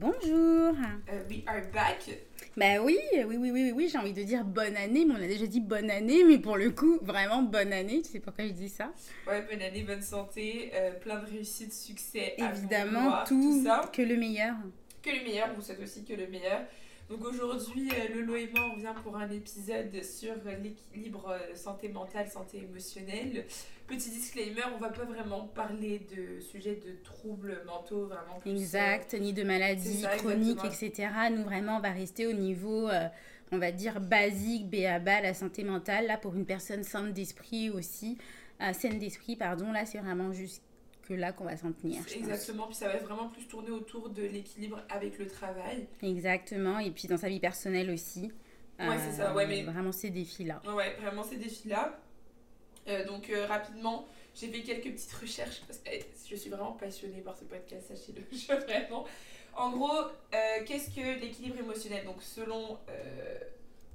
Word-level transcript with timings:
Bonjour. 0.00 0.72
Euh, 1.12 1.22
we 1.28 1.42
are 1.46 1.60
back. 1.74 2.08
Bah 2.56 2.80
oui, 2.82 2.96
oui, 3.26 3.36
oui, 3.36 3.50
oui, 3.50 3.70
oui, 3.76 3.88
j'ai 3.92 3.98
envie 3.98 4.14
de 4.14 4.22
dire 4.22 4.46
bonne 4.46 4.74
année, 4.74 5.04
mais 5.04 5.12
on 5.12 5.22
a 5.22 5.26
déjà 5.26 5.46
dit 5.46 5.60
bonne 5.60 5.90
année, 5.90 6.24
mais 6.24 6.38
pour 6.38 6.56
le 6.56 6.70
coup, 6.70 6.98
vraiment 7.02 7.42
bonne 7.42 7.70
année. 7.74 8.00
Tu 8.00 8.12
sais 8.12 8.18
pourquoi 8.20 8.46
je 8.46 8.52
dis 8.52 8.70
ça? 8.70 8.94
Ouais, 9.26 9.42
bonne 9.42 9.60
année, 9.60 9.82
bonne 9.82 10.00
santé, 10.00 10.70
euh, 10.72 10.92
plein 10.92 11.18
de 11.18 11.26
réussite, 11.26 11.74
succès, 11.74 12.32
Évidemment, 12.38 13.24
tout, 13.26 13.62
ça. 13.62 13.90
que 13.92 14.00
le 14.00 14.16
meilleur. 14.16 14.54
Que 15.02 15.10
le 15.10 15.22
meilleur, 15.22 15.52
vous 15.54 15.60
souhaite 15.60 15.82
aussi 15.82 16.02
que 16.02 16.14
le 16.14 16.28
meilleur. 16.28 16.62
Donc 17.10 17.22
aujourd'hui, 17.26 17.90
euh, 17.90 18.14
Lolo 18.14 18.36
et 18.36 18.48
moi, 18.54 18.70
on 18.70 18.76
revient 18.76 18.94
pour 19.02 19.18
un 19.18 19.30
épisode 19.30 20.02
sur 20.02 20.32
l'équilibre 20.62 21.36
santé 21.54 21.90
mentale, 21.90 22.26
santé 22.30 22.58
émotionnelle. 22.58 23.44
Petit 23.90 24.10
disclaimer, 24.10 24.62
on 24.74 24.78
va 24.78 24.88
pas 24.90 25.04
vraiment 25.04 25.48
parler 25.48 26.06
de 26.16 26.40
sujets 26.40 26.76
de 26.76 26.92
troubles 27.02 27.62
mentaux, 27.66 28.06
vraiment 28.06 28.38
plus, 28.40 28.50
euh, 28.50 28.54
Exact, 28.54 29.14
ni 29.14 29.32
de 29.32 29.42
maladies 29.42 30.02
ça, 30.02 30.16
chroniques, 30.16 30.64
exactement. 30.64 30.70
etc. 30.90 31.08
Nous, 31.32 31.42
vraiment, 31.42 31.76
on 31.78 31.80
va 31.80 31.90
rester 31.90 32.26
au 32.26 32.32
niveau, 32.32 32.88
euh, 32.88 33.08
on 33.52 33.58
va 33.58 33.72
dire, 33.72 34.00
basique, 34.00 34.70
BABA, 34.70 35.20
la 35.22 35.34
santé 35.34 35.64
mentale. 35.64 36.06
Là, 36.06 36.16
pour 36.18 36.34
une 36.36 36.46
personne 36.46 36.84
saine 36.84 37.12
d'esprit 37.12 37.68
aussi, 37.70 38.16
euh, 38.62 38.72
saine 38.72 38.98
d'esprit, 39.00 39.34
pardon, 39.36 39.72
là, 39.72 39.84
c'est 39.86 39.98
vraiment 39.98 40.32
juste 40.32 40.62
que 41.08 41.14
là 41.14 41.32
qu'on 41.32 41.44
va 41.44 41.56
s'en 41.56 41.72
tenir. 41.72 42.02
pense. 42.04 42.14
Exactement, 42.14 42.66
puis 42.66 42.76
ça 42.76 42.86
va 42.88 42.98
vraiment 42.98 43.28
plus 43.28 43.46
tourner 43.48 43.70
autour 43.70 44.08
de 44.10 44.22
l'équilibre 44.22 44.80
avec 44.88 45.18
le 45.18 45.26
travail. 45.26 45.88
Exactement, 46.00 46.78
et 46.78 46.92
puis 46.92 47.08
dans 47.08 47.16
sa 47.18 47.28
vie 47.28 47.40
personnelle 47.40 47.90
aussi. 47.90 48.30
Euh, 48.80 48.88
Ouais, 48.88 48.96
c'est 48.98 49.16
ça, 49.16 49.34
ouais, 49.34 49.46
mais- 49.46 49.62
Vraiment 49.64 49.90
ces 49.92 50.10
défis-là. 50.10 50.62
Ouais, 50.74 50.94
vraiment 51.00 51.22
ces 51.24 51.36
défis-là. 51.36 51.98
Euh, 52.88 53.06
donc 53.06 53.30
euh, 53.30 53.46
rapidement, 53.46 54.06
j'ai 54.34 54.48
fait 54.48 54.60
quelques 54.60 54.94
petites 54.94 55.12
recherches 55.12 55.62
parce 55.66 55.78
que 55.78 55.90
eh, 55.92 56.04
je 56.28 56.36
suis 56.36 56.50
vraiment 56.50 56.72
passionnée 56.72 57.20
par 57.20 57.36
ce 57.36 57.44
podcast, 57.44 57.88
sachez-le. 57.88 58.22
Je 58.36 58.52
vraiment. 58.64 59.06
En 59.56 59.70
gros, 59.70 59.90
euh, 59.92 60.36
qu'est-ce 60.64 60.90
que 60.90 61.20
l'équilibre 61.20 61.58
émotionnel? 61.58 62.04
Donc 62.04 62.22
selon 62.22 62.78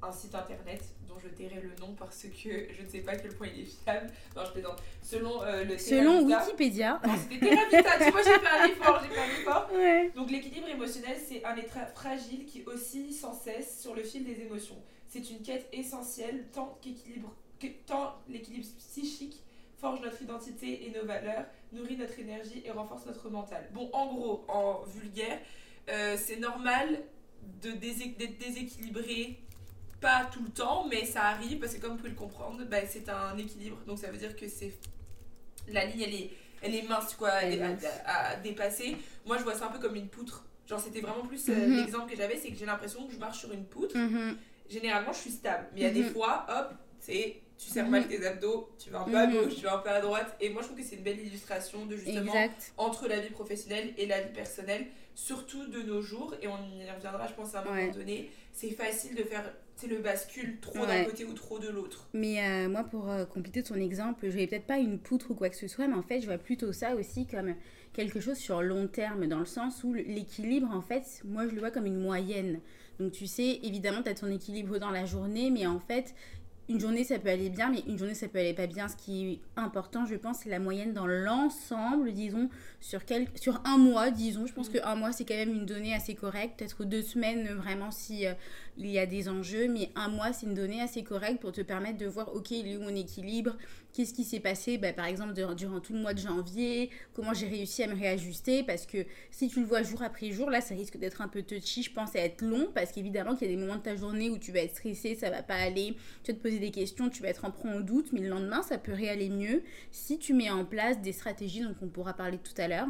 un 0.02 0.12
site 0.12 0.36
internet 0.36 0.84
dont 1.08 1.16
je 1.18 1.30
tairai 1.30 1.62
le 1.62 1.74
nom 1.80 1.96
parce 1.98 2.24
que 2.24 2.68
je 2.72 2.82
ne 2.84 2.88
sais 2.88 3.00
pas 3.00 3.14
à 3.14 3.16
quel 3.16 3.34
point 3.34 3.48
il 3.48 3.62
est 3.62 3.66
fiable. 3.66 4.12
Non, 4.36 4.44
je 4.46 4.52
plaisante. 4.52 4.84
Selon 5.02 5.42
le 5.44 5.78
Selon 5.78 6.24
Wikipédia. 6.24 7.02
C'était 7.32 7.50
tu 7.50 8.12
vois, 8.12 8.22
j'ai 8.22 8.40
fait 8.40 8.48
un 8.48 8.66
effort, 8.66 9.02
j'ai 9.02 9.16
fait 9.16 9.22
un 9.22 9.42
effort. 9.42 9.70
Ouais. 9.74 10.12
Donc 10.14 10.30
l'équilibre 10.30 10.68
émotionnel, 10.68 11.18
c'est 11.26 11.44
un 11.46 11.56
état 11.56 11.86
fragile 11.88 12.46
qui 12.46 12.64
oscille 12.66 13.14
sans 13.14 13.34
cesse 13.34 13.82
sur 13.82 13.96
le 13.96 14.04
fil 14.04 14.26
des 14.26 14.42
émotions. 14.42 14.78
C'est 15.08 15.30
une 15.30 15.42
quête 15.42 15.70
essentielle 15.72 16.46
tant 16.52 16.78
qu'équilibre, 16.82 17.34
que, 17.60 17.68
tant 17.86 18.16
l'équilibre 18.28 18.66
psychique 18.78 19.38
forge 19.78 20.02
notre 20.02 20.22
identité 20.22 20.86
et 20.88 20.92
nos 20.92 21.06
valeurs, 21.06 21.46
nourrit 21.72 21.98
notre 21.98 22.18
énergie 22.20 22.62
et 22.66 22.72
renforce 22.72 23.06
notre 23.06 23.30
mental. 23.30 23.68
Bon, 23.74 23.90
en 23.94 24.08
gros, 24.14 24.46
en 24.48 24.84
vulgaire, 24.84 25.40
euh, 25.90 26.16
c'est 26.18 26.38
normal 26.38 27.02
d'être 27.62 28.38
déséquilibré, 28.40 29.38
pas 30.02 30.26
tout 30.32 30.44
le 30.44 30.50
temps, 30.50 30.88
mais 30.88 31.06
ça 31.06 31.24
arrive 31.26 31.60
parce 31.60 31.74
que 31.76 31.82
comme 31.82 31.92
vous 31.92 31.98
pouvez 31.98 32.10
le 32.10 32.16
comprendre, 32.16 32.64
bah, 32.66 32.86
c'est 32.88 33.08
un 33.10 33.38
équilibre. 33.38 33.78
Donc 33.86 34.00
ça 34.00 34.10
veut 34.12 34.18
dire 34.18 34.36
que 34.36 34.48
c'est 34.48 34.74
la 35.68 35.86
ligne, 35.86 36.02
elle 36.02 36.14
est, 36.16 36.30
elle 36.62 36.76
est 36.76 36.84
mince 36.88 37.16
quoi, 37.16 37.32
Elle 37.42 37.60
est 37.60 37.62
à- 37.62 37.70
mince. 37.70 37.86
à- 38.06 38.28
à 38.30 38.36
dépasser. 38.38 38.98
Moi, 39.26 39.38
je 39.38 39.44
vois 39.44 39.56
ça 39.56 39.68
un 39.68 39.72
peu 39.72 39.80
comme 39.80 39.96
une 39.96 40.08
poutre. 40.08 40.46
Genre, 40.68 40.80
c'était 40.80 41.02
vraiment 41.02 41.26
plus 41.26 41.48
euh, 41.50 41.54
Mhm. 41.68 41.76
l'exemple 41.78 42.10
que 42.12 42.18
j'avais, 42.18 42.38
c'est 42.38 42.50
que 42.50 42.56
j'ai 42.58 42.66
l'impression 42.66 43.06
que 43.06 43.14
je 43.14 43.20
marche 43.20 43.40
sur 43.40 43.52
une 43.52 43.66
poutre. 43.66 43.96
Mhm. 43.98 44.38
Généralement, 44.70 45.14
je 45.14 45.20
suis 45.20 45.32
stable. 45.32 45.68
Mais 45.74 45.82
il 45.82 45.84
y 45.84 45.88
a 45.88 45.92
des 45.92 46.04
Mhm. 46.04 46.10
fois, 46.14 46.46
hop, 46.50 46.74
c'est 47.00 47.42
tu 47.58 47.70
serres 47.70 47.86
Mhm. 47.86 47.92
mal 47.92 48.08
tes 48.08 48.26
abdos, 48.26 48.70
tu 48.78 48.90
vas 48.90 49.02
un 49.02 49.06
peu 49.06 49.18
à 49.18 49.28
Mhm. 49.28 49.34
gauche, 49.44 49.56
tu 49.56 49.64
vas 49.64 49.76
un 49.76 49.80
peu 49.80 49.90
à 49.90 50.02
droite. 50.02 50.36
Et 50.42 50.50
moi, 50.50 50.62
je 50.62 50.68
trouve 50.68 50.80
que 50.80 50.84
c'est 50.86 50.96
une 50.98 51.04
belle 51.04 51.20
illustration 51.20 51.86
de 51.86 51.96
justement 51.96 52.34
Exact. 52.34 52.74
entre 52.78 53.08
la 53.08 53.20
vie 53.20 53.30
professionnelle 53.30 53.94
et 53.98 54.06
la 54.06 54.22
vie 54.22 54.34
personnelle, 54.34 54.86
surtout 55.16 55.66
de 55.68 55.82
nos 55.82 56.02
jours. 56.02 56.36
Et 56.42 56.48
on 56.48 56.58
y 56.80 56.90
reviendra, 56.92 57.28
je 57.28 57.34
pense, 57.34 57.56
à 57.56 57.62
un 57.62 57.64
moment 57.66 57.76
Ouais. 57.78 57.92
donné. 57.92 58.30
C'est 58.52 58.72
facile 58.72 59.16
de 59.16 59.24
faire 59.24 59.52
c'est 59.78 59.88
le 59.88 59.98
bascule 59.98 60.58
trop 60.62 60.86
d'un 60.86 61.04
côté 61.04 61.26
ou 61.26 61.34
trop 61.34 61.60
de 61.60 61.68
l'autre. 61.68 62.08
Mais 62.14 62.42
euh, 62.42 62.70
moi, 62.70 62.86
pour 62.86 63.10
euh, 63.10 63.26
compléter 63.26 63.62
ton 63.62 63.76
exemple, 63.76 64.22
je 64.30 64.38
vais 64.38 64.48
peut-être 64.48 64.66
pas 64.68 64.78
une 64.78 64.98
poutre 65.00 65.32
ou 65.32 65.36
quoi 65.36 65.50
que 65.50 65.58
ce 65.58 65.68
soit, 65.68 65.86
mais 65.90 65.96
en 65.96 66.02
fait, 66.02 66.22
je 66.22 66.28
vois 66.28 66.38
plutôt 66.38 66.72
ça 66.72 66.96
aussi 66.96 67.26
comme 67.28 67.54
quelque 67.92 68.22
chose 68.22 68.38
sur 68.38 68.62
long 68.62 68.88
terme, 68.88 69.28
dans 69.28 69.40
le 69.40 69.46
sens 69.46 69.84
où 69.84 69.94
l'équilibre, 69.94 70.70
en 70.74 70.80
fait, 70.82 71.04
moi, 71.26 71.46
je 71.46 71.54
le 71.54 71.60
vois 71.60 71.72
comme 71.72 71.86
une 71.88 72.00
moyenne. 72.00 72.62
Donc, 73.02 73.12
tu 73.12 73.28
sais, 73.28 73.60
évidemment, 73.64 74.02
tu 74.02 74.08
as 74.08 74.14
ton 74.14 74.28
équilibre 74.32 74.78
dans 74.80 74.92
la 74.92 75.06
journée, 75.06 75.52
mais 75.52 75.68
en 75.68 75.82
fait, 75.82 76.16
une 76.68 76.80
journée, 76.80 77.04
ça 77.04 77.20
peut 77.20 77.30
aller 77.30 77.50
bien, 77.50 77.70
mais 77.70 77.84
une 77.88 77.98
journée, 77.98 78.16
ça 78.16 78.28
peut 78.28 78.40
aller 78.40 78.54
pas 78.54 78.68
bien. 78.68 78.88
Ce 78.88 78.96
qui 78.96 79.32
est 79.34 79.40
important, 79.56 80.06
je 80.06 80.16
pense, 80.16 80.40
c'est 80.40 80.50
la 80.50 80.60
moyenne 80.60 80.94
dans 80.94 81.06
l'ensemble, 81.08 82.12
disons, 82.12 82.50
sur, 82.82 83.06
quel... 83.06 83.28
sur 83.36 83.62
un 83.66 83.78
mois, 83.78 84.10
disons. 84.12 84.48
Je 84.48 84.54
pense 84.54 84.70
Mhm. 84.70 84.82
qu'un 84.82 84.96
mois, 84.96 85.12
c'est 85.12 85.26
quand 85.26 85.36
même 85.36 85.54
une 85.54 85.66
donnée 85.66 85.94
assez 85.94 86.16
correcte. 86.16 86.58
Peut-être 86.58 86.84
deux 86.86 87.02
semaines, 87.04 87.48
vraiment, 87.54 87.92
si 87.92 88.26
euh, 88.26 88.34
il 88.78 88.88
y 88.88 89.00
a 89.00 89.06
des 89.06 89.30
enjeux, 89.30 89.68
mais 89.68 89.90
un 89.96 90.10
mois, 90.10 90.34
c'est 90.34 90.46
une 90.48 90.54
donnée 90.54 90.82
assez 90.82 91.04
correcte 91.04 91.40
pour 91.40 91.52
te 91.52 91.62
permettre 91.62 91.98
de 91.98 92.06
voir, 92.08 92.34
ok, 92.36 92.52
il 92.52 92.68
est 92.68 92.78
où 92.78 92.82
mon 92.82 92.96
équilibre, 92.96 93.56
qu'est-ce 93.94 94.14
qui 94.14 94.24
s'est 94.24 94.40
passé, 94.42 94.78
bah, 94.78 94.92
par 94.92 95.06
exemple, 95.06 95.34
de- 95.34 95.54
durant 95.54 95.80
tout 95.80 95.94
le 95.94 96.00
mois 96.00 96.14
de 96.14 96.20
janvier, 96.20 96.90
comment 97.14 97.34
j'ai 97.34 97.48
réussi 97.48 97.84
à 97.84 97.88
me 97.88 97.96
réajuster, 97.96 98.64
parce 98.64 98.86
que 98.86 99.06
si 99.32 99.48
tu 99.48 99.62
le 99.62 99.66
vois 99.66 99.84
jour 99.84 100.02
après 100.02 100.32
jour, 100.32 100.50
là, 100.50 100.60
ça 100.62 100.76
risque 100.76 100.98
d'être 100.98 101.22
un 101.22 101.28
peu 101.28 101.44
touchy, 101.44 101.84
je 101.84 101.92
pense, 101.92 102.16
à 102.16 102.20
être 102.20 102.42
long, 102.42 102.68
parce 102.74 102.92
qu'évidemment 102.92 103.36
qu'il 103.36 103.50
y 103.50 103.54
a 103.54 103.56
des 103.56 103.62
moments 103.62 103.78
de 103.78 103.82
ta 103.84 103.96
journée 103.96 104.30
où 104.30 104.38
tu 104.38 104.52
vas 104.52 104.60
être 104.60 104.76
stressé, 104.76 105.16
ça 105.16 105.30
va 105.30 105.44
pas 105.44 105.56
aller, 105.56 105.96
tu 106.24 106.32
vas 106.32 106.38
te 106.38 106.42
poser 106.44 106.55
des 106.60 106.72
questions, 106.72 107.10
tu 107.10 107.22
vas 107.22 107.30
être 107.30 107.46
en 107.46 107.52
prend 107.52 107.70
en 107.70 107.80
doute, 107.80 108.12
mais 108.14 108.22
le 108.22 108.30
lendemain, 108.30 108.62
ça 108.64 108.78
peut 108.78 108.94
réaller 108.94 109.30
mieux 109.30 109.64
si 109.92 110.18
tu 110.18 110.34
mets 110.34 110.50
en 110.50 110.66
place 110.66 111.00
des 111.02 111.12
stratégies 111.14 111.62
dont 111.62 111.76
on 111.82 111.88
pourra 111.88 112.14
parler 112.14 112.38
tout 112.38 112.54
à 112.62 112.68
l'heure. 112.68 112.88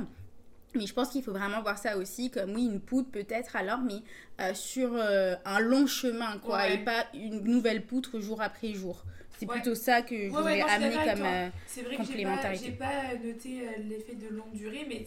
Mais 0.76 0.86
je 0.88 0.94
pense 0.94 1.10
qu'il 1.10 1.24
faut 1.24 1.32
vraiment 1.32 1.62
voir 1.62 1.78
ça 1.78 1.98
aussi 1.98 2.30
comme, 2.30 2.54
oui, 2.54 2.66
une 2.66 2.82
poutre 2.82 3.10
peut-être 3.10 3.56
alors, 3.56 3.80
mais 3.80 4.00
euh, 4.42 4.54
sur 4.54 4.92
euh, 4.94 5.36
un 5.46 5.60
long 5.60 5.88
chemin, 5.88 6.38
quoi, 6.40 6.58
Ouais. 6.58 6.76
et 6.76 6.78
pas 6.84 7.06
une 7.14 7.42
nouvelle 7.46 7.86
poutre 7.86 8.20
jour 8.20 8.42
après 8.42 8.74
jour. 8.74 9.04
C'est 9.40 9.48
Ouais. 9.48 9.56
plutôt 9.56 9.76
ça 9.76 10.02
que 10.02 10.16
je 10.16 10.32
ouais, 10.34 10.60
non, 10.62 10.68
suis 10.68 10.76
amener 10.76 10.96
comme... 10.96 11.26
euh, 11.26 11.50
C'est 11.68 11.82
vrai 11.82 11.96
que 11.98 12.04
j'ai 12.04 12.08
pas, 12.08 12.14
complémentarité. 12.14 12.66
j'ai 12.66 12.72
pas 12.72 13.14
noté 13.24 13.62
euh, 13.68 13.72
l'effet 13.90 14.16
de 14.16 14.28
longue 14.34 14.54
durée, 14.54 14.86
mais 14.88 15.06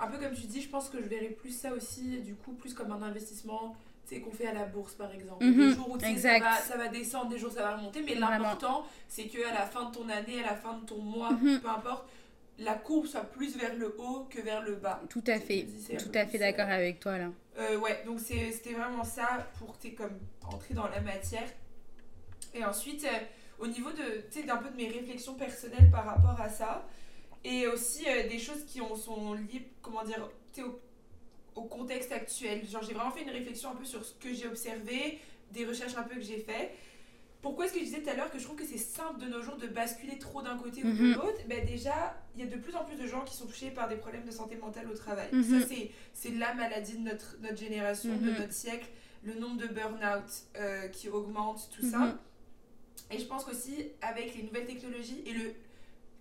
un 0.00 0.08
peu 0.08 0.18
comme 0.18 0.34
tu 0.34 0.46
dis, 0.46 0.60
je 0.60 0.68
pense 0.68 0.88
que 0.88 0.98
je 1.00 1.08
verrais 1.08 1.28
plus 1.28 1.50
ça 1.56 1.72
aussi, 1.72 2.18
du 2.20 2.34
coup, 2.34 2.52
plus 2.52 2.74
comme 2.74 2.90
un 2.90 3.02
investissement 3.02 3.76
qu'on 4.20 4.30
fait 4.32 4.46
à 4.46 4.52
la 4.52 4.64
bourse 4.64 4.94
par 4.94 5.12
exemple. 5.12 5.44
Mhm, 5.44 5.68
des 5.68 5.74
jours 5.74 5.90
où 5.90 5.98
ça 5.98 6.38
va, 6.38 6.56
ça 6.58 6.76
va 6.76 6.88
descendre, 6.88 7.30
des 7.30 7.38
jours 7.38 7.52
ça 7.52 7.62
va 7.62 7.76
remonter, 7.76 8.02
mais 8.02 8.14
l'important 8.14 8.84
c'est 9.08 9.24
qu'à 9.26 9.52
la 9.52 9.66
fin 9.66 9.88
de 9.90 9.94
ton 9.94 10.08
année, 10.08 10.42
à 10.44 10.50
la 10.50 10.56
fin 10.56 10.78
de 10.78 10.84
ton 10.84 10.98
mois, 10.98 11.32
Mhm. 11.32 11.60
peu 11.60 11.68
importe, 11.68 12.08
la 12.58 12.74
courbe 12.74 13.06
soit 13.06 13.24
plus 13.24 13.56
vers 13.56 13.74
le 13.74 13.96
haut 13.98 14.26
que 14.30 14.40
vers 14.40 14.62
le 14.62 14.76
bas. 14.76 15.00
Tout 15.08 15.24
à 15.26 15.40
fait, 15.40 15.66
c'est 15.80 15.96
tout 15.96 16.12
à 16.14 16.24
fait 16.26 16.38
d'accord 16.38 16.68
euh, 16.68 16.74
avec 16.74 17.00
toi 17.00 17.18
là. 17.18 17.30
Euh, 17.58 17.78
ouais, 17.78 18.02
donc 18.06 18.20
c'est- 18.20 18.52
c'était 18.52 18.74
vraiment 18.74 19.02
ça 19.04 19.46
pour 19.58 19.76
comme 19.96 20.18
entrer 20.52 20.74
dans 20.74 20.86
la 20.88 21.00
matière. 21.00 21.48
Et 22.54 22.64
ensuite, 22.64 23.04
euh, 23.04 23.18
au 23.58 23.66
niveau 23.66 23.90
de, 23.90 24.22
tu 24.30 24.40
sais, 24.40 24.42
d'un 24.46 24.56
peu 24.58 24.70
de 24.70 24.76
mes 24.76 24.88
réflexions 24.88 25.34
personnelles 25.34 25.90
par 25.90 26.04
rapport 26.04 26.40
à 26.40 26.48
ça, 26.48 26.86
et 27.44 27.66
aussi 27.66 28.04
euh, 28.08 28.28
des 28.28 28.38
choses 28.38 28.64
qui 28.64 28.80
ont, 28.80 28.94
sont 28.96 29.34
liées, 29.34 29.68
comment 29.82 30.04
dire, 30.04 30.28
au, 30.58 30.80
au 31.54 31.62
contexte 31.62 32.12
actuel. 32.12 32.66
Genre, 32.68 32.82
j'ai 32.82 32.94
vraiment 32.94 33.10
fait 33.10 33.22
une 33.22 33.30
réflexion 33.30 33.70
un 33.70 33.74
peu 33.76 33.84
sur 33.84 34.04
ce 34.04 34.14
que 34.14 34.32
j'ai 34.34 34.46
observé, 34.46 35.18
des 35.52 35.64
recherches 35.64 35.96
un 35.96 36.02
peu 36.02 36.16
que 36.16 36.20
j'ai 36.22 36.38
fait. 36.38 36.72
Pourquoi 37.42 37.66
est-ce 37.66 37.74
que 37.74 37.80
je 37.80 37.84
disais 37.84 38.00
tout 38.00 38.08
à 38.08 38.14
l'heure 38.14 38.30
que 38.30 38.38
je 38.38 38.44
trouve 38.44 38.56
que 38.56 38.64
c'est 38.64 38.78
simple 38.78 39.20
de 39.20 39.26
nos 39.26 39.42
jours 39.42 39.56
de 39.56 39.66
basculer 39.66 40.18
trop 40.18 40.40
d'un 40.40 40.56
côté 40.56 40.80
ou 40.82 40.86
de 40.86 40.92
Mhm. 40.92 41.14
l'autre? 41.14 41.40
Ben 41.46 41.64
Déjà, 41.66 42.16
il 42.34 42.42
y 42.42 42.46
a 42.46 42.50
de 42.50 42.56
plus 42.56 42.74
en 42.74 42.84
plus 42.84 42.96
de 42.96 43.06
gens 43.06 43.20
qui 43.22 43.36
sont 43.36 43.44
touchés 43.46 43.70
par 43.70 43.86
des 43.88 43.96
problèmes 43.96 44.24
de 44.24 44.30
santé 44.30 44.56
mentale 44.56 44.90
au 44.90 44.94
travail. 44.96 45.28
Mhm. 45.32 45.60
Ça, 45.60 45.66
c'est 46.14 46.30
la 46.30 46.54
maladie 46.54 46.94
de 46.96 47.02
notre, 47.02 47.36
notre 47.42 47.58
génération, 47.58 48.16
de 48.16 48.30
Mhm. 48.30 48.38
notre 48.38 48.52
siècle, 48.54 48.86
le 49.24 49.34
nombre 49.34 49.58
de 49.58 49.66
burn-out 49.66 50.24
euh, 50.56 50.88
qui 50.88 51.08
augmente, 51.10 51.68
tout 51.74 51.86
ça. 51.88 52.18
Et 53.10 53.18
je 53.18 53.26
pense 53.26 53.44
qu'aussi, 53.44 53.88
avec 54.00 54.34
les 54.34 54.42
nouvelles 54.44 54.66
technologies 54.66 55.22
et 55.26 55.32
le 55.32 55.54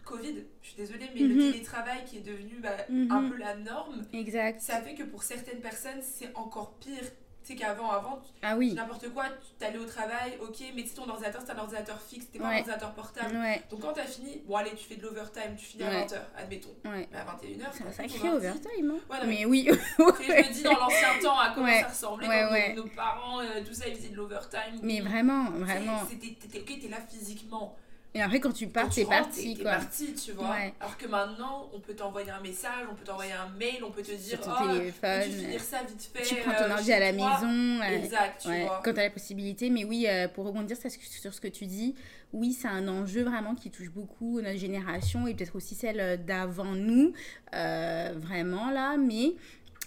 Covid, 0.03 0.44
je 0.62 0.68
suis 0.68 0.75
désolée, 0.78 1.09
mais 1.14 1.22
le 1.22 1.36
Mhm. 1.36 1.52
télétravail 1.52 2.03
qui 2.06 2.18
est 2.18 2.22
devenu 2.22 2.56
bah, 2.62 2.75
Mhm. 2.90 3.12
un 3.12 3.30
peu 3.30 3.38
la 3.38 3.56
norme, 3.56 4.02
Exact. 4.14 4.59
ça 4.62 4.81
fait 4.81 4.94
que 4.96 5.03
pour 5.03 5.24
certaines 5.24 5.59
personnes, 5.62 6.02
c'est 6.02 6.30
encore 6.36 6.74
pire. 6.80 7.04
Tu 7.45 7.51
sais 7.51 7.56
qu'avant, 7.60 7.92
avant, 7.92 8.22
tu- 8.22 8.31
Ah 8.42 8.56
oui. 8.56 8.72
n'importe 8.74 9.10
quoi, 9.10 9.25
tu 9.25 9.54
t'allais 9.60 9.77
au 9.77 9.83
travail, 9.83 10.38
ok, 10.42 10.63
mais 10.74 10.86
si 10.86 10.94
ton 10.95 11.10
ordinateur, 11.10 11.42
c'est 11.45 11.51
un 11.51 11.57
ordinateur 11.57 12.00
fixe, 12.01 12.27
t'es 12.31 12.39
pas 12.39 12.48
Ouais. 12.48 12.56
un 12.56 12.57
ordinateur 12.60 12.94
portable. 12.94 13.36
Ouais, 13.36 13.62
Donc 13.69 13.81
quand 13.81 13.92
t'as 13.92 14.06
fini, 14.06 14.42
bon 14.48 14.56
allez, 14.56 14.72
tu 14.72 14.86
fais 14.86 14.95
de 14.95 15.01
l'overtime, 15.01 15.54
tu 15.57 15.66
finis 15.66 15.83
à 15.83 15.89
Ouais. 15.89 15.95
20h, 16.06 16.22
admettons. 16.38 16.74
Mais 16.86 17.10
à 17.13 17.25
21h, 17.25 17.69
C'est 17.74 17.83
un 17.86 17.92
sacré 17.92 18.30
overtime, 18.30 18.92
hein 18.92 19.00
non, 19.10 19.16
mais- 19.24 19.27
Mais 19.27 19.45
oui. 19.45 19.68
Je 20.00 20.04
me 20.31 20.54
dis 20.54 20.63
dans 20.63 20.72
l'ancien 20.80 21.19
temps 21.22 21.38
à 21.38 21.51
comment 21.54 21.68
ça 21.81 21.88
ressemblait 21.89 22.27
quand 22.27 22.75
nos- 22.75 22.88
parents, 22.95 23.42
euh, 23.42 23.62
tout 23.68 23.74
ça, 23.74 23.89
ils 23.89 23.95
faisaient 23.98 24.07
de 24.10 24.16
l'overtime. 24.16 24.80
Mais 24.81 25.01
vraiment, 25.01 25.51
vraiment. 25.51 26.00
T'étais 26.06 26.60
ok, 26.60 26.80
t'es 26.81 26.88
là 26.88 27.01
physiquement. 27.10 27.75
Et 28.15 28.21
après, 28.21 28.39
quand 28.39 28.51
tu 28.51 28.68
pars, 28.68 28.89
tu 28.89 28.95
t'es 29.01 29.06
parti, 29.06 29.56
t'es, 29.56 29.63
parti, 29.63 30.13
tu 30.13 30.33
vois. 30.33 30.51
Ouais. 30.51 30.74
Alors 30.80 30.95
que 30.98 31.07
maintenant, 31.07 31.68
on 31.74 31.80
peut 31.80 31.95
t'envoyer 31.95 32.30
un 32.30 32.42
message, 32.42 32.86
on 32.92 32.94
peut 32.94 33.04
t'envoyer 33.04 33.31
un 33.33 33.50
mail, 33.57 33.83
on 33.83 33.89
peut 33.89 34.04
te 34.04 34.12
dire, 34.12 34.38
Sur 34.38 34.42
ton 34.42 34.51
oh, 34.51 34.77
téléphone. 34.77 35.19
peux-tu 35.24 35.31
finir 35.39 35.60
ça 35.62 35.80
vite 35.83 36.10
fait 36.13 36.21
Tu 36.24 36.36
prends 36.36 36.51
euh, 36.51 36.68
ton 36.68 36.74
ordi 36.75 36.94
à 36.94 37.00
la 37.00 37.12
toi 37.12 37.39
maison. 37.42 37.81
euh, 37.81 38.04
Exact, 38.04 38.42
tu 38.44 38.50
Ouais, 38.50 38.65
vois. 38.65 38.81
quand 38.86 38.94
tu 38.94 39.00
as 39.00 39.04
la 39.04 39.10
possibilité. 39.10 39.71
Mais 39.71 39.83
oui, 39.83 40.06
euh, 40.07 40.27
pour 40.27 40.45
rebondir 40.45 40.77
sur 40.77 40.92
ce 40.92 40.98
que- 41.00 41.06
sur 41.06 41.33
ce 41.33 41.42
que 41.42 41.48
tu 41.48 41.65
dis, 41.65 41.95
oui, 42.33 42.54
c'est 42.54 42.68
un 42.68 42.88
enjeu 42.88 43.24
vraiment 43.24 43.56
qui 43.56 43.71
touche 43.71 43.89
beaucoup 43.89 44.39
notre 44.42 44.60
génération 44.60 45.25
et 45.25 45.33
peut-être 45.33 45.56
aussi 45.56 45.74
celle 45.74 46.24
d'avant 46.24 46.65
nous, 46.75 47.13
euh, 47.56 48.13
vraiment 48.18 48.69
là. 48.69 48.95
Mais 48.98 49.33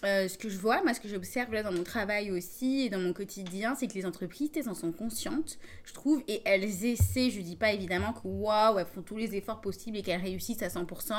euh, 0.04 0.28
ce 0.28 0.36
que 0.36 0.48
je 0.48 0.58
vois, 0.58 0.82
moi, 0.82 0.92
ce 0.92 1.00
que 1.00 1.08
j'observe 1.08 1.50
dans 1.62 1.72
mon 1.72 1.82
travail 1.82 2.30
aussi 2.30 2.82
et 2.82 2.90
dans 2.90 2.98
mon 2.98 3.14
quotidien, 3.14 3.74
c'est 3.74 3.86
que 3.86 3.94
les 3.94 4.04
entreprises, 4.04 4.50
elles 4.54 4.68
en 4.68 4.74
sont 4.74 4.92
conscientes, 4.92 5.58
je 5.84 5.94
trouve, 5.94 6.22
et 6.28 6.42
elles 6.44 6.84
essaient, 6.84 7.30
je 7.30 7.40
dis 7.40 7.56
pas 7.56 7.72
évidemment 7.72 8.12
que 8.12 8.20
waouh, 8.24 8.78
elles 8.78 8.86
font 8.86 9.02
tous 9.02 9.16
les 9.16 9.34
efforts 9.36 9.62
possibles 9.62 9.96
et 9.96 10.02
qu'elles 10.02 10.20
réussissent 10.20 10.62
à 10.62 10.68
100%. 10.68 11.14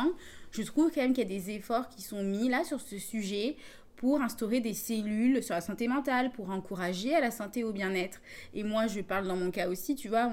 Je 0.51 0.61
trouve 0.61 0.91
quand 0.91 1.01
même 1.01 1.13
qu'il 1.13 1.23
y 1.23 1.35
a 1.35 1.39
des 1.39 1.49
efforts 1.51 1.89
qui 1.89 2.03
sont 2.03 2.23
mis 2.23 2.49
là 2.49 2.63
sur 2.63 2.79
ce 2.79 2.99
sujet 2.99 3.57
pour 3.95 4.21
instaurer 4.21 4.59
des 4.59 4.75
cellules 4.75 5.41
sur 5.41 5.55
la 5.55 5.61
santé 5.61 5.87
mentale, 5.87 6.31
pour 6.31 6.51
encourager 6.51 7.15
à 7.15 7.19
la 7.19 7.31
santé 7.31 7.63
au 7.63 7.71
bien-être. 7.71 8.21
Et 8.53 8.63
moi, 8.63 8.85
je 8.85 9.01
parle 9.01 9.27
dans 9.27 9.35
mon 9.35 9.49
cas 9.49 9.69
aussi, 9.69 9.95
tu 9.95 10.07
vois 10.07 10.31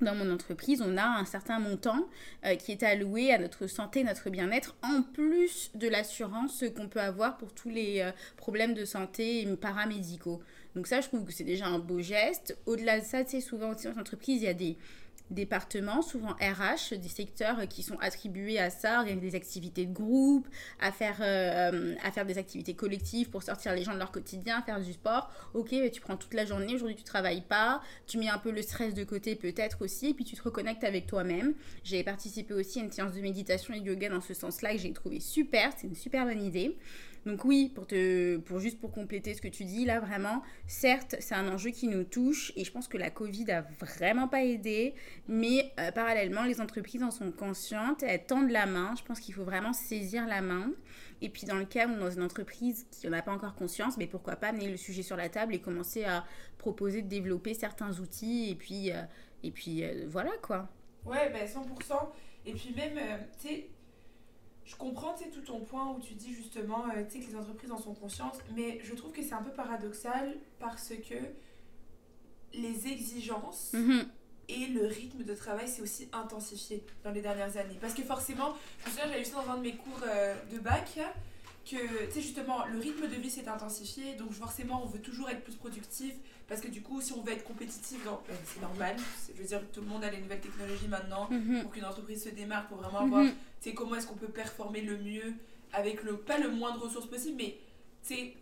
dans 0.00 0.14
mon 0.14 0.30
entreprise, 0.30 0.82
on 0.82 0.96
a 0.96 1.04
un 1.04 1.24
certain 1.24 1.58
montant 1.58 2.08
euh, 2.44 2.54
qui 2.54 2.72
est 2.72 2.82
alloué 2.82 3.32
à 3.32 3.38
notre 3.38 3.66
santé, 3.66 4.04
notre 4.04 4.30
bien-être, 4.30 4.76
en 4.82 5.02
plus 5.02 5.70
de 5.74 5.88
l'assurance 5.88 6.64
qu'on 6.76 6.88
peut 6.88 7.00
avoir 7.00 7.36
pour 7.36 7.52
tous 7.52 7.68
les 7.68 8.00
euh, 8.00 8.12
problèmes 8.36 8.74
de 8.74 8.84
santé 8.84 9.46
paramédicaux. 9.60 10.40
Donc 10.74 10.86
ça, 10.86 11.00
je 11.00 11.08
trouve 11.08 11.24
que 11.24 11.32
c'est 11.32 11.44
déjà 11.44 11.66
un 11.66 11.78
beau 11.78 12.00
geste. 12.00 12.56
Au-delà 12.66 13.00
de 13.00 13.04
ça, 13.04 13.24
tu 13.24 13.32
sais, 13.32 13.40
souvent 13.40 13.70
aussi 13.74 13.88
dans 13.88 13.98
entreprise, 13.98 14.42
il 14.42 14.44
y 14.44 14.48
a 14.48 14.54
des 14.54 14.76
départements, 15.30 16.02
souvent 16.02 16.32
RH, 16.40 16.96
des 16.96 17.08
secteurs 17.08 17.68
qui 17.68 17.82
sont 17.82 17.98
attribués 18.00 18.58
à 18.58 18.70
ça, 18.70 19.04
des 19.04 19.34
activités 19.34 19.86
de 19.86 19.92
groupe, 19.92 20.48
à 20.80 20.92
faire, 20.92 21.16
euh, 21.20 21.94
à 22.02 22.10
faire 22.10 22.26
des 22.26 22.38
activités 22.38 22.74
collectives 22.74 23.30
pour 23.30 23.42
sortir 23.42 23.74
les 23.74 23.82
gens 23.82 23.92
de 23.92 23.98
leur 23.98 24.10
quotidien, 24.10 24.62
faire 24.62 24.80
du 24.80 24.92
sport. 24.92 25.30
Ok, 25.54 25.74
tu 25.92 26.00
prends 26.00 26.16
toute 26.16 26.34
la 26.34 26.44
journée, 26.44 26.74
aujourd'hui 26.74 26.96
tu 26.96 27.04
travailles 27.04 27.42
pas, 27.42 27.82
tu 28.06 28.18
mets 28.18 28.28
un 28.28 28.38
peu 28.38 28.50
le 28.50 28.62
stress 28.62 28.94
de 28.94 29.04
côté 29.04 29.34
peut-être 29.34 29.82
aussi, 29.82 30.10
et 30.10 30.14
puis 30.14 30.24
tu 30.24 30.36
te 30.36 30.42
reconnectes 30.42 30.84
avec 30.84 31.06
toi-même. 31.06 31.54
J'ai 31.84 32.02
participé 32.02 32.54
aussi 32.54 32.80
à 32.80 32.84
une 32.84 32.92
séance 32.92 33.14
de 33.14 33.20
méditation 33.20 33.74
et 33.74 33.80
de 33.80 33.86
yoga 33.86 34.08
dans 34.08 34.20
ce 34.20 34.34
sens-là 34.34 34.72
que 34.72 34.78
j'ai 34.78 34.92
trouvé 34.92 35.20
super, 35.20 35.72
c'est 35.76 35.86
une 35.86 35.94
super 35.94 36.24
bonne 36.24 36.42
idée. 36.42 36.76
Donc 37.28 37.44
oui, 37.44 37.70
pour, 37.74 37.86
te, 37.86 38.38
pour 38.38 38.58
juste 38.58 38.80
pour 38.80 38.90
compléter 38.90 39.34
ce 39.34 39.42
que 39.42 39.48
tu 39.48 39.66
dis, 39.66 39.84
là 39.84 40.00
vraiment, 40.00 40.42
certes, 40.66 41.14
c'est 41.20 41.34
un 41.34 41.46
enjeu 41.52 41.68
qui 41.68 41.86
nous 41.86 42.04
touche 42.04 42.54
et 42.56 42.64
je 42.64 42.72
pense 42.72 42.88
que 42.88 42.96
la 42.96 43.10
Covid 43.10 43.50
a 43.50 43.60
vraiment 43.80 44.28
pas 44.28 44.42
aidé, 44.42 44.94
mais 45.28 45.70
euh, 45.78 45.92
parallèlement, 45.92 46.44
les 46.44 46.62
entreprises 46.62 47.02
en 47.02 47.10
sont 47.10 47.30
conscientes, 47.30 48.02
elles 48.02 48.24
tendent 48.24 48.50
la 48.50 48.64
main. 48.64 48.94
Je 48.96 49.02
pense 49.02 49.20
qu'il 49.20 49.34
faut 49.34 49.44
vraiment 49.44 49.74
saisir 49.74 50.26
la 50.26 50.40
main. 50.40 50.72
Et 51.20 51.28
puis 51.28 51.44
dans 51.44 51.56
le 51.56 51.66
cas 51.66 51.86
où 51.86 51.98
dans 51.98 52.10
une 52.10 52.22
entreprise 52.22 52.86
qui 52.90 53.06
n'en 53.06 53.18
a 53.18 53.20
pas 53.20 53.32
encore 53.32 53.54
conscience, 53.54 53.98
mais 53.98 54.06
pourquoi 54.06 54.36
pas 54.36 54.48
amener 54.48 54.70
le 54.70 54.78
sujet 54.78 55.02
sur 55.02 55.18
la 55.18 55.28
table 55.28 55.54
et 55.54 55.60
commencer 55.60 56.04
à 56.04 56.24
proposer 56.56 57.02
de 57.02 57.08
développer 57.08 57.52
certains 57.52 58.00
outils 58.00 58.48
et 58.48 58.54
puis, 58.54 58.90
euh, 58.90 59.02
et 59.42 59.50
puis 59.50 59.84
euh, 59.84 60.06
voilà 60.08 60.32
quoi. 60.40 60.70
Ouais, 61.04 61.30
ben 61.30 61.46
100%. 61.46 61.92
Et 62.46 62.54
puis 62.54 62.72
même, 62.74 62.98
tu 63.38 63.48
sais, 63.48 63.68
je 64.68 64.76
comprends 64.76 65.14
tout 65.14 65.40
ton 65.40 65.60
point 65.60 65.90
où 65.90 66.00
tu 66.00 66.14
dis 66.14 66.34
justement 66.34 66.84
euh, 66.94 67.02
que 67.02 67.18
les 67.18 67.36
entreprises 67.36 67.72
en 67.72 67.78
sont 67.78 67.94
conscientes, 67.94 68.38
mais 68.54 68.78
je 68.84 68.94
trouve 68.94 69.12
que 69.12 69.22
c'est 69.22 69.32
un 69.32 69.42
peu 69.42 69.50
paradoxal 69.50 70.36
parce 70.60 70.90
que 70.90 71.14
les 72.52 72.86
exigences 72.86 73.72
mhm. 73.72 74.06
et 74.48 74.66
le 74.66 74.86
rythme 74.86 75.24
de 75.24 75.34
travail 75.34 75.68
s'est 75.68 75.80
aussi 75.80 76.08
intensifié 76.12 76.84
dans 77.02 77.12
les 77.12 77.22
dernières 77.22 77.56
années. 77.56 77.78
Parce 77.80 77.94
que 77.94 78.02
forcément, 78.02 78.54
je 78.80 78.86
me 78.86 78.90
souviens, 78.90 79.06
j'avais 79.06 79.22
vu 79.22 79.24
ça 79.24 79.42
dans 79.42 79.52
un 79.52 79.56
de 79.56 79.62
mes 79.62 79.74
cours 79.74 80.00
euh, 80.06 80.34
de 80.52 80.58
bac, 80.58 80.98
que 81.64 82.06
tu 82.06 82.12
sais 82.12 82.20
justement, 82.20 82.66
le 82.66 82.78
rythme 82.78 83.08
de 83.08 83.14
vie 83.14 83.30
s'est 83.30 83.48
intensifié, 83.48 84.14
donc 84.16 84.32
forcément, 84.32 84.82
on 84.82 84.86
veut 84.86 85.00
toujours 85.00 85.30
être 85.30 85.44
plus 85.44 85.54
productif, 85.54 86.14
parce 86.46 86.60
que 86.60 86.68
du 86.68 86.82
coup, 86.82 87.00
si 87.00 87.12
on 87.12 87.22
veut 87.22 87.32
être 87.32 87.44
compétitif, 87.44 88.02
ben, 88.04 88.36
c'est 88.44 88.60
normal. 88.60 88.96
Je 89.34 89.42
veux 89.42 89.48
dire, 89.48 89.60
tout 89.72 89.80
le 89.80 89.86
monde 89.86 90.04
a 90.04 90.10
les 90.10 90.20
nouvelles 90.20 90.40
technologies 90.40 90.88
maintenant 90.88 91.28
mhm. 91.30 91.62
pour 91.62 91.72
qu'une 91.72 91.84
entreprise 91.84 92.24
se 92.24 92.30
démarque, 92.30 92.68
pour 92.68 92.78
vraiment 92.78 93.00
avoir, 93.00 93.24
mhm. 93.24 93.30
tu 93.30 93.36
sais, 93.60 93.74
comment 93.74 93.96
est-ce 93.96 94.06
qu'on 94.06 94.14
peut 94.14 94.28
performer 94.28 94.80
le 94.80 94.98
mieux 94.98 95.34
avec 95.72 96.02
le, 96.02 96.16
pas 96.16 96.38
le 96.38 96.50
moins 96.50 96.74
de 96.74 96.78
ressources 96.78 97.06
possible, 97.06 97.36
mais, 97.38 97.58
sais, 98.02 98.34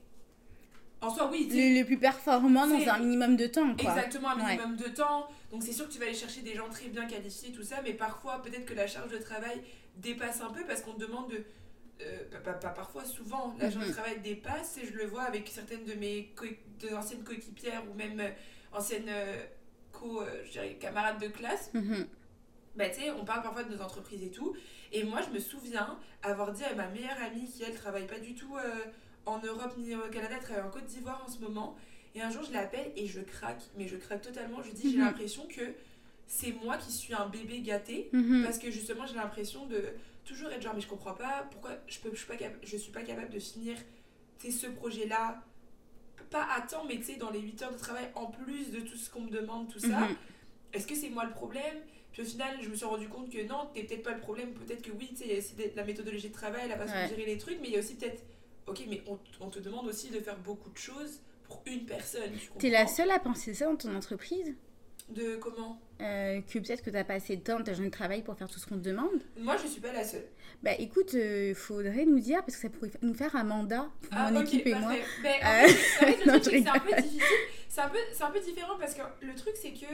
en 1.00 1.14
soi, 1.14 1.28
oui. 1.30 1.48
Le, 1.50 1.80
le, 1.80 1.84
plus 1.84 1.98
performant 1.98 2.66
dans 2.66 2.88
un 2.88 2.98
minimum 2.98 3.36
de 3.36 3.46
temps, 3.46 3.74
quoi. 3.76 3.90
Exactement, 3.90 4.30
un 4.30 4.36
minimum 4.36 4.76
de 4.76 4.88
temps. 4.88 5.28
Donc, 5.50 5.62
c'est 5.62 5.72
sûr 5.72 5.86
que 5.86 5.92
tu 5.92 5.98
vas 5.98 6.06
aller 6.06 6.14
chercher 6.14 6.40
des 6.40 6.54
gens 6.54 6.68
très 6.68 6.88
bien 6.88 7.06
qualifiés, 7.06 7.52
tout 7.52 7.62
ça, 7.62 7.76
mais 7.82 7.92
parfois, 7.92 8.42
peut-être 8.42 8.64
que 8.64 8.74
la 8.74 8.86
charge 8.86 9.10
de 9.10 9.18
travail 9.18 9.60
dépasse 9.96 10.40
un 10.40 10.50
peu 10.50 10.64
parce 10.64 10.82
qu'on 10.82 10.92
te 10.92 11.00
demande 11.00 11.30
de 11.30 11.44
euh, 12.02 12.40
pas, 12.44 12.52
parfois, 12.52 13.04
souvent, 13.04 13.54
la 13.58 13.70
journée 13.70 13.86
de 13.86 13.90
mhm. 13.90 13.96
travail 13.96 14.20
dépasse 14.20 14.78
et 14.78 14.86
je 14.86 14.92
le 14.92 15.06
vois 15.06 15.22
avec 15.22 15.48
certaines 15.48 15.84
de 15.84 15.94
mes 15.94 16.30
de 16.80 16.94
anciennes 16.94 17.24
coéquipières 17.24 17.82
ou 17.90 17.94
même 17.94 18.20
euh, 18.20 18.28
anciennes 18.72 19.08
euh, 19.08 19.42
co, 19.92 20.22
camarades 20.78 21.20
de 21.20 21.28
classe. 21.28 21.70
Mhm. 21.72 22.06
Bah, 22.76 22.88
tu 22.88 23.00
sais, 23.00 23.10
on 23.10 23.24
parle 23.24 23.42
parfois 23.42 23.64
de 23.64 23.74
nos 23.74 23.82
entreprises 23.82 24.22
et 24.22 24.30
tout. 24.30 24.54
Et 24.92 25.04
moi, 25.04 25.20
je 25.26 25.32
me 25.32 25.38
souviens 25.38 25.98
avoir 26.22 26.52
dit 26.52 26.64
à 26.64 26.74
ma 26.74 26.88
meilleure 26.88 27.20
amie 27.22 27.48
qui, 27.50 27.62
elle, 27.62 27.74
travaille 27.74 28.06
pas 28.06 28.18
du 28.18 28.34
tout 28.34 28.54
en 29.26 29.38
Europe 29.38 29.74
ni 29.78 29.94
au 29.94 30.08
Canada, 30.10 30.36
elle 30.36 30.42
travaille 30.42 30.64
en 30.64 30.70
Côte 30.70 30.86
d'Ivoire 30.86 31.22
en 31.26 31.30
ce 31.30 31.40
moment. 31.40 31.76
Et 32.14 32.22
un 32.22 32.30
jour, 32.30 32.42
je 32.44 32.52
l'appelle 32.52 32.92
et 32.96 33.06
je 33.06 33.20
craque, 33.20 33.62
mais 33.76 33.88
je 33.88 33.96
craque 33.96 34.22
totalement. 34.22 34.62
Je 34.62 34.70
dis, 34.70 34.90
j'ai 34.90 34.98
mhm. 34.98 35.04
l'impression 35.04 35.46
que 35.46 35.74
c'est 36.26 36.52
moi 36.64 36.76
qui 36.76 36.92
suis 36.92 37.14
un 37.14 37.26
bébé 37.26 37.60
gâté 37.60 38.10
parce 38.44 38.58
que 38.58 38.70
justement, 38.70 39.06
j'ai 39.06 39.16
l'impression 39.16 39.66
de 39.66 39.82
toujours 40.24 40.50
être 40.50 40.62
genre, 40.62 40.74
mais 40.74 40.80
je 40.80 40.88
comprends 40.88 41.14
pas 41.14 41.46
pourquoi 41.50 41.72
je, 41.86 41.98
peux, 42.00 42.10
je, 42.12 42.18
suis, 42.18 42.26
pas 42.26 42.34
je 42.62 42.76
suis 42.76 42.90
pas 42.92 43.02
capable 43.02 43.30
de 43.30 43.38
finir 43.38 43.76
ce 44.50 44.66
projet-là, 44.66 45.42
pas 46.30 46.46
à 46.56 46.60
temps, 46.62 46.84
mais 46.86 46.96
tu 46.96 47.04
sais, 47.04 47.16
dans 47.16 47.30
les 47.30 47.40
8 47.40 47.62
heures 47.62 47.72
de 47.72 47.78
travail, 47.78 48.10
en 48.14 48.26
plus 48.26 48.70
de 48.70 48.80
tout 48.80 48.96
ce 48.96 49.10
qu'on 49.10 49.22
me 49.22 49.30
demande, 49.30 49.68
tout 49.68 49.78
ça. 49.78 50.00
Mhm. 50.00 50.16
Est-ce 50.72 50.86
que 50.86 50.94
c'est 50.94 51.10
moi 51.10 51.24
le 51.24 51.30
problème? 51.30 51.76
Puis 52.16 52.24
au 52.24 52.28
final, 52.30 52.56
je 52.62 52.70
me 52.70 52.74
suis 52.74 52.86
rendu 52.86 53.10
compte 53.10 53.30
que 53.30 53.46
non, 53.46 53.68
t'es 53.74 53.82
peut-être 53.82 54.02
pas 54.02 54.14
le 54.14 54.20
problème. 54.20 54.54
Peut-être 54.54 54.80
que 54.80 54.90
oui, 54.90 55.08
tu 55.10 55.16
sais, 55.16 55.24
il 55.26 55.32
y 55.32 55.34
a 55.34 55.38
aussi 55.38 55.54
la 55.76 55.84
méthodologie 55.84 56.30
de 56.30 56.32
travail, 56.32 56.66
la 56.66 56.78
façon 56.78 56.94
de 56.94 57.14
gérer 57.14 57.26
les 57.26 57.36
trucs, 57.36 57.60
mais 57.60 57.68
il 57.68 57.74
y 57.74 57.76
a 57.76 57.80
aussi 57.80 57.94
peut-être, 57.96 58.22
ok, 58.66 58.84
mais 58.88 59.02
on, 59.06 59.18
on, 59.42 59.50
te 59.50 59.58
demande 59.58 59.86
aussi 59.86 60.08
de 60.08 60.18
faire 60.20 60.38
beaucoup 60.38 60.70
de 60.70 60.78
choses 60.78 61.20
pour 61.44 61.62
une 61.66 61.84
personne. 61.84 62.32
T'es 62.58 62.70
la 62.70 62.86
seule 62.86 63.10
à 63.10 63.18
penser 63.18 63.52
ça 63.52 63.66
dans 63.66 63.76
ton 63.76 63.94
entreprise? 63.94 64.54
De 65.10 65.36
comment? 65.36 65.78
Euh, 66.00 66.40
Que 66.40 66.58
peut-être 66.58 66.80
que 66.80 66.88
tu 66.88 66.96
n'as 66.96 67.04
pas 67.04 67.16
assez 67.16 67.36
de 67.36 67.42
temps 67.42 67.58
dans 67.58 67.64
ta 67.64 67.74
journée 67.74 67.90
de 67.90 67.94
travail 67.94 68.22
pour 68.22 68.34
faire 68.34 68.48
tout 68.48 68.58
ce 68.58 68.66
qu'on 68.66 68.78
te 68.78 68.88
demande? 68.88 69.20
Moi, 69.38 69.58
je 69.62 69.68
suis 69.68 69.82
pas 69.82 69.92
la 69.92 70.02
seule. 70.02 70.24
Bah 70.62 70.72
écoute, 70.78 71.12
il 71.12 71.20
euh, 71.20 71.54
faudrait 71.54 72.06
nous 72.06 72.18
dire, 72.18 72.38
parce 72.38 72.56
que 72.56 72.62
ça 72.62 72.70
pourrait 72.70 72.92
nous 73.02 73.12
faire 73.12 73.36
un 73.36 73.44
mandat 73.44 73.90
pour 74.00 74.12
ah, 74.12 74.30
mon 74.30 74.40
équipe 74.40 74.66
et 74.66 74.74
moi. 74.74 74.94
Ben, 75.22 75.34
en 75.42 75.68
fait, 75.68 76.24
le 76.24 76.40
truc, 76.40 76.64
c'est 76.64 76.68
un 76.68 76.80
peu 76.80 77.02
difficile. 77.02 77.22
C'est 77.68 78.22
un 78.22 78.30
peu 78.30 78.40
différent 78.40 78.78
parce 78.80 78.94
que 78.94 79.02
le 79.20 79.34
truc, 79.34 79.52
c'est 79.60 79.72
que 79.72 79.84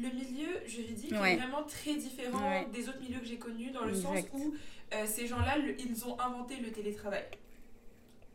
le 0.00 0.08
milieu 0.14 0.48
juridique 0.66 1.12
est 1.12 1.36
vraiment 1.36 1.64
très 1.64 1.94
différent 1.94 2.64
des 2.72 2.88
autres 2.88 3.00
milieux 3.00 3.20
que 3.20 3.26
j'ai 3.26 3.38
connus, 3.38 3.70
dans 3.70 3.84
le 3.84 3.94
sens 3.94 4.18
où 4.32 4.54
euh, 4.94 5.04
ces 5.06 5.26
gens-là, 5.26 5.56
ils 5.78 6.06
ont 6.06 6.18
inventé 6.20 6.56
le 6.56 6.70
télétravail. 6.70 7.24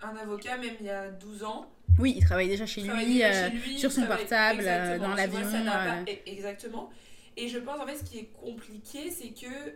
Un 0.02 0.16
avocat, 0.18 0.58
même 0.58 0.76
il 0.80 0.86
y 0.86 0.90
a 0.90 1.10
12 1.10 1.44
ans, 1.44 1.72
oui, 2.00 2.16
il 2.18 2.24
travaille 2.24 2.48
déjà 2.48 2.66
chez, 2.66 2.82
lui, 2.82 3.24
euh, 3.24 3.50
sur 3.78 3.92
son 3.92 4.06
portable, 4.06 4.64
euh, 4.66 4.98
dans 4.98 5.14
l'avion. 5.14 5.40
Euh. 5.44 6.06
Exactement. 6.26 6.90
Et 7.38 7.48
je 7.48 7.60
pense, 7.60 7.80
en 7.80 7.86
fait, 7.86 7.98
ce 7.98 8.04
qui 8.04 8.20
est 8.20 8.30
compliqué, 8.40 9.12
c'est 9.12 9.30
que, 9.30 9.70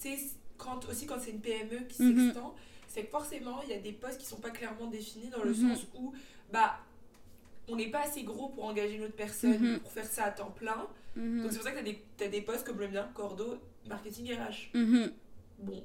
tu 0.00 0.16
sais, 0.16 0.18
quand, 0.56 0.86
aussi 0.88 1.06
quand 1.06 1.16
c'est 1.20 1.30
une 1.30 1.40
PME 1.40 1.86
qui 1.88 2.02
mhm. 2.02 2.26
s'extend, 2.26 2.54
c'est 2.88 3.04
que 3.04 3.10
forcément, 3.10 3.60
il 3.64 3.70
y 3.70 3.74
a 3.74 3.78
des 3.78 3.92
postes 3.92 4.18
qui 4.18 4.26
sont 4.26 4.36
pas 4.36 4.50
clairement 4.50 4.86
définis 4.86 5.28
dans 5.28 5.42
le 5.42 5.50
mhm. 5.50 5.70
sens 5.70 5.86
où, 5.94 6.12
bah, 6.52 6.78
on 7.68 7.76
n'est 7.76 7.90
pas 7.90 8.02
assez 8.02 8.22
gros 8.22 8.48
pour 8.48 8.64
engager 8.64 8.96
une 8.96 9.04
autre 9.04 9.16
personne 9.16 9.58
mhm. 9.58 9.80
pour 9.80 9.90
faire 9.90 10.06
ça 10.06 10.24
à 10.24 10.30
temps 10.30 10.50
plein. 10.50 10.86
Donc, 11.16 11.50
c'est 11.50 11.58
pour 11.58 11.66
ça 11.66 11.72
que 11.72 11.84
tu 11.84 12.24
as, 12.24 12.28
des 12.28 12.40
postes 12.40 12.66
comme 12.66 12.80
le 12.80 12.88
mien, 12.88 13.08
Cordo, 13.14 13.58
marketing 13.86 14.32
RH. 14.32 14.76
Bon, 15.58 15.84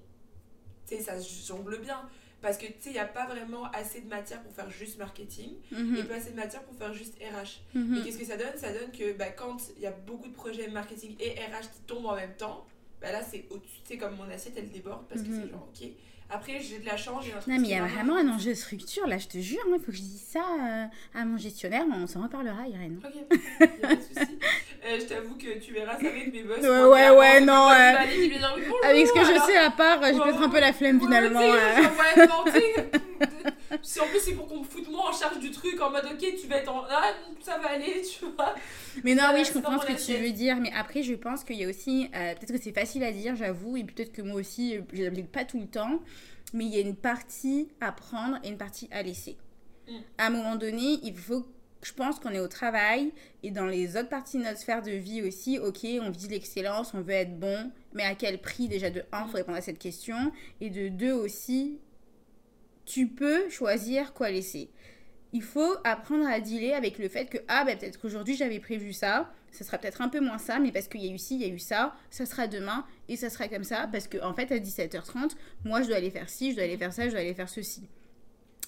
tu 0.88 0.96
sais, 0.96 1.02
ça 1.02 1.20
jongle 1.20 1.80
bien. 1.80 2.10
Parce 2.42 2.58
que 2.58 2.66
tu 2.66 2.74
sais, 2.80 2.90
il 2.90 2.94
n'y 2.94 3.00
a 3.00 3.06
pas 3.06 3.26
vraiment 3.26 3.66
assez 3.72 4.02
de 4.02 4.08
matière 4.08 4.42
pour 4.42 4.54
faire 4.54 4.70
juste 4.70 4.98
marketing 4.98 5.56
mhm. 5.72 5.98
et 5.98 6.04
pas 6.04 6.16
assez 6.16 6.32
de 6.32 6.36
matière 6.36 6.64
pour 6.64 6.76
faire 6.76 6.94
juste 6.94 7.16
RH. 7.16 7.62
Mhm. 7.78 7.98
Et 7.98 8.02
qu'est-ce 8.04 8.18
que 8.18 8.26
ça 8.26 8.38
donne? 8.38 8.56
Ça 8.56 8.72
donne 8.72 8.92
que 8.92 9.14
bah, 9.14 9.30
quand 9.30 9.58
il 9.76 9.84
y 9.84 9.88
a 9.88 9.92
beaucoup 9.92 10.30
de 10.30 10.34
projets 10.34 10.70
marketing 10.70 11.16
et 11.20 11.32
RH 11.32 11.70
qui 11.74 11.82
tombent 11.86 12.06
en 12.06 12.16
même 12.16 12.36
temps, 12.38 12.66
bah 13.02 13.12
là 13.12 13.22
c'est 13.24 13.46
au-dessus, 13.50 13.82
tu 13.84 13.94
sais, 13.94 13.98
comme 13.98 14.16
mon 14.16 14.30
assiette 14.30 14.56
elle 14.58 14.70
déborde 14.70 15.06
parce 15.08 15.22
que 15.22 15.28
c'est 15.28 15.46
mhm. 15.46 15.52
genre 15.52 15.68
ok. 15.70 15.90
Après, 16.32 16.60
j'ai 16.62 16.78
de 16.78 16.86
la 16.86 16.96
chance, 16.96 17.26
j'ai 17.26 17.32
un 17.32 17.38
Non, 17.52 17.60
mais 17.60 17.68
il 17.70 17.72
y 17.72 17.76
a 17.76 17.84
vraiment 17.84 18.16
un 18.16 18.30
enjeu 18.30 18.52
de 18.52 18.56
structure, 18.56 19.08
là, 19.08 19.18
je 19.18 19.28
te 19.28 19.40
jure. 19.40 19.60
Il 19.66 19.80
faut 19.80 19.92
que 19.92 19.98
je 19.98 20.02
dise 20.02 20.24
ça 20.32 20.40
euh, 20.40 20.86
à 21.20 21.26
mon 21.26 21.38
gestionnaire. 21.38 21.86
On 21.92 22.06
s'en 22.06 22.22
reparlera, 22.22 22.68
Irène. 22.68 23.00
Ok, 23.04 23.40
a 23.62 23.88
pas 23.88 23.96
de 23.96 24.02
souci. 24.02 24.38
Euh, 24.86 25.00
je 25.00 25.06
t'avoue 25.06 25.36
que 25.36 25.58
tu 25.60 25.74
verras 25.74 25.94
ça 25.94 26.08
avec 26.08 26.32
mes 26.32 26.44
boss. 26.44 26.60
Ouais, 26.60 26.84
ouais, 26.84 27.10
ouais, 27.18 27.42
non. 27.42 27.68
avec 27.68 29.08
ce 29.08 29.14
que 29.14 29.26
je 29.26 29.42
sais, 29.48 29.58
à 29.58 29.72
part, 29.72 30.04
j'ai 30.04 30.20
peut-être 30.20 30.44
un 30.44 30.50
peu 30.50 30.60
la 30.60 30.72
flemme 30.74 31.02
finalement. 31.02 31.42
En 33.72 33.78
plus 33.78 34.20
c'est 34.20 34.34
pour 34.34 34.48
qu'on 34.48 34.60
me 34.60 34.64
foute 34.64 34.90
moi 34.90 35.10
en 35.10 35.14
charge 35.14 35.40
du 35.40 35.52
truc 35.52 35.80
en 35.82 35.92
mode 35.92 36.06
ok 36.06 36.36
tu 36.40 36.48
vas 36.48 36.58
être 36.58 36.72
en 36.72 36.84
ah 36.90 37.14
ça 37.42 37.58
va 37.60 37.70
aller 37.72 38.02
tu 38.02 38.26
vois 38.26 38.56
mais 39.04 39.16
non 39.16 39.24
oui 39.34 39.46
je 39.46 39.54
comprends 39.54 39.80
ce 39.80 39.86
que 39.86 40.06
tu 40.06 40.18
veux 40.18 40.32
dire 40.32 40.58
mais 40.58 40.72
après 40.76 41.04
je 41.04 41.14
pense 41.14 41.44
qu'il 41.44 41.58
y 41.58 41.66
a 41.66 41.70
aussi 41.70 42.10
euh, 42.16 42.34
peut-être 42.36 42.54
que 42.54 42.62
c'est 42.62 42.74
facile 42.74 43.04
à 43.04 43.12
dire 43.12 43.36
j'avoue 43.36 43.78
et 43.78 43.84
peut-être 43.84 44.12
que 44.12 44.22
moi 44.22 44.40
aussi 44.40 44.80
je 44.94 45.04
l'applique 45.04 45.32
pas 45.32 45.46
tout 45.46 45.60
le 45.60 45.68
temps 45.68 46.00
mais 46.54 46.66
il 46.66 46.74
y 46.74 46.78
a 46.78 46.82
une 46.82 46.96
partie 46.96 47.70
à 47.80 47.92
prendre 47.92 48.38
et 48.44 48.50
une 48.50 48.58
partie 48.58 48.88
à 48.92 49.04
laisser 49.04 49.38
mm. 49.88 49.94
à 50.18 50.28
un 50.28 50.30
moment 50.32 50.56
donné 50.56 51.00
il 51.04 51.16
faut 51.16 51.46
je 51.82 51.94
pense 51.94 52.20
qu'on 52.20 52.32
est 52.32 52.40
au 52.40 52.48
travail 52.48 53.12
et 53.44 53.52
dans 53.52 53.66
les 53.66 53.96
autres 53.96 54.10
parties 54.10 54.38
de 54.38 54.44
notre 54.44 54.60
sphère 54.60 54.82
de 54.82 54.92
vie 54.92 55.22
aussi, 55.22 55.60
ok, 55.60 55.86
on 56.02 56.10
vise 56.10 56.30
l'excellence, 56.30 56.94
on 56.94 57.02
veut 57.02 57.14
être 57.14 57.40
bon, 57.40 57.72
mais 57.94 58.04
à 58.04 58.16
quel 58.16 58.40
prix 58.40 58.68
Déjà 58.68 58.90
de 58.90 59.04
un, 59.12 59.26
il 59.26 59.30
faut 59.30 59.38
répondre 59.38 59.58
à 59.58 59.62
cette 59.62 59.80
question. 59.80 60.32
Et 60.60 60.70
de 60.70 60.90
deux 60.90 61.14
aussi, 61.14 61.80
tu 62.90 63.08
peux 63.08 63.50
choisir 63.50 64.14
quoi 64.14 64.32
laisser. 64.32 64.72
Il 65.32 65.44
faut 65.44 65.76
apprendre 65.84 66.28
à 66.28 66.40
dealer 66.40 66.74
avec 66.74 66.98
le 66.98 67.08
fait 67.08 67.28
que, 67.28 67.38
ah, 67.48 67.64
bah, 67.64 67.76
peut-être 67.76 68.02
qu'aujourd'hui 68.02 68.36
j'avais 68.36 68.60
prévu 68.60 68.94
ça, 68.94 69.32
ça 69.52 69.64
sera 69.64 69.78
peut-être 69.78 70.02
un 70.02 70.10
peu 70.10 70.20
moins 70.20 70.40
ça, 70.40 70.58
mais 70.60 70.72
parce 70.72 70.88
qu'il 70.88 71.06
y 71.06 71.08
a 71.08 71.14
eu 71.14 71.20
ci, 71.20 71.36
il 71.36 71.42
y 71.42 71.46
a 71.46 71.54
eu 71.54 71.60
ça, 71.60 71.96
ça 72.10 72.26
sera 72.26 72.48
demain 72.48 72.84
et 73.08 73.16
ça 73.16 73.30
sera 73.30 73.48
comme 73.48 73.64
ça, 73.64 73.88
parce 73.92 74.08
qu'en 74.08 74.32
en 74.32 74.34
fait, 74.34 74.52
à 74.52 74.58
17h30, 74.58 75.34
moi 75.66 75.84
je 75.84 75.88
dois 75.88 75.98
aller 75.98 76.10
faire 76.10 76.30
ci, 76.30 76.50
je 76.50 76.56
dois 76.56 76.64
aller 76.64 76.78
faire 76.78 76.92
ça, 76.92 77.06
je 77.06 77.12
dois 77.12 77.20
aller 77.20 77.36
faire 77.36 77.50
ceci. 77.50 77.88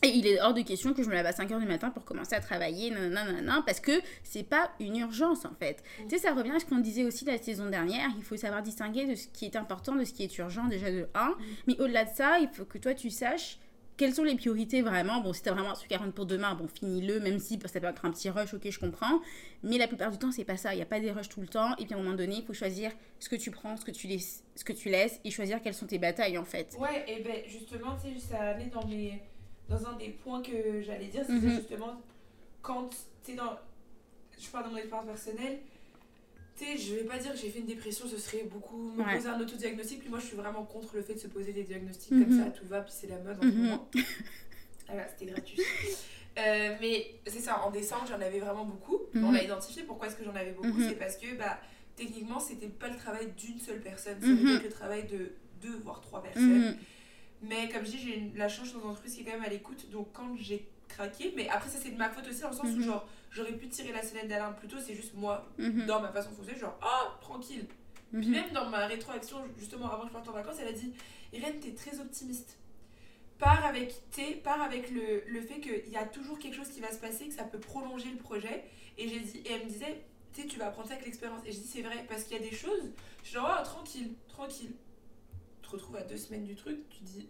Et 0.03 0.09
il 0.09 0.25
est 0.25 0.39
hors 0.41 0.53
de 0.53 0.61
question 0.61 0.93
que 0.93 1.03
je 1.03 1.09
me 1.09 1.13
lève 1.13 1.25
à 1.25 1.31
5h 1.31 1.59
du 1.59 1.67
matin 1.67 1.89
pour 1.89 2.05
commencer 2.05 2.35
à 2.35 2.39
travailler, 2.39 2.91
nanana, 2.91 3.63
parce 3.65 3.79
que 3.79 3.91
c'est 4.23 4.43
pas 4.43 4.71
une 4.79 4.97
urgence 4.97 5.45
en 5.45 5.53
fait. 5.59 5.83
Mm. 5.99 6.07
Tu 6.07 6.09
sais, 6.09 6.27
ça 6.27 6.33
revient 6.33 6.51
à 6.51 6.59
ce 6.59 6.65
qu'on 6.65 6.79
disait 6.79 7.05
aussi 7.05 7.25
la 7.25 7.39
saison 7.39 7.69
dernière, 7.69 8.09
il 8.17 8.23
faut 8.23 8.37
savoir 8.37 8.61
distinguer 8.61 9.05
de 9.05 9.15
ce 9.15 9.27
qui 9.27 9.45
est 9.45 9.55
important 9.55 9.95
de 9.95 10.03
ce 10.03 10.13
qui 10.13 10.23
est 10.23 10.37
urgent 10.37 10.67
déjà 10.67 10.91
de 10.91 11.07
1. 11.15 11.29
Mm. 11.29 11.35
Mais 11.67 11.79
au-delà 11.79 12.05
de 12.05 12.15
ça, 12.15 12.39
il 12.39 12.49
faut 12.49 12.65
que 12.65 12.77
toi 12.77 12.93
tu 12.93 13.09
saches 13.09 13.59
quelles 14.01 14.15
sont 14.15 14.23
les 14.23 14.33
priorités 14.33 14.81
vraiment? 14.81 15.21
Bon, 15.21 15.31
si 15.31 15.43
t'as 15.43 15.51
vraiment 15.51 15.69
un 15.69 15.75
truc 15.75 15.91
à 15.91 15.99
rendre 15.99 16.11
pour 16.11 16.25
demain, 16.25 16.55
bon, 16.55 16.67
finis-le, 16.67 17.19
même 17.19 17.37
si 17.37 17.59
ça 17.63 17.79
peut 17.79 17.85
être 17.85 18.03
un 18.03 18.09
petit 18.09 18.31
rush, 18.31 18.51
ok, 18.51 18.67
je 18.67 18.79
comprends. 18.79 19.21
Mais 19.61 19.77
la 19.77 19.87
plupart 19.87 20.09
du 20.09 20.17
temps, 20.17 20.31
c'est 20.31 20.43
pas 20.43 20.57
ça. 20.57 20.73
Il 20.73 20.77
n'y 20.77 20.81
a 20.81 20.87
pas 20.87 20.99
des 20.99 21.11
rushs 21.11 21.29
tout 21.29 21.39
le 21.39 21.47
temps. 21.47 21.75
Et 21.77 21.85
puis 21.85 21.93
à 21.93 21.97
un 21.97 22.01
moment 22.01 22.15
donné, 22.15 22.37
il 22.37 22.43
faut 22.43 22.53
choisir 22.53 22.91
ce 23.19 23.29
que 23.29 23.35
tu 23.35 23.51
prends, 23.51 23.77
ce 23.77 23.85
que 23.85 23.91
tu 23.91 24.07
laisses, 24.07 24.43
ce 24.55 24.63
que 24.63 24.73
tu 24.73 24.89
laisses 24.89 25.19
et 25.23 25.29
choisir 25.29 25.61
quelles 25.61 25.75
sont 25.75 25.85
tes 25.85 25.99
batailles 25.99 26.39
en 26.39 26.45
fait. 26.45 26.75
Ouais, 26.79 27.05
et 27.07 27.21
ben 27.21 27.43
justement, 27.45 27.95
tu 27.95 28.19
sais, 28.19 28.27
ça 28.27 28.39
allait 28.39 28.71
dans 28.73 28.87
mes 28.87 29.21
dans 29.69 29.85
un 29.85 29.93
des 29.97 30.09
points 30.09 30.41
que 30.41 30.81
j'allais 30.81 31.05
dire, 31.05 31.21
c'est 31.23 31.33
mhm. 31.33 31.57
justement 31.57 32.01
quand 32.63 32.89
tu 33.23 33.33
es 33.33 33.35
dans. 33.35 33.59
Je 34.39 34.49
parle 34.49 34.65
de 34.65 34.71
mon 34.71 34.77
expérience 34.77 35.05
personnelle, 35.05 35.59
sais, 36.63 36.77
je 36.77 36.95
vais 36.95 37.03
pas 37.03 37.17
dire 37.17 37.31
que 37.31 37.37
j'ai 37.37 37.49
fait 37.49 37.59
une 37.59 37.65
dépression, 37.65 38.07
ce 38.07 38.17
serait 38.17 38.43
beaucoup 38.43 38.91
me 38.91 39.15
poser 39.15 39.27
un 39.27 39.39
autodiagnostic. 39.39 39.99
Puis 39.99 40.09
moi, 40.09 40.19
je 40.19 40.25
suis 40.25 40.35
vraiment 40.35 40.63
contre 40.63 40.95
le 40.95 41.01
fait 41.01 41.13
de 41.15 41.19
se 41.19 41.27
poser 41.27 41.53
des 41.53 41.63
diagnostics 41.63 42.09
comme 42.09 42.33
mhm. 42.33 42.43
ça, 42.43 42.49
tout 42.51 42.65
va, 42.67 42.81
puis 42.81 42.93
c'est 42.95 43.07
la 43.07 43.17
mode 43.17 43.37
en 43.37 43.41
ce 43.41 43.47
mhm. 43.47 43.63
moment. 43.63 43.89
voilà, 44.87 45.07
c'était 45.07 45.31
gratuit. 45.31 45.61
Euh, 46.37 46.75
mais 46.79 47.15
c'est 47.27 47.39
ça, 47.39 47.65
en 47.65 47.71
décembre, 47.71 48.05
j'en 48.07 48.21
avais 48.21 48.39
vraiment 48.39 48.65
beaucoup. 48.65 48.99
On 49.15 49.31
l'a 49.31 49.43
identifié. 49.43 49.83
Pourquoi 49.83 50.07
est-ce 50.07 50.15
que 50.15 50.23
j'en 50.23 50.35
avais 50.35 50.51
beaucoup? 50.51 50.81
C'est 50.81 50.97
parce 50.97 51.17
que, 51.17 51.35
bah, 51.35 51.59
techniquement, 51.95 52.39
c'était 52.39 52.69
pas 52.69 52.87
le 52.87 52.97
travail 52.97 53.31
d'une 53.37 53.59
seule 53.59 53.81
personne, 53.81 54.17
c'était 54.21 54.63
le 54.63 54.69
travail 54.69 55.07
de 55.07 55.33
deux, 55.61 55.77
voire 55.83 56.01
trois 56.01 56.23
personnes. 56.23 56.77
Mais 57.43 57.69
comme 57.69 57.83
je 57.83 57.91
dis, 57.91 57.99
j'ai 57.99 58.31
la 58.35 58.47
chance 58.47 58.71
dans 58.73 58.81
une 58.81 58.89
entreprise 58.89 59.15
qui 59.15 59.21
est 59.21 59.23
quand 59.23 59.31
même 59.31 59.43
à 59.43 59.49
l'écoute. 59.49 59.89
Donc 59.89 60.09
quand 60.13 60.35
j'ai 60.37 60.67
craqué, 60.93 61.33
mais 61.35 61.49
après 61.49 61.69
ça 61.69 61.77
c'est 61.81 61.91
de 61.91 61.97
ma 61.97 62.09
faute 62.09 62.27
aussi 62.27 62.41
dans 62.41 62.49
le 62.49 62.55
sens 62.55 62.65
où 62.65 62.77
mhm. 62.77 62.83
genre 62.83 63.07
j'aurais 63.29 63.53
pu 63.53 63.67
tirer 63.67 63.91
la 63.91 64.03
sonnette 64.03 64.27
d'alarme 64.27 64.55
plus 64.55 64.67
tôt, 64.67 64.77
c'est 64.79 64.95
juste 64.95 65.13
moi 65.15 65.47
mhm. 65.57 65.85
dans 65.85 66.01
ma 66.01 66.11
façon 66.11 66.29
de 66.31 66.35
fonctionner, 66.35 66.59
genre 66.59 66.77
oh 66.83 67.21
tranquille. 67.21 67.65
Puis 68.11 68.27
mhm. 68.27 68.31
même 68.31 68.51
dans 68.51 68.69
ma 68.69 68.87
rétroaction, 68.87 69.37
justement 69.57 69.91
avant 69.91 70.03
que 70.03 70.09
je 70.09 70.13
parte 70.13 70.27
en 70.27 70.33
vacances, 70.33 70.57
elle 70.61 70.67
a 70.67 70.73
dit 70.73 70.93
Irène, 71.33 71.59
t'es 71.59 71.73
très 71.73 71.99
optimiste. 71.99 72.57
Pars 73.39 73.65
avec, 73.65 73.95
pars 74.43 74.61
avec 74.61 74.91
le, 74.91 75.23
le 75.27 75.41
fait 75.41 75.59
qu'il 75.59 75.89
y 75.89 75.97
a 75.97 76.05
toujours 76.05 76.37
quelque 76.37 76.55
chose 76.55 76.69
qui 76.69 76.79
va 76.79 76.91
se 76.91 76.99
passer, 76.99 77.27
que 77.27 77.33
ça 77.33 77.43
peut 77.43 77.59
prolonger 77.59 78.11
le 78.11 78.17
projet. 78.17 78.65
Et, 78.99 79.07
j'ai 79.07 79.19
dit, 79.19 79.37
et 79.45 79.53
elle 79.53 79.63
me 79.63 79.69
disait, 79.69 80.03
tu 80.31 80.41
sais, 80.41 80.47
tu 80.47 80.59
vas 80.59 80.67
apprendre 80.67 80.89
ça 80.89 80.93
avec 80.93 81.07
l'expérience. 81.07 81.41
Et 81.47 81.51
je 81.51 81.57
dis, 81.57 81.67
c'est 81.67 81.81
vrai, 81.81 82.05
parce 82.07 82.25
qu'il 82.25 82.37
y 82.37 82.39
a 82.39 82.43
des 82.47 82.55
choses, 82.55 82.91
je 83.23 83.29
suis 83.29 83.33
genre, 83.33 83.57
oh, 83.59 83.63
tranquille, 83.63 84.13
tranquille 84.27 84.75
retrouves 85.71 85.95
à 85.95 86.03
deux 86.03 86.17
semaines 86.17 86.43
du 86.43 86.55
truc, 86.55 86.77
tu 86.89 87.03
dis. 87.03 87.29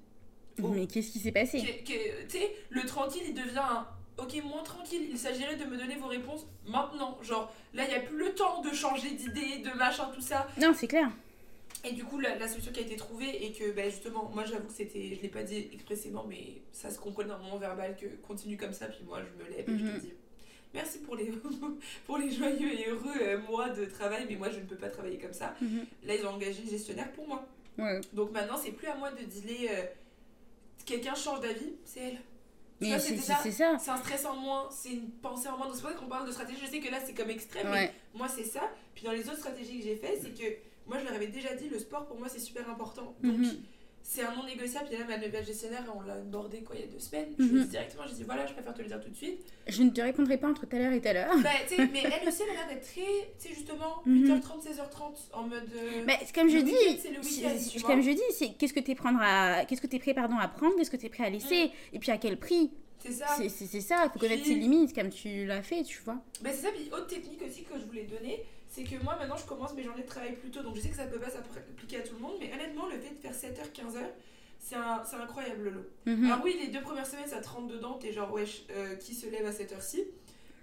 Oh. 0.61 0.67
mais 0.69 0.87
qu'est-ce 0.87 1.11
qui 1.11 1.19
s'est 1.19 1.31
passé? 1.31 1.59
Tu 1.85 1.93
sais, 2.27 2.55
le 2.69 2.85
tranquille, 2.85 3.23
il 3.27 3.33
devient 3.33 3.59
un. 3.59 3.87
Ok, 4.17 4.35
moins 4.43 4.61
tranquille, 4.63 5.07
il 5.09 5.17
s'agirait 5.17 5.55
de 5.55 5.65
me 5.65 5.77
donner 5.77 5.95
vos 5.95 6.07
réponses 6.07 6.45
maintenant. 6.67 7.17
Genre, 7.23 7.51
là, 7.73 7.83
il 7.85 7.89
n'y 7.89 7.95
a 7.95 8.01
plus 8.01 8.17
le 8.17 8.33
temps 8.35 8.61
de 8.61 8.71
changer 8.71 9.11
d'idée, 9.11 9.59
de 9.59 9.75
machin, 9.77 10.11
tout 10.13 10.21
ça. 10.21 10.47
Non, 10.59 10.73
c'est 10.75 10.87
clair. 10.87 11.09
Et 11.83 11.93
du 11.93 12.03
coup, 12.03 12.19
la, 12.19 12.47
solution 12.47 12.71
qui 12.71 12.81
a 12.81 12.83
été 12.83 12.95
trouvée, 12.95 13.45
et 13.45 13.51
que 13.53 13.71
bah, 13.71 13.89
justement, 13.89 14.29
moi 14.33 14.45
j'avoue 14.45 14.67
que 14.67 14.73
c'était, 14.73 15.15
je 15.15 15.21
l'ai 15.21 15.29
pas 15.29 15.41
dit 15.41 15.69
expressément, 15.73 16.25
mais 16.29 16.61
ça 16.71 16.91
se 16.91 16.99
comprenait 16.99 17.29
dans 17.29 17.39
mon 17.39 17.57
verbal 17.57 17.95
que 17.95 18.05
continue 18.27 18.57
comme 18.57 18.73
ça, 18.73 18.85
puis 18.85 18.99
moi 19.07 19.19
je 19.19 19.43
me 19.43 19.49
lève 19.49 19.67
et 19.67 19.77
je 19.77 19.83
te 19.83 19.95
mhm. 19.95 19.99
dis 19.99 20.13
merci 20.73 20.99
pour 20.99 21.15
les, 21.15 21.31
pour 22.05 22.17
les 22.17 22.31
joyeux 22.31 22.71
et 22.71 22.87
heureux 22.89 23.17
euh, 23.21 23.37
mois 23.49 23.69
de 23.69 23.85
travail, 23.85 24.25
mais 24.29 24.35
moi 24.35 24.49
je 24.49 24.59
ne 24.59 24.65
peux 24.65 24.75
pas 24.75 24.89
travailler 24.89 25.17
comme 25.17 25.33
ça. 25.33 25.55
Mhm. 25.61 25.85
Là, 26.05 26.15
ils 26.15 26.25
ont 26.25 26.31
engagé 26.31 26.61
une 26.63 26.69
gestionnaire 26.69 27.11
pour 27.13 27.27
moi. 27.27 27.45
Donc 28.13 28.31
maintenant, 28.31 28.57
c'est 28.61 28.71
plus 28.71 28.87
à 28.87 28.95
moi 28.95 29.11
de 29.11 29.23
dealer. 29.23 29.69
Euh, 29.71 29.83
quelqu'un 30.91 31.15
change 31.15 31.41
d'avis, 31.41 31.73
c'est 31.85 31.99
elle. 31.99 32.21
Mais 32.79 32.99
c'est 32.99 33.17
ça. 33.17 33.39
C'est 33.43 33.91
un 33.91 33.97
stress 33.97 34.25
en 34.25 34.35
moins, 34.35 34.69
c'est 34.71 34.89
une 34.89 35.11
pensée 35.11 35.47
en 35.47 35.57
moins. 35.57 35.67
Donc 35.67 35.75
c'est 35.75 35.81
pour 35.81 35.91
ça 35.91 35.97
qu'on 35.97 36.07
parle 36.07 36.27
de 36.27 36.31
stratégie. 36.31 36.59
Je 36.65 36.71
sais 36.71 36.79
que 36.79 36.89
là, 36.89 36.97
c'est 37.05 37.13
comme 37.13 37.29
extrême, 37.29 37.67
mais 37.71 37.93
moi, 38.13 38.27
c'est 38.27 38.43
ça. 38.43 38.61
Puis 38.95 39.03
dans 39.03 39.11
les 39.11 39.27
autres 39.27 39.39
stratégies 39.39 39.79
que 39.79 39.85
j'ai 39.85 39.95
fait, 39.95 40.19
c'est 40.21 40.33
que 40.33 40.55
moi, 40.87 40.97
je 40.99 41.05
leur 41.05 41.13
avais 41.13 41.27
déjà 41.27 41.53
dit, 41.55 41.69
le 41.69 41.79
sport 41.79 42.05
pour 42.07 42.17
moi, 42.17 42.27
c'est 42.27 42.39
super 42.39 42.69
important. 42.69 43.15
Donc. 43.21 43.37
Mhm 43.37 43.57
c'est 44.03 44.23
un 44.23 44.35
non 44.35 44.45
négociable. 44.45 44.87
Puis 44.89 44.97
là, 44.97 45.05
ma 45.05 45.17
nouvelle 45.17 45.45
gestionnaire, 45.45 45.83
on 45.95 46.01
l'a 46.01 46.15
abordé 46.15 46.61
quoi, 46.61 46.75
il 46.75 46.81
y 46.81 46.83
a 46.83 46.87
deux 46.87 46.99
semaines. 46.99 47.29
Je 47.37 47.43
lui 47.43 47.59
ai 47.59 47.63
dit 47.63 47.69
directement, 47.69 48.03
je 48.07 48.13
dit 48.13 48.23
voilà, 48.23 48.45
je 48.45 48.53
préfère 48.53 48.73
te 48.73 48.81
le 48.81 48.87
dire 48.87 48.99
tout 48.99 49.09
de 49.09 49.15
suite. 49.15 49.39
Je 49.67 49.83
ne 49.83 49.89
te 49.89 50.01
répondrai 50.01 50.37
pas 50.37 50.47
entre 50.47 50.65
telle 50.65 50.81
heure 50.81 50.93
et 50.93 51.01
telle 51.01 51.17
heure. 51.17 51.35
Bah, 51.37 51.49
mais 51.77 52.03
elle 52.03 52.27
aussi, 52.27 52.43
elle 52.43 52.49
a 52.49 52.53
l'air 52.53 52.67
d'être 52.69 52.87
très, 52.87 53.01
tu 53.39 53.49
sais, 53.49 53.55
justement, 53.55 54.03
8h30, 54.07 54.63
16h30, 54.63 55.33
en 55.33 55.43
mode. 55.43 55.63
Euh, 55.75 56.05
bah, 56.05 56.13
comme 56.33 56.49
je 56.49 56.57
dis, 56.57 56.99
c'est 57.01 57.11
le 57.11 57.19
week-end. 57.19 57.87
Comme 57.87 58.01
je 58.01 58.11
dis, 58.11 58.21
c'est 58.31 58.53
qu'est-ce 58.53 58.73
que 58.73 58.79
tu 58.79 58.91
es, 58.91 58.95
qu'est-ce 58.95 59.81
que 59.81 59.97
prêt 59.97 60.13
pardon, 60.13 60.37
à 60.37 60.47
prendre, 60.47 60.75
qu'est-ce 60.75 60.91
que 60.91 60.97
tu 60.97 61.05
es 61.05 61.09
prêt 61.09 61.25
à 61.25 61.29
laisser, 61.29 61.65
mm. 61.65 61.95
et 61.95 61.99
puis 61.99 62.11
à 62.11 62.17
quel 62.17 62.37
prix. 62.37 62.71
C'est 62.99 63.13
ça. 63.13 63.25
C'est 63.49 63.81
ça, 63.81 64.03
il 64.05 64.11
faut 64.11 64.19
connaître 64.19 64.45
ses 64.45 64.55
limites, 64.55 64.93
comme 64.93 65.09
tu 65.09 65.45
l'as 65.45 65.63
fait, 65.63 65.83
tu 65.83 66.01
vois. 66.03 66.21
Bah, 66.41 66.49
c'est 66.53 66.61
ça, 66.61 66.69
puis 66.71 66.89
autre 66.91 67.07
technique 67.07 67.41
aussi 67.41 67.63
que 67.63 67.79
je 67.79 67.85
voulais 67.85 68.03
donner 68.03 68.43
c'est 68.71 68.85
que 68.85 68.95
moi 69.03 69.17
maintenant 69.19 69.35
je 69.35 69.45
commence 69.45 69.73
mes 69.73 69.83
journées 69.83 70.03
de 70.03 70.07
travail 70.07 70.33
plus 70.37 70.49
tôt, 70.49 70.63
donc 70.63 70.75
je 70.77 70.81
sais 70.81 70.89
que 70.89 70.95
ça 70.95 71.03
peut 71.03 71.19
pas 71.19 71.29
s'appliquer 71.29 71.97
à 71.97 72.01
tout 72.01 72.15
le 72.15 72.21
monde, 72.21 72.35
mais 72.39 72.51
honnêtement, 72.53 72.87
le 72.87 72.97
fait 72.97 73.13
de 73.13 73.19
faire 73.19 73.33
7h, 73.33 73.69
15h, 73.73 73.99
c'est 74.59 74.75
incroyable 75.17 75.63
le 75.63 75.69
lot. 75.71 75.89
Mhm. 76.05 76.25
Alors 76.25 76.39
oui, 76.43 76.55
les 76.59 76.69
deux 76.69 76.81
premières 76.81 77.05
semaines, 77.05 77.27
ça 77.27 77.41
te 77.41 77.49
rentre 77.49 77.67
dedans, 77.67 77.95
t'es 77.99 78.13
genre, 78.13 78.31
wesh, 78.31 78.63
euh, 78.71 78.95
qui 78.95 79.13
se 79.13 79.27
lève 79.27 79.45
à 79.45 79.51
cette 79.51 79.73
heure-ci 79.73 80.05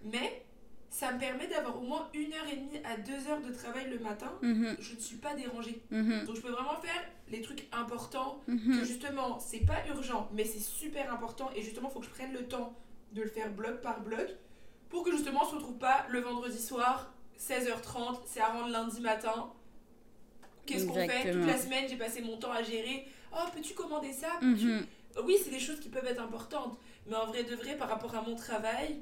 Mais 0.05 0.43
ça 0.89 1.13
me 1.13 1.19
permet 1.19 1.49
d'avoir 1.49 1.77
au 1.77 1.85
moins 1.85 2.09
une 2.15 2.33
heure 2.33 2.47
et 2.51 2.57
demie 2.57 2.81
à 2.83 2.97
deux 2.97 3.31
heures 3.31 3.43
de 3.43 3.53
travail 3.53 3.91
le 3.91 3.99
matin. 3.99 4.33
Mhm. 4.41 4.77
Je 4.81 4.95
ne 4.95 5.01
suis 5.01 5.17
pas 5.17 5.35
dérangée. 5.35 5.83
Mhm. 5.91 6.25
Donc 6.25 6.37
je 6.37 6.41
peux 6.41 6.51
vraiment 6.51 6.81
faire 6.81 7.05
les 7.31 7.43
trucs 7.43 7.69
importants 7.73 8.41
que 8.47 8.85
justement, 8.87 9.39
c'est 9.39 9.67
pas 9.67 9.87
urgent, 9.89 10.31
mais 10.33 10.45
c'est 10.45 10.61
super 10.61 11.13
important. 11.13 11.51
Et 11.55 11.61
justement, 11.61 11.91
il 11.91 11.93
faut 11.93 12.01
que 12.01 12.07
je 12.07 12.11
prenne 12.11 12.33
le 12.33 12.47
temps 12.47 12.75
de 13.13 13.21
le 13.21 13.29
faire 13.29 13.51
bloc 13.51 13.83
par 13.83 14.01
bloc 14.01 14.29
pour 14.89 15.05
que 15.05 15.11
justement, 15.11 15.41
on 15.45 15.51
se 15.51 15.57
retrouve 15.57 15.77
pas 15.77 16.07
le 16.09 16.21
vendredi 16.21 16.59
soir, 16.59 17.13
16h30, 17.39 18.21
c'est 18.27 18.41
à 18.41 18.49
rendre 18.49 18.71
lundi 18.71 19.01
matin. 19.01 19.53
Qu'est-ce 20.67 20.87
qu'on 20.87 20.95
fait? 20.95 21.33
Toute 21.33 21.47
la 21.47 21.57
semaine, 21.57 21.87
j'ai 21.89 21.97
passé 21.97 22.21
mon 22.21 22.37
temps 22.37 22.53
à 22.53 22.63
gérer 22.63 23.07
oh, 23.33 23.49
peux-tu 23.55 23.75
commander 23.75 24.13
ça? 24.13 24.39
Mhm. 24.43 24.87
Oui, 25.25 25.37
c'est 25.43 25.51
des 25.51 25.61
choses 25.61 25.81
qui 25.81 25.89
peuvent 25.89 26.07
être 26.07 26.23
importantes, 26.23 26.79
mais 27.07 27.17
en 27.17 27.27
vrai 27.27 27.45
de 27.45 27.55
vrai, 27.57 27.77
par 27.77 27.89
rapport 27.89 28.15
à 28.15 28.23
mon 28.23 28.37
travail, 28.37 28.99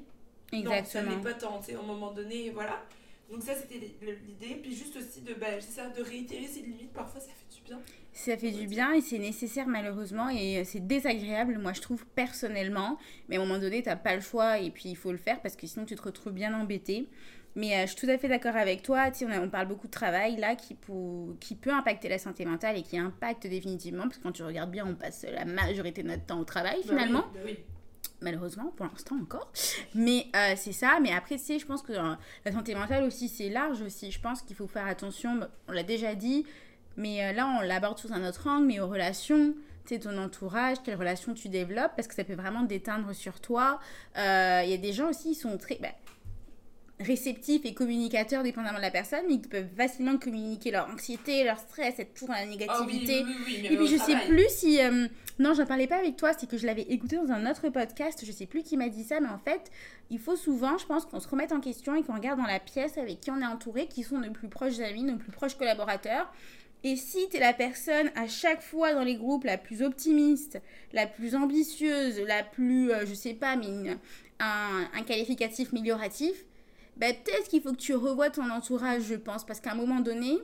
Exactement. 0.51 0.75
non, 0.75 0.85
ça 0.85 1.03
n'est 1.03 1.23
pas 1.23 1.33
tant, 1.33 1.59
à 1.59 1.79
un 1.79 1.85
moment 1.85 2.11
donné, 2.11 2.49
voilà. 2.49 2.83
Donc 3.29 3.43
ça, 3.43 3.53
c'était 3.55 3.93
l'idée. 4.01 4.55
Puis 4.55 4.73
juste 4.73 4.95
aussi 4.95 5.21
de, 5.21 5.33
bah, 5.33 5.59
ça, 5.59 5.89
de 5.89 6.01
réitérer 6.01 6.47
ses 6.47 6.61
limites, 6.61 6.93
parfois 6.93 7.19
ça 7.19 7.27
fait 7.27 7.55
du 7.55 7.61
bien. 7.61 7.79
Ça 8.13 8.37
fait 8.37 8.51
du 8.51 8.67
bien 8.67 8.93
et 8.93 9.01
c'est 9.01 9.19
nécessaire 9.19 9.67
malheureusement 9.67 10.29
et 10.29 10.63
c'est 10.63 10.87
désagréable, 10.87 11.59
moi 11.59 11.73
je 11.73 11.81
trouve 11.81 12.05
personnellement. 12.15 12.97
Mais 13.27 13.35
à 13.35 13.41
un 13.41 13.45
moment 13.45 13.59
donné, 13.59 13.83
tu 13.83 13.89
n'as 13.89 13.97
pas 13.97 14.15
le 14.15 14.21
choix 14.21 14.57
et 14.59 14.71
puis 14.71 14.89
il 14.89 14.95
faut 14.95 15.11
le 15.11 15.17
faire 15.17 15.41
parce 15.41 15.55
que 15.55 15.67
sinon 15.67 15.85
tu 15.85 15.95
te 15.95 16.01
retrouves 16.01 16.33
bien 16.33 16.57
embêté. 16.57 17.09
Mais 17.57 17.75
euh, 17.75 17.81
je 17.81 17.87
suis 17.87 18.05
tout 18.05 18.11
à 18.11 18.19
fait 18.19 18.27
d'accord 18.27 18.55
avec 18.55 18.83
toi. 18.83 19.09
Tu 19.09 19.25
on, 19.25 19.31
on, 19.31 19.49
parle 19.49 19.67
beaucoup 19.67 19.87
de 19.87 19.91
travail 19.91 20.37
là 20.37 20.55
qui, 20.55 20.75
pour, 20.75 21.35
qui 21.39 21.55
peut 21.55 21.73
impacter 21.73 22.07
la 22.07 22.19
santé 22.19 22.45
mentale 22.45 22.77
et 22.77 22.83
qui 22.83 22.99
impacte 22.99 23.47
définitivement. 23.47 24.03
Parce 24.03 24.17
que 24.17 24.23
quand 24.23 24.31
tu 24.31 24.43
regardes 24.43 24.69
bien, 24.69 24.85
on 24.87 24.93
passe 24.93 25.25
la 25.27 25.43
majorité 25.43 26.03
de 26.03 26.07
notre 26.07 26.23
temps 26.23 26.39
au 26.39 26.43
travail 26.45 26.77
bah 26.83 26.89
finalement. 26.89 27.25
Bah 27.33 27.39
oui, 27.43 27.57
Malheureusement, 28.21 28.71
pour 28.75 28.85
l'instant 28.85 29.15
encore. 29.19 29.51
Mais 29.95 30.27
euh, 30.35 30.53
c'est 30.55 30.71
ça. 30.71 30.99
Mais 31.01 31.11
après, 31.11 31.37
tu 31.37 31.45
sais, 31.45 31.59
je 31.59 31.65
pense 31.65 31.81
que 31.81 31.93
euh, 31.93 32.13
la 32.45 32.51
santé 32.51 32.75
mentale 32.75 33.03
aussi, 33.03 33.27
c'est 33.27 33.49
large 33.49 33.81
aussi. 33.81 34.11
Je 34.11 34.21
pense 34.21 34.43
qu'il 34.43 34.55
faut 34.55 34.67
faire 34.67 34.85
attention. 34.85 35.39
On 35.67 35.71
l'a 35.71 35.83
déjà 35.83 36.13
dit. 36.13 36.45
Mais 36.95 37.33
là, 37.33 37.47
on 37.59 37.61
l'aborde 37.61 37.97
sous 37.97 38.13
un 38.13 38.27
autre 38.27 38.47
angle. 38.47 38.67
Mais 38.67 38.79
aux 38.79 38.87
relations, 38.87 39.55
tu 39.87 39.99
ton 39.99 40.15
entourage, 40.19 40.77
quelles 40.83 40.95
relations 40.95 41.33
tu 41.33 41.49
développes, 41.49 41.93
parce 41.95 42.07
que 42.07 42.13
ça 42.13 42.23
peut 42.23 42.35
vraiment 42.35 42.63
déteindre 42.63 43.13
sur 43.13 43.39
toi. 43.39 43.79
Il 44.15 44.69
y 44.69 44.73
a 44.73 44.77
des 44.77 44.93
gens 44.93 45.09
aussi, 45.09 45.31
ils 45.31 45.35
sont 45.35 45.57
très. 45.57 45.77
Bah, 45.81 45.89
réceptifs 46.99 47.63
et 47.65 47.73
communicateurs 47.73 48.41
dépendamment 48.41 48.77
de 48.77 48.83
la 48.83 48.91
personne, 48.91 49.21
mais 49.27 49.35
ils 49.35 49.41
peuvent 49.41 49.69
facilement 49.75 50.17
communiquer 50.17 50.71
leur 50.71 50.89
anxiété, 50.89 51.43
leur 51.43 51.59
stress, 51.59 51.99
être 51.99 52.13
toujours 52.13 52.29
dans 52.29 52.41
la 52.41 52.45
négativité. 52.45 53.23
et 53.63 53.75
puis 53.75 53.87
je 53.87 53.97
sais 53.97 54.15
plus 54.27 54.49
si... 54.49 54.81
Euh, 54.81 55.07
non, 55.39 55.53
j'en 55.53 55.67
parlais 55.67 55.85
pas 55.85 55.97
avec 55.97 56.15
toi, 56.17 56.31
c'est 56.35 56.49
que 56.49 56.57
je 56.57 56.65
l'avais 56.65 56.81
écouté 56.83 57.17
dans 57.17 57.31
un 57.31 57.49
autre 57.49 57.69
podcast, 57.69 58.23
je 58.25 58.31
sais 58.31 58.47
plus 58.47 58.63
qui 58.63 58.75
m'a 58.75 58.89
dit 58.89 59.03
ça, 59.03 59.19
mais 59.19 59.27
en 59.27 59.37
fait, 59.37 59.69
il 60.09 60.17
faut 60.17 60.35
souvent, 60.35 60.79
je 60.79 60.87
pense, 60.87 61.05
qu'on 61.05 61.19
se 61.19 61.27
remette 61.27 61.51
en 61.51 61.59
question 61.59 61.93
et 61.93 62.01
qu'on 62.01 62.15
regarde 62.15 62.39
dans 62.39 62.47
la 62.47 62.59
pièce 62.59 62.97
avec 62.97 63.19
qui 63.19 63.29
on 63.29 63.39
est 63.41 63.45
entouré, 63.45 63.85
qui 63.85 64.01
sont 64.01 64.17
nos 64.17 64.31
plus 64.31 64.47
proches 64.47 64.79
amis, 64.79 65.03
nos 65.03 65.17
plus 65.17 65.31
proches 65.31 65.55
collaborateurs. 65.55 66.33
Et 66.83 66.95
si 66.95 67.29
tu 67.29 67.37
es 67.37 67.39
la 67.39 67.53
personne 67.53 68.09
à 68.15 68.27
chaque 68.27 68.61
fois 68.61 68.93
dans 68.95 69.03
les 69.03 69.15
groupes 69.15 69.43
la 69.43 69.59
plus 69.59 69.83
optimiste, 69.83 70.59
la 70.93 71.05
plus 71.05 71.35
ambitieuse, 71.35 72.19
la 72.21 72.43
plus, 72.43 72.91
euh, 72.91 73.05
je 73.05 73.13
sais 73.13 73.33
pas, 73.35 73.55
mais 73.55 73.97
un, 74.39 74.87
un 74.93 75.03
qualificatif 75.03 75.71
amélioratif, 75.71 76.45
bah, 76.99 77.07
peut-être 77.13 77.47
qu'il 77.49 77.61
faut 77.61 77.71
que 77.71 77.77
tu 77.77 77.95
revoies 77.95 78.29
ton 78.29 78.49
entourage, 78.49 79.03
je 79.03 79.15
pense, 79.15 79.45
parce 79.45 79.59
qu'à 79.59 79.71
un 79.71 79.75
moment 79.75 79.99
donné, 79.99 80.37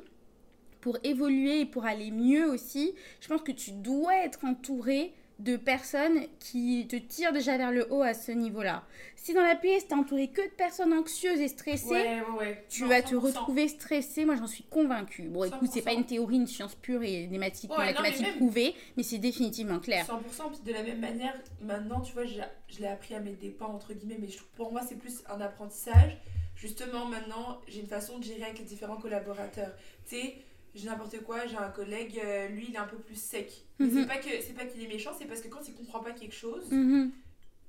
pour 0.81 0.97
évoluer 1.03 1.61
et 1.61 1.65
pour 1.65 1.85
aller 1.85 2.11
mieux 2.11 2.45
aussi, 2.49 2.93
je 3.21 3.27
pense 3.27 3.41
que 3.41 3.51
tu 3.51 3.71
dois 3.71 4.15
être 4.17 4.43
entouré 4.45 5.13
de 5.39 5.57
personnes 5.57 6.21
qui 6.39 6.85
te 6.87 6.95
tirent 6.95 7.33
déjà 7.33 7.57
vers 7.57 7.71
le 7.71 7.91
haut 7.91 8.03
à 8.03 8.13
ce 8.13 8.31
niveau-là. 8.31 8.83
Si 9.15 9.33
dans 9.33 9.41
la 9.41 9.55
PS, 9.55 9.87
t'es 9.87 9.95
entouré 9.95 10.27
que 10.29 10.41
de 10.41 10.51
personnes 10.55 10.93
anxieuses 10.93 11.39
et 11.39 11.47
stressées, 11.47 11.89
Ouais, 11.89 12.21
ouais, 12.21 12.37
ouais. 12.37 12.65
tu 12.69 12.83
Non, 12.83 12.89
vas 12.89 13.01
te 13.01 13.15
100%. 13.15 13.19
retrouver 13.19 13.67
stressé. 13.67 14.25
Moi, 14.25 14.35
j'en 14.35 14.45
suis 14.47 14.63
convaincue. 14.65 15.23
Bon, 15.29 15.43
écoute, 15.45 15.69
c'est 15.73 15.81
pas 15.81 15.91
100%. 15.91 15.97
une 15.97 16.05
théorie, 16.05 16.35
une 16.35 16.47
science 16.47 16.75
pure 16.75 17.01
et 17.01 17.23
mathématiques, 17.23 17.71
Ouais, 17.71 17.93
non, 17.93 18.01
mais 18.03 18.11
même- 18.11 18.71
c'est 19.01 19.17
définitivement 19.17 19.79
clair. 19.79 20.05
100%, 20.05 20.49
puis 20.49 20.59
de 20.65 20.71
la 20.71 20.83
même 20.83 20.99
manière, 20.99 21.33
maintenant, 21.61 22.01
tu 22.01 22.13
vois, 22.13 22.25
je 22.25 22.35
l'ai 22.79 22.87
appris 22.87 23.15
à 23.15 23.19
mes 23.19 23.33
dépens, 23.33 23.67
entre 23.73 23.93
guillemets, 23.93 24.17
mais 24.21 24.27
je 24.27 24.37
trouve- 24.37 24.49
pour 24.55 24.71
moi, 24.71 24.81
c'est 24.87 24.95
plus 24.99 25.23
un 25.29 25.41
apprentissage. 25.41 26.17
Justement, 26.67 27.03
maintenant, 27.07 27.59
j'ai 27.67 27.81
une 27.81 27.87
façon 27.87 28.19
de 28.19 28.23
gérer 28.23 28.43
avec 28.43 28.57
les 28.59 28.63
différents 28.63 28.95
collaborateurs. 28.95 29.73
Tu 30.07 30.15
sais, 30.15 30.35
j'ai 30.73 30.85
n'importe 30.85 31.19
quoi, 31.23 31.45
j'ai 31.45 31.57
un 31.57 31.67
collègue, 31.69 32.17
euh, 32.23 32.47
lui, 32.47 32.67
il 32.69 32.75
est 32.75 32.77
un 32.77 32.87
peu 32.87 32.95
plus 32.97 33.19
sec. 33.21 33.51
Mais 33.79 33.87
Mhm. 33.87 33.99
c'est 33.99 34.07
pas 34.07 34.15
que 34.17 34.29
c'est 34.41 34.53
pas 34.53 34.65
qu'il 34.65 34.81
est 34.81 34.87
méchant, 34.87 35.11
c'est 35.19 35.25
parce 35.25 35.41
que 35.41 35.49
quand 35.49 35.67
il 35.67 35.73
comprend 35.73 35.99
pas 35.99 36.11
quelque 36.13 36.33
chose, 36.33 36.71
Mhm. 36.71 37.11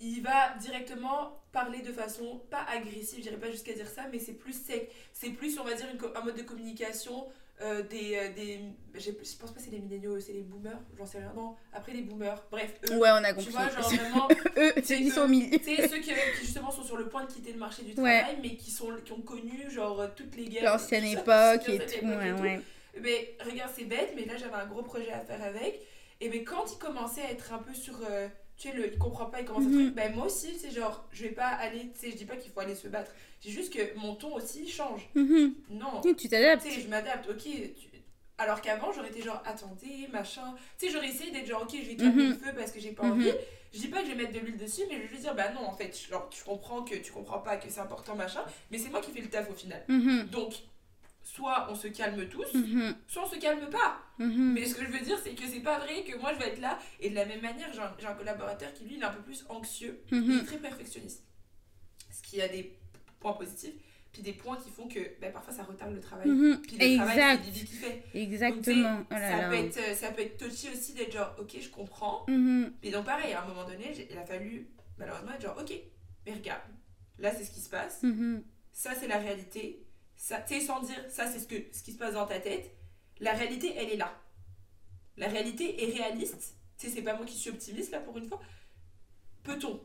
il 0.00 0.22
va 0.22 0.54
directement 0.60 1.42
parler 1.50 1.80
de 1.82 1.92
façon 1.92 2.40
pas 2.50 2.62
agressive, 2.70 3.20
j'irai 3.20 3.36
pas 3.36 3.50
jusqu'à 3.50 3.72
dire 3.72 3.88
ça, 3.88 4.02
mais 4.12 4.20
c'est 4.20 4.34
plus 4.34 4.52
sec. 4.52 4.92
C'est 5.12 5.30
plus, 5.30 5.58
on 5.58 5.64
va 5.64 5.74
dire, 5.74 5.86
une 5.92 5.98
un 6.16 6.24
mode 6.24 6.36
de 6.36 6.42
communication 6.42 7.26
euh, 7.62 7.82
des. 7.82 8.16
euh, 8.16 8.32
des 8.34 8.60
je 8.96 9.10
pense 9.10 9.50
pas 9.50 9.58
que 9.58 9.60
c'est 9.64 9.70
les 9.70 9.78
milléniaux, 9.80 10.18
c'est 10.20 10.32
les 10.32 10.42
boomers, 10.42 10.78
j'en 10.96 11.06
sais 11.06 11.18
rien. 11.18 11.32
Non, 11.34 11.56
après 11.72 11.92
les 11.92 12.02
boomers, 12.02 12.42
bref, 12.50 12.78
eux. 12.90 12.96
Ouais, 12.98 13.10
on 13.10 13.24
a 13.24 13.28
Tu 13.28 13.34
compris. 13.34 13.50
vois, 13.52 13.68
genre 13.70 13.88
vraiment, 13.94 14.28
Eux, 14.56 14.72
c'est 14.84 14.98
ils 15.00 15.08
eux. 15.08 15.12
sont 15.12 15.22
au 15.22 15.28
milieu. 15.28 15.58
tu 15.58 15.64
sais, 15.76 15.88
ceux 15.88 15.98
qui, 15.98 16.10
qui 16.10 16.40
justement 16.40 16.70
sont 16.70 16.82
sur 16.84 16.96
le 16.96 17.08
point 17.08 17.24
de 17.24 17.32
quitter 17.32 17.52
le 17.52 17.58
marché 17.58 17.82
du 17.82 17.90
Ouais. 18.00 18.20
travail, 18.20 18.38
mais 18.42 18.56
qui, 18.56 18.70
sont, 18.70 18.92
qui 19.04 19.12
ont 19.12 19.20
connu 19.22 19.68
genre 19.70 20.02
toutes 20.14 20.36
les 20.36 20.44
guerres. 20.46 20.64
L'ancienne 20.72 21.04
époque 21.04 21.68
et 21.68 21.78
tout. 21.78 21.82
époque 21.82 22.02
et 22.02 22.06
Ouais, 22.06 22.34
tout. 22.36 22.42
ouais. 22.42 22.60
Mais 23.00 23.36
regarde, 23.44 23.72
c'est 23.76 23.84
bête, 23.84 24.12
mais 24.14 24.24
là 24.24 24.36
j'avais 24.36 24.54
un 24.54 24.66
gros 24.66 24.82
projet 24.82 25.10
à 25.10 25.20
faire 25.20 25.42
avec. 25.42 25.80
Et 26.20 26.28
mais 26.28 26.44
quand 26.44 26.64
il 26.72 26.78
commençait 26.78 27.22
à 27.22 27.30
être 27.32 27.52
un 27.52 27.58
peu 27.58 27.74
sur. 27.74 27.98
euh, 28.08 28.28
tu 28.64 28.70
sais, 28.70 28.76
le, 28.76 28.92
il 28.92 28.98
comprend 28.98 29.26
pas, 29.26 29.40
il 29.40 29.46
commence 29.46 29.64
Mhm. 29.64 29.78
à 29.78 29.82
truc. 29.82 29.94
Ben 29.94 30.14
moi 30.14 30.26
aussi, 30.26 30.54
c'est 30.58 30.70
genre, 30.70 31.06
je 31.12 31.22
vais 31.24 31.30
pas 31.32 31.48
aller. 31.48 31.90
Tu 31.92 31.98
sais, 32.00 32.10
je 32.10 32.16
dis 32.16 32.24
pas 32.24 32.36
qu'il 32.36 32.50
faut 32.52 32.60
aller 32.60 32.74
se 32.74 32.88
battre. 32.88 33.12
Dis 33.42 33.50
juste 33.52 33.72
que 33.72 33.96
mon 33.98 34.14
ton 34.14 34.34
aussi 34.34 34.68
change. 34.68 35.08
Mhm. 35.14 35.54
Non. 35.70 36.00
Et 36.02 36.14
Tu 36.14 36.28
t'adaptes. 36.28 36.64
Tu 36.64 36.70
sais, 36.72 36.80
je 36.80 36.88
m'adapte, 36.88 37.28
ok. 37.28 37.42
tu- 37.42 37.88
Alors 38.38 38.60
qu'avant, 38.60 38.90
j'aurais 38.92 39.10
été 39.10 39.22
genre, 39.22 39.40
attendez, 39.46 40.08
machin. 40.12 40.54
Tu 40.78 40.86
sais, 40.86 40.92
j'aurais 40.92 41.08
essayé 41.08 41.30
d'être 41.30 41.46
genre, 41.46 41.62
ok, 41.62 41.70
je 41.72 41.88
vais 41.88 41.94
calmer 41.96 42.22
Mhm. 42.24 42.28
le 42.30 42.34
feu 42.34 42.50
parce 42.56 42.72
que 42.72 42.80
j'ai 42.80 42.90
pas 42.90 43.04
Mhm. 43.04 43.12
envie. 43.12 43.30
Je 43.72 43.78
dis 43.80 43.88
pas 43.88 43.98
que 44.02 44.06
je 44.06 44.10
vais 44.12 44.16
mettre 44.22 44.32
de 44.32 44.38
l'huile 44.40 44.56
dessus, 44.56 44.82
mais 44.88 44.96
je 44.96 45.02
vais 45.02 45.08
juste 45.08 45.20
dire, 45.22 45.34
bah 45.34 45.50
non, 45.52 45.64
en 45.66 45.72
fait, 45.72 45.96
genre, 46.10 46.28
tu 46.30 46.42
comprends 46.42 46.82
que 46.82 46.94
tu 46.96 47.12
comprends 47.12 47.38
pas 47.40 47.56
que 47.58 47.68
c'est 47.68 47.80
important, 47.80 48.16
machin. 48.16 48.44
Mais 48.70 48.78
c'est 48.78 48.88
moi 48.88 49.00
qui 49.00 49.10
fais 49.12 49.20
le 49.20 49.28
taf 49.28 49.48
au 49.50 49.54
final. 49.54 49.84
Mhm. 49.88 50.26
Donc, 50.32 50.54
soit 51.24 51.66
on 51.70 51.74
se 51.74 51.88
calme 51.88 52.28
tous, 52.28 52.54
Mhm. 52.54 52.94
soit 53.08 53.24
on 53.24 53.28
se 53.28 53.36
calme 53.38 53.68
pas. 53.70 53.98
Mhm. 54.18 54.52
Mais 54.52 54.66
ce 54.66 54.74
que 54.74 54.84
je 54.84 54.90
veux 54.90 55.00
dire, 55.00 55.18
c'est 55.22 55.34
que 55.34 55.44
c'est 55.46 55.60
pas 55.60 55.78
vrai 55.78 56.04
que 56.04 56.16
moi 56.18 56.32
je 56.34 56.38
vais 56.38 56.48
être 56.50 56.60
là. 56.60 56.78
Et 57.00 57.10
de 57.10 57.14
la 57.14 57.24
même 57.24 57.40
manière, 57.40 57.72
j'ai 57.72 58.06
un, 58.06 58.14
collaborateur 58.14 58.72
qui 58.74 58.84
lui, 58.84 58.94
il 58.96 59.00
est 59.02 59.04
un 59.04 59.10
peu 59.12 59.22
plus 59.22 59.44
anxieux. 59.48 60.00
Mhm. 60.12 60.40
est 60.40 60.44
très 60.44 60.58
perfectionniste. 60.58 61.24
Ce 62.12 62.22
qui 62.22 62.40
a 62.40 62.48
des 62.48 62.76
points 63.18 63.32
positifs, 63.32 63.74
puis 64.12 64.22
des 64.22 64.34
points 64.34 64.56
qui 64.56 64.70
font 64.70 64.86
que 64.86 65.00
ben, 65.20 65.32
parfois 65.32 65.52
ça 65.52 65.64
retarde 65.64 65.94
le 65.94 66.00
travail. 66.00 66.28
Puis 66.62 66.76
le 66.78 66.96
travail, 66.98 67.40
c'est 67.42 67.50
Exact. 67.50 67.52
Qui 67.52 67.66
fait. 67.66 68.04
Exactement. 68.14 69.04
Oh 69.10 69.14
là 69.14 69.30
ça, 69.30 69.36
là. 69.38 69.48
Peut 69.48 69.56
être, 69.56 69.78
euh, 69.78 69.94
ça 69.94 70.10
peut 70.12 70.22
être 70.22 70.36
touchy 70.36 70.68
aussi 70.68 70.92
d'être 70.92 71.12
genre, 71.12 71.34
ok, 71.40 71.56
je 71.60 71.68
comprends. 71.70 72.24
Et 72.82 72.90
donc, 72.92 73.06
pareil, 73.06 73.32
à 73.32 73.42
un 73.42 73.46
moment 73.46 73.64
donné, 73.64 73.92
il 74.08 74.18
a 74.18 74.24
fallu 74.24 74.68
malheureusement 74.98 75.32
être 75.32 75.42
genre, 75.42 75.58
ok, 75.60 75.72
mais 76.26 76.34
regarde, 76.34 76.62
là 77.18 77.32
c'est 77.34 77.44
ce 77.44 77.50
qui 77.50 77.60
se 77.60 77.68
passe, 77.68 78.02
ça 78.72 78.94
c'est 78.94 79.08
la 79.08 79.18
réalité, 79.18 79.83
ça, 80.16 80.40
tu 80.40 80.54
sais, 80.54 80.60
sans 80.60 80.80
dire 80.80 81.04
ça 81.08 81.26
c'est 81.30 81.38
ce, 81.38 81.46
que, 81.46 81.56
ce 81.72 81.82
qui 81.82 81.92
se 81.92 81.98
passe 81.98 82.14
dans 82.14 82.26
ta 82.26 82.40
tête, 82.40 82.70
la 83.20 83.32
réalité 83.32 83.74
elle 83.76 83.90
est 83.90 83.96
là. 83.96 84.12
La 85.16 85.28
réalité 85.28 85.82
est 85.84 85.92
réaliste, 85.96 86.56
tu 86.78 86.86
sais, 86.86 86.92
c'est 86.92 87.02
pas 87.02 87.14
moi 87.14 87.24
qui 87.24 87.36
suis 87.36 87.50
optimiste 87.50 87.90
là 87.92 88.00
pour 88.00 88.16
une 88.18 88.28
fois. 88.28 88.40
Peut-on 89.42 89.80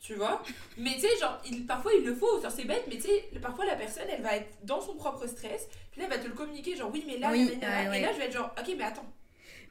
tu 0.00 0.14
vois? 0.14 0.42
Mais 0.78 0.94
tu 0.94 1.00
sais 1.00 1.16
genre 1.20 1.40
il, 1.50 1.66
parfois 1.66 1.92
il 1.98 2.04
le 2.04 2.14
faut 2.14 2.40
c'est 2.48 2.64
bête 2.64 2.84
mais 2.88 2.96
tu 2.96 3.02
sais 3.02 3.30
parfois 3.42 3.66
la 3.66 3.74
personne 3.74 4.06
elle 4.08 4.22
va 4.22 4.36
être 4.36 4.64
dans 4.64 4.80
son 4.80 4.94
propre 4.94 5.26
stress 5.26 5.68
puis 5.90 6.00
là 6.00 6.06
elle 6.08 6.16
va 6.16 6.22
te 6.22 6.28
le 6.28 6.34
communiquer 6.34 6.76
genre 6.76 6.90
oui 6.92 7.02
mais 7.06 7.18
là 7.18 7.30
Oui, 7.32 7.46
ouais. 7.46 7.98
et 7.98 8.02
là 8.02 8.12
je 8.12 8.18
vais 8.18 8.26
être 8.26 8.32
genre 8.32 8.54
ok 8.58 8.74
mais 8.76 8.84
attends 8.84 9.12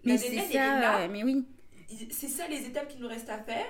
Mais 0.04 0.18
c'est 0.18 0.38
ça. 0.52 1.08
Mais 1.08 1.24
oui. 1.24 1.46
c'est 2.12 2.28
ça 2.28 2.48
les 2.48 2.66
étapes 2.66 2.90
qu'il 2.90 3.00
nous 3.00 3.08
reste 3.08 3.30
à 3.30 3.38
faire. 3.42 3.66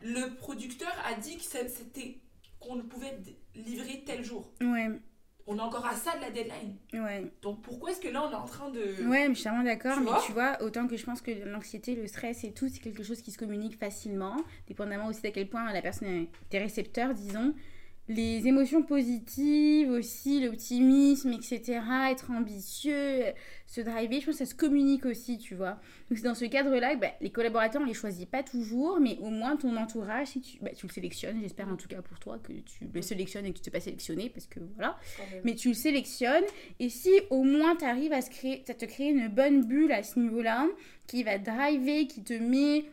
Le 0.00 0.34
producteur 0.36 0.92
a 1.04 1.14
dit 1.14 1.36
que 1.36 1.42
c'était 1.42 2.18
qu'on 2.58 2.80
pouvait 2.82 3.18
livrer 3.54 4.02
tel 4.06 4.24
jour. 4.24 4.50
Ouais. 4.62 4.88
On 5.52 5.58
est 5.58 5.60
encore 5.60 5.84
à 5.84 5.94
ça 5.94 6.16
de 6.16 6.20
la 6.20 6.30
deadline. 6.30 6.76
Ouais. 6.92 7.26
Donc 7.42 7.60
pourquoi 7.62 7.90
est-ce 7.90 8.00
que 8.00 8.06
là 8.06 8.22
on 8.24 8.30
est 8.30 8.34
en 8.36 8.44
train 8.44 8.70
de 8.70 9.04
Ouais, 9.08 9.26
mais 9.26 9.34
je 9.34 9.40
suis 9.40 9.48
vraiment 9.48 9.64
d'accord. 9.64 9.98
Mais 9.98 10.04
vois 10.04 10.22
tu 10.24 10.32
vois, 10.32 10.62
autant 10.62 10.86
que 10.86 10.96
je 10.96 11.04
pense 11.04 11.20
que 11.20 11.32
l'anxiété, 11.44 11.96
le 11.96 12.06
stress 12.06 12.44
et 12.44 12.52
tout, 12.52 12.68
c'est 12.68 12.78
quelque 12.78 13.02
chose 13.02 13.20
qui 13.20 13.32
se 13.32 13.38
communique 13.38 13.76
facilement, 13.76 14.36
dépendamment 14.68 15.08
aussi 15.08 15.22
d'à 15.22 15.32
quel 15.32 15.48
point 15.48 15.72
la 15.72 15.82
personne 15.82 16.06
est 16.06 16.28
des 16.50 16.58
récepteurs, 16.58 17.14
disons. 17.14 17.52
Les 18.10 18.48
émotions 18.48 18.82
positives 18.82 19.88
aussi, 19.90 20.40
l'optimisme, 20.44 21.32
etc., 21.32 21.80
être 22.10 22.32
ambitieux, 22.32 23.22
se 23.68 23.80
driver, 23.80 24.20
je 24.20 24.26
pense 24.26 24.34
que 24.34 24.44
ça 24.44 24.50
se 24.50 24.54
communique 24.56 25.06
aussi, 25.06 25.38
tu 25.38 25.54
vois. 25.54 25.78
Donc 26.08 26.18
c'est 26.18 26.24
dans 26.24 26.34
ce 26.34 26.44
cadre-là, 26.44 26.96
que, 26.96 27.00
bah, 27.00 27.12
les 27.20 27.30
collaborateurs, 27.30 27.80
on 27.80 27.84
les 27.84 27.94
choisit 27.94 28.28
pas 28.28 28.42
toujours, 28.42 28.98
mais 28.98 29.16
au 29.20 29.30
moins 29.30 29.56
ton 29.56 29.76
entourage, 29.76 30.26
si 30.26 30.40
tu, 30.40 30.58
bah, 30.60 30.70
tu 30.76 30.88
le 30.88 30.92
sélectionnes, 30.92 31.40
j'espère 31.40 31.68
en 31.68 31.76
tout 31.76 31.86
cas 31.86 32.02
pour 32.02 32.18
toi 32.18 32.40
que 32.40 32.52
tu 32.52 32.88
le 32.92 33.00
sélectionnes 33.00 33.46
et 33.46 33.52
que 33.52 33.58
tu 33.58 33.60
ne 33.60 33.64
t'es 33.66 33.70
pas 33.70 33.78
sélectionné, 33.78 34.28
parce 34.28 34.46
que 34.46 34.58
voilà. 34.74 34.98
Mais 35.44 35.54
tu 35.54 35.68
le 35.68 35.74
sélectionnes 35.74 36.44
et 36.80 36.88
si 36.88 37.12
au 37.30 37.44
moins 37.44 37.76
tu 37.76 37.84
arrives 37.84 38.12
à, 38.12 38.22
se 38.22 38.30
créer, 38.30 38.64
à 38.68 38.74
te 38.74 38.86
créer 38.86 39.10
une 39.10 39.28
bonne 39.28 39.64
bulle 39.64 39.92
à 39.92 40.02
ce 40.02 40.18
niveau-là, 40.18 40.66
qui 41.06 41.22
va 41.22 41.38
te 41.38 41.44
driver, 41.44 42.08
qui 42.08 42.24
te 42.24 42.34
met 42.34 42.86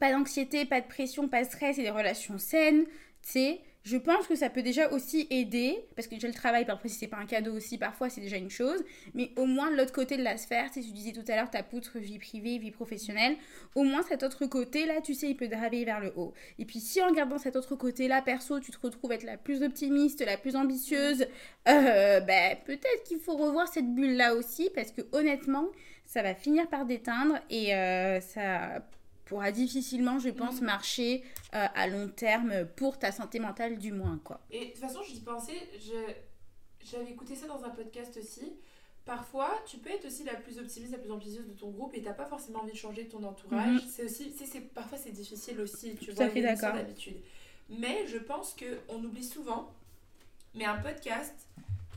pas 0.00 0.10
d'anxiété, 0.10 0.64
pas 0.64 0.80
de 0.80 0.86
pression, 0.86 1.28
pas 1.28 1.42
de 1.44 1.48
stress 1.48 1.76
et 1.76 1.82
des 1.82 1.90
relations 1.90 2.38
saines, 2.38 2.84
tu 3.22 3.32
sais, 3.32 3.60
je 3.84 3.96
pense 3.96 4.26
que 4.28 4.36
ça 4.36 4.48
peut 4.48 4.62
déjà 4.62 4.90
aussi 4.92 5.26
aider, 5.30 5.84
parce 5.96 6.06
que 6.06 6.14
déjà 6.14 6.28
le 6.28 6.34
travail, 6.34 6.64
parfois 6.64 6.88
si 6.88 6.96
c'est 6.96 7.08
pas 7.08 7.16
un 7.16 7.26
cadeau 7.26 7.52
aussi, 7.52 7.78
parfois 7.78 8.08
c'est 8.08 8.20
déjà 8.20 8.36
une 8.36 8.50
chose, 8.50 8.82
mais 9.14 9.30
au 9.36 9.46
moins 9.46 9.70
de 9.70 9.76
l'autre 9.76 9.92
côté 9.92 10.16
de 10.16 10.22
la 10.22 10.36
sphère, 10.36 10.72
sais, 10.72 10.80
tu 10.80 10.92
disais 10.92 11.12
tout 11.12 11.24
à 11.28 11.36
l'heure 11.36 11.50
ta 11.50 11.62
poutre 11.62 11.98
vie 11.98 12.18
privée, 12.18 12.58
vie 12.58 12.70
professionnelle, 12.70 13.36
au 13.74 13.82
moins 13.82 14.02
cet 14.02 14.22
autre 14.22 14.46
côté-là, 14.46 15.00
tu 15.00 15.14
sais, 15.14 15.30
il 15.30 15.36
peut 15.36 15.48
driver 15.48 15.84
vers 15.84 16.00
le 16.00 16.12
haut. 16.16 16.32
Et 16.58 16.64
puis 16.64 16.78
si 16.78 17.02
en 17.02 17.08
regardant 17.08 17.38
cet 17.38 17.56
autre 17.56 17.74
côté-là, 17.74 18.22
perso, 18.22 18.60
tu 18.60 18.70
te 18.70 18.78
retrouves 18.80 19.12
être 19.12 19.24
la 19.24 19.36
plus 19.36 19.62
optimiste, 19.62 20.24
la 20.24 20.36
plus 20.36 20.54
ambitieuse, 20.54 21.26
euh, 21.68 22.20
ben, 22.20 22.56
peut-être 22.64 23.02
qu'il 23.04 23.18
faut 23.18 23.36
revoir 23.36 23.66
cette 23.66 23.92
bulle-là 23.92 24.34
aussi, 24.34 24.70
parce 24.74 24.92
que 24.92 25.02
honnêtement, 25.12 25.66
ça 26.04 26.22
va 26.22 26.34
finir 26.34 26.68
par 26.68 26.84
déteindre 26.84 27.38
et 27.50 27.74
euh, 27.74 28.20
ça 28.20 28.82
pourra 29.32 29.50
difficilement, 29.52 30.18
je 30.18 30.28
pense, 30.28 30.60
Mhm. 30.60 30.66
marcher 30.66 31.24
euh, 31.54 31.66
à 31.74 31.86
long 31.86 32.08
terme 32.08 32.66
pour 32.76 32.98
ta 32.98 33.12
santé 33.12 33.38
mentale 33.40 33.78
du 33.78 33.92
moins, 33.92 34.18
quoi. 34.24 34.40
Et 34.50 34.60
de 34.66 34.70
toute 34.70 34.78
façon, 34.80 35.00
j'y 35.08 35.20
pensais, 35.20 35.68
je- 35.80 36.12
j'avais 36.90 37.10
écouté 37.10 37.34
ça 37.34 37.46
dans 37.46 37.62
un 37.64 37.70
podcast 37.70 38.16
aussi. 38.16 38.52
Parfois, 39.04 39.50
tu 39.66 39.78
peux 39.78 39.90
être 39.90 40.04
aussi 40.06 40.22
la 40.24 40.34
plus 40.34 40.58
optimiste, 40.58 40.92
la 40.92 40.98
plus 40.98 41.10
ambitieuse 41.10 41.46
de 41.48 41.52
ton 41.54 41.70
groupe 41.70 41.92
et 41.94 42.02
t'as 42.02 42.12
pas 42.12 42.24
forcément 42.26 42.60
envie 42.60 42.72
de 42.72 42.76
changer 42.76 43.06
ton 43.08 43.22
entourage. 43.24 43.82
Mhm. 43.82 43.88
C'est 43.90 44.04
aussi, 44.04 44.32
c'est, 44.32 44.60
parfois 44.60 44.96
c'est 44.98 45.10
difficile 45.12 45.60
aussi, 45.60 45.96
tu 45.96 46.06
Tout 46.10 46.14
vois, 46.14 46.28
fait 46.28 46.40
d'accord. 46.42 46.74
d'habitude. 46.74 47.16
Mais 47.68 48.06
je 48.06 48.18
pense 48.18 48.54
que 48.54 48.78
on 48.88 49.02
oublie 49.04 49.24
souvent, 49.24 49.72
mais 50.54 50.64
un 50.66 50.76
podcast, 50.78 51.34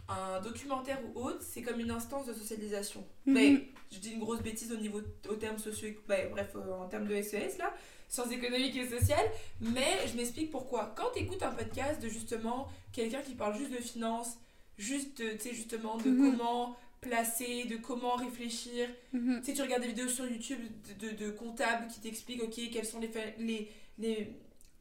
un 0.07 0.39
documentaire 0.41 0.99
ou 1.15 1.19
autre, 1.19 1.41
c'est 1.41 1.61
comme 1.61 1.79
une 1.79 1.91
instance 1.91 2.25
de 2.27 2.33
socialisation. 2.33 3.03
Mhm. 3.25 3.33
Ben, 3.33 3.61
je 3.91 3.99
dis 3.99 4.11
une 4.11 4.19
grosse 4.19 4.41
bêtise 4.41 4.71
au 4.71 4.77
niveau 4.77 5.01
au 5.29 5.35
terme 5.35 5.57
socio 5.57 5.89
ben, 6.07 6.29
bref 6.31 6.51
euh, 6.55 6.73
en 6.73 6.87
termes 6.87 7.07
de 7.07 7.21
SES 7.21 7.57
là 7.59 7.73
sciences 8.09 8.31
économiques 8.31 8.75
et 8.75 8.87
sociales 8.89 9.25
mais 9.61 10.07
je 10.07 10.15
m'explique 10.17 10.51
pourquoi 10.51 10.93
quand 10.97 11.11
tu 11.15 11.23
écoutes 11.23 11.41
un 11.43 11.51
podcast 11.51 12.01
de 12.01 12.07
justement 12.09 12.67
quelqu'un 12.91 13.21
qui 13.21 13.35
parle 13.35 13.55
juste 13.57 13.71
de 13.71 13.77
finances 13.77 14.37
juste 14.77 15.15
tu 15.17 15.39
sais 15.39 15.53
justement 15.55 15.97
de 15.97 16.09
Mhm. 16.09 16.31
comment 16.37 16.75
placer 16.99 17.65
de 17.65 17.77
comment 17.77 18.15
réfléchir 18.15 18.89
Mhm. 19.13 19.39
tu 19.39 19.45
sais 19.45 19.53
tu 19.53 19.61
regardes 19.61 19.83
des 19.83 19.89
vidéos 19.89 20.07
sur 20.09 20.25
YouTube 20.27 20.59
de, 20.99 21.09
de, 21.09 21.15
de 21.25 21.29
comptables 21.31 21.87
qui 21.87 21.99
t'expliquent 22.01 22.43
ok 22.43 22.59
quelles 22.73 22.85
sont 22.85 22.99
les 22.99 23.11
les 23.39 23.71
les, 23.99 24.33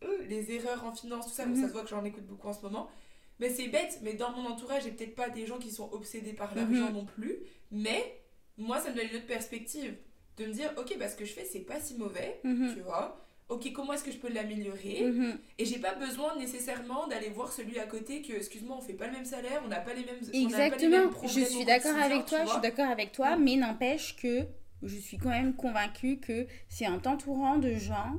euh, 0.03 0.25
les 0.29 0.51
erreurs 0.53 0.85
en 0.85 0.93
finance 0.95 1.27
tout 1.27 1.33
ça 1.35 1.47
Mhm. 1.47 1.61
ça 1.61 1.69
se 1.69 1.73
voit 1.73 1.83
que 1.83 1.89
j'en 1.91 2.05
écoute 2.05 2.27
beaucoup 2.27 2.49
en 2.49 2.53
ce 2.55 2.63
moment 2.63 2.91
mais 3.41 3.51
c'est 3.51 3.69
bête, 3.69 3.99
mais 4.03 4.15
dans 4.15 4.31
mon 4.33 4.47
entourage, 4.49 4.85
j'ai 4.85 4.91
peut-être 4.93 5.15
pas 5.15 5.29
des 5.29 5.47
gens 5.47 5.59
qui 5.59 5.71
sont 5.71 5.91
obsédés 5.93 6.33
par 6.33 6.55
l'argent 6.55 6.89
Mhm. 6.89 6.93
non 6.95 7.05
plus. 7.05 7.39
Mais 7.71 8.21
moi, 8.57 8.81
ça 8.81 8.91
me 8.91 8.97
donne 8.97 9.09
une 9.11 9.17
autre 9.17 9.27
perspective. 9.27 9.95
De 10.37 10.47
me 10.47 10.53
dire, 10.53 10.73
ok, 10.77 10.97
bah, 10.99 11.09
ce 11.09 11.17
que 11.17 11.25
je 11.25 11.33
fais, 11.33 11.45
c'est 11.45 11.61
pas 11.61 11.79
si 11.81 11.95
mauvais, 11.97 12.41
Mhm. 12.45 12.73
tu 12.75 12.81
vois. 12.81 13.21
Ok, 13.49 13.71
comment 13.73 13.93
est-ce 13.93 14.03
que 14.05 14.11
je 14.11 14.17
peux 14.17 14.33
l'améliorer 14.33 15.03
Mhm. 15.03 15.39
Et 15.59 15.65
j'ai 15.67 15.79
pas 15.79 15.95
besoin 15.95 16.37
nécessairement 16.39 17.07
d'aller 17.07 17.29
voir 17.29 17.53
celui 17.53 17.79
à 17.79 17.87
côté 17.87 18.23
que, 18.23 18.33
excuse-moi, 18.33 18.77
on 18.79 18.81
fait 18.81 18.95
pas 18.95 19.07
le 19.07 19.13
même 19.13 19.27
salaire, 19.27 19.61
on 19.65 19.69
n'a 19.69 19.81
pas 19.81 19.93
les 19.95 20.05
mêmes 20.05 20.17
les 20.33 20.43
Exactement, 20.43 21.11
je 21.27 21.41
suis 21.41 21.65
d'accord 21.65 21.97
avec 21.97 22.25
toi, 22.27 22.45
je 22.45 22.51
suis 22.51 22.61
d'accord 22.63 22.89
avec 22.89 23.13
toi, 23.13 23.37
mais 23.37 23.57
n'empêche 23.57 24.17
que 24.17 24.47
je 24.83 24.97
suis 24.97 25.19
quand 25.19 25.29
même 25.31 25.55
convaincue 25.55 26.19
que 26.21 26.47
c'est 26.69 26.87
en 26.89 26.99
t'entourant 26.99 27.59
de 27.59 27.75
gens 27.75 28.19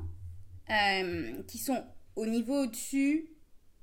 euh, 0.70 1.42
qui 1.46 1.58
sont 1.58 1.84
au 2.16 2.26
niveau 2.26 2.62
au-dessus, 2.64 3.28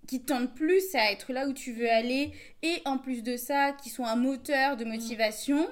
qui 0.07 0.21
tendent 0.21 0.53
plus 0.53 0.95
à 0.95 1.11
être 1.11 1.31
là 1.33 1.47
où 1.47 1.53
tu 1.53 1.73
veux 1.73 1.89
aller, 1.89 2.31
et 2.61 2.81
en 2.85 2.97
plus 2.97 3.23
de 3.23 3.37
ça, 3.37 3.71
qui 3.71 3.89
sont 3.89 4.05
un 4.05 4.15
moteur 4.15 4.77
de 4.77 4.85
motivation, 4.85 5.67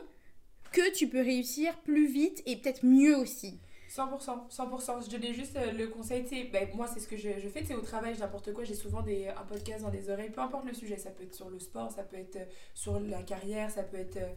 que 0.71 0.93
tu 0.93 1.07
peux 1.07 1.21
réussir 1.21 1.77
plus 1.81 2.07
vite 2.07 2.41
et 2.45 2.55
peut-être 2.55 2.85
mieux 2.85 3.17
aussi. 3.17 3.59
100%, 3.89 4.49
100%. 4.49 5.05
Je 5.05 5.09
donnais 5.09 5.33
juste 5.33 5.57
euh, 5.57 5.71
le 5.73 5.87
conseil, 5.87 6.23
ben, 6.51 6.69
moi 6.73 6.87
c'est 6.87 7.01
ce 7.01 7.07
que 7.07 7.17
je, 7.17 7.39
je 7.39 7.49
fais, 7.49 7.73
au 7.75 7.81
travail, 7.81 8.17
n'importe 8.17 8.53
quoi, 8.53 8.63
j'ai 8.63 8.75
souvent 8.75 9.01
des, 9.01 9.27
un 9.27 9.43
podcast 9.43 9.83
dans 9.83 9.89
les 9.89 10.09
oreilles, 10.09 10.29
peu 10.29 10.39
importe 10.39 10.65
le 10.65 10.73
sujet, 10.73 10.97
ça 10.97 11.11
peut 11.11 11.23
être 11.23 11.35
sur 11.35 11.49
le 11.49 11.59
sport, 11.59 11.91
ça 11.91 12.03
peut 12.03 12.15
être 12.15 12.37
euh, 12.37 12.45
sur 12.73 12.99
la 13.01 13.21
carrière, 13.23 13.69
ça 13.69 13.83
peut 13.83 13.97
être 13.97 14.17
euh, 14.17 14.33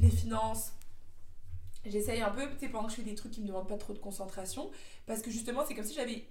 les 0.00 0.10
finances. 0.10 0.72
J'essaye 1.86 2.22
un 2.22 2.30
peu, 2.30 2.48
pendant 2.68 2.86
que 2.86 2.92
je 2.92 2.96
fais 2.96 3.02
des 3.02 3.14
trucs 3.14 3.32
qui 3.32 3.42
me 3.42 3.46
demandent 3.46 3.68
pas 3.68 3.76
trop 3.76 3.92
de 3.92 3.98
concentration, 3.98 4.70
parce 5.06 5.22
que 5.22 5.30
justement, 5.30 5.64
c'est 5.66 5.74
comme 5.74 5.84
si 5.84 5.94
j'avais, 5.94 6.24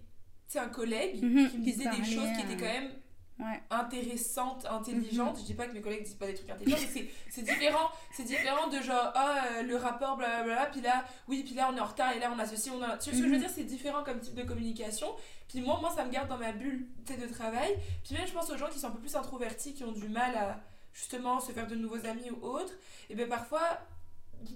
sais, 0.50 0.60
un 0.60 0.70
collègue 0.70 1.24
Mhm, 1.24 1.50
qui 1.50 1.58
me 1.58 1.64
disait 1.64 1.90
des 1.90 2.04
choses 2.04 2.30
qui 2.36 2.42
euh, 2.42 2.46
étaient 2.46 2.58
quand 2.58 2.72
même 2.74 2.92
Ouais. 3.40 3.62
intéressantes, 3.72 4.66
intelligentes. 4.70 5.34
Mhm. 5.36 5.42
Je 5.42 5.46
dis 5.46 5.54
pas 5.56 5.66
que 5.68 5.74
mes 5.74 5.82
collègues 5.82 6.04
disent 6.04 6.14
pas 6.16 6.28
des 6.28 6.36
trucs 6.36 6.50
intelligents, 6.52 6.78
mais 6.80 6.88
c'est- 6.88 7.10
c'est 7.32 7.42
différent. 7.42 7.90
C'est 8.14 8.24
différent 8.24 8.68
de 8.68 8.80
genre, 8.82 9.12
ah, 9.16 9.46
euh, 9.58 9.64
le 9.64 9.76
rapport, 9.76 10.18
blablabla, 10.18 10.68
puis 10.68 10.82
là, 10.82 11.04
oui, 11.28 11.44
puis 11.44 11.56
là, 11.56 11.70
on 11.74 11.76
est 11.76 11.80
en 11.80 11.86
retard, 11.86 12.12
et 12.16 12.20
là, 12.20 12.32
on 12.34 12.38
a 12.40 12.46
ceci, 12.46 12.70
on 12.70 12.82
a. 12.84 12.98
Tu 12.98 13.10
vois 13.10 13.18
ce 13.18 13.24
que 13.24 13.24
je 13.24 13.24
veux 13.24 13.30
Mhm. 13.32 13.40
dire? 13.40 13.50
C'est 13.50 13.64
différent 13.64 14.04
comme 14.04 14.20
type 14.20 14.36
de 14.36 14.44
communication. 14.44 15.08
Puis 15.48 15.62
moi, 15.62 15.80
moi, 15.82 15.92
ça 15.96 16.06
me 16.06 16.12
garde 16.12 16.30
dans 16.30 16.38
ma 16.38 16.52
bulle 16.52 16.88
de 17.08 17.28
travail. 17.34 17.76
Puis 18.04 18.14
même, 18.16 18.28
je 18.28 18.34
pense 18.34 18.50
aux 18.52 18.58
gens 18.58 18.70
qui 18.70 18.78
sont 18.80 18.88
un 18.88 18.92
peu 18.92 19.00
plus 19.00 19.16
introvertis, 19.16 19.74
qui 19.74 19.84
ont 19.84 19.92
du 19.92 20.08
mal 20.10 20.36
à 20.36 20.62
justement 20.94 21.40
se 21.40 21.52
faire 21.52 21.66
de 21.68 21.76
nouveaux 21.76 22.06
amis 22.06 22.30
ou 22.30 22.46
autres. 22.46 22.74
Et 23.10 23.16
bien 23.16 23.28
parfois, 23.28 23.80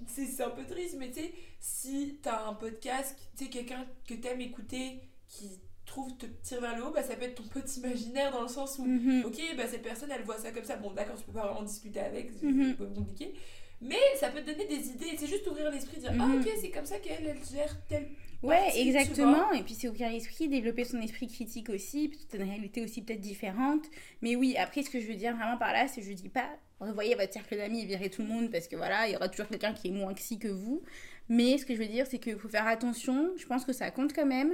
c'est 0.08 0.26
c'est 0.28 0.44
un 0.44 0.50
peu 0.52 0.64
triste, 0.66 0.96
mais 1.00 1.10
tu 1.12 1.22
sais, 1.22 1.34
si 1.60 2.20
t'as 2.22 2.46
un 2.48 2.54
podcast, 2.54 3.18
tu 3.36 3.46
sais, 3.46 3.50
quelqu'un 3.50 3.86
que 4.08 4.14
t'aimes 4.14 4.42
écouter, 4.42 5.02
qui 5.28 5.60
trouve 6.02 6.18
te 6.18 6.26
tire 6.44 6.62
vers 6.62 6.76
le 6.78 6.84
haut, 6.86 6.92
bah 6.92 7.04
ça 7.04 7.16
peut 7.16 7.26
être 7.26 7.36
ton 7.36 7.44
pote 7.48 7.76
imaginaire 7.78 8.32
dans 8.32 8.42
le 8.44 8.48
sens 8.48 8.78
où, 8.80 8.86
Mhm. 8.86 9.24
ok, 9.26 9.38
bah 9.58 9.64
cette 9.68 9.82
personne 9.84 10.10
elle 10.12 10.24
voit 10.24 10.38
ça 10.38 10.52
comme 10.52 10.64
ça, 10.64 10.76
bon 10.76 10.92
d'accord, 10.92 11.16
tu 11.18 11.24
peux 11.26 11.32
pas 11.34 11.46
vraiment 11.48 11.64
discuter 11.64 12.00
avec, 12.00 12.30
c'est 12.40 12.48
un 12.48 12.74
peu 12.74 12.86
compliqué, 12.88 13.34
mais 13.82 13.96
ça 14.20 14.30
peut 14.30 14.42
te 14.42 14.52
donner 14.52 14.66
des 14.68 14.90
idées, 14.90 15.16
c'est 15.18 15.28
juste 15.28 15.48
ouvrir 15.48 15.72
l'esprit, 15.72 16.00
dire, 16.00 16.14
Mhm. 16.14 16.22
ah 16.22 16.36
ok, 16.40 16.50
c'est 16.62 16.70
comme 16.70 16.86
ça 16.86 17.00
qu'elle 17.00 17.26
elle 17.26 17.44
gère 17.52 17.76
tel. 17.88 18.08
Ouais, 18.44 18.56
partie, 18.66 18.82
exactement. 18.82 19.52
Et 19.54 19.64
puis 19.64 19.74
c'est 19.74 19.88
ouvrir 19.88 20.10
l'esprit, 20.12 20.48
développer 20.48 20.84
son 20.84 21.02
esprit 21.02 21.28
critique 21.28 21.70
aussi, 21.70 22.10
peut-être 22.10 22.36
une 22.36 22.48
réalité 22.48 22.84
aussi 22.84 23.02
peut-être 23.02 23.20
différente. 23.20 23.84
Mais 24.22 24.36
oui, 24.36 24.56
après, 24.58 24.84
ce 24.84 24.92
que 24.92 25.00
je 25.00 25.08
veux 25.08 25.16
dire 25.16 25.36
vraiment 25.36 25.58
par 25.58 25.74
là, 25.74 25.88
c'est 25.88 26.02
que 26.02 26.08
je 26.08 26.14
dis 26.14 26.30
pas, 26.30 26.48
revoyez 26.80 27.16
votre 27.16 27.34
cercle 27.34 27.58
d'amis 27.58 27.82
et 27.82 27.86
virez 27.88 28.12
tout 28.12 28.22
le 28.22 28.28
monde 28.28 28.52
parce 28.52 28.68
que 28.68 28.76
voilà, 28.76 29.08
il 29.08 29.14
y 29.14 29.16
aura 29.16 29.28
toujours 29.28 29.48
quelqu'un 29.48 29.74
qui 29.74 29.88
est 29.88 29.92
moins 29.92 30.14
si 30.16 30.38
que 30.38 30.48
vous. 30.50 30.84
Mais 31.30 31.58
ce 31.58 31.66
que 31.66 31.74
je 31.74 31.80
veux 31.80 31.88
dire, 31.88 32.06
c'est 32.08 32.20
qu'il 32.20 32.38
faut 32.38 32.48
faire 32.48 32.68
attention. 32.68 33.32
Je 33.38 33.46
pense 33.48 33.66
que 33.66 33.74
ça 33.74 33.90
compte 33.90 34.14
quand 34.14 34.28
même. 34.28 34.54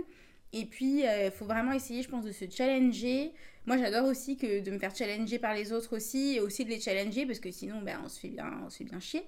Et 0.53 0.65
puis, 0.65 1.01
il 1.01 1.31
faut 1.31 1.45
vraiment 1.45 1.73
essayer, 1.73 2.03
je 2.03 2.09
pense, 2.09 2.23
de 2.23 2.31
se 2.31 2.45
challenger. 2.49 3.31
Moi, 3.65 3.77
j'adore 3.77 4.05
aussi 4.07 4.37
que 4.37 4.59
de 4.61 4.71
me 4.71 4.77
faire 4.77 4.95
challenger 4.95 5.39
par 5.39 5.53
les 5.53 5.71
autres 5.73 5.95
aussi, 5.95 6.35
et 6.35 6.39
aussi 6.39 6.63
de 6.63 6.69
les 6.69 6.79
challenger, 6.79 7.25
parce 7.25 7.39
que 7.39 7.49
sinon, 7.51 7.81
ben, 7.81 7.99
on, 8.05 8.09
se 8.09 8.19
fait 8.19 8.29
bien, 8.29 8.61
on 8.65 8.69
se 8.69 8.77
fait 8.77 8.83
bien 8.83 8.99
chier. 8.99 9.23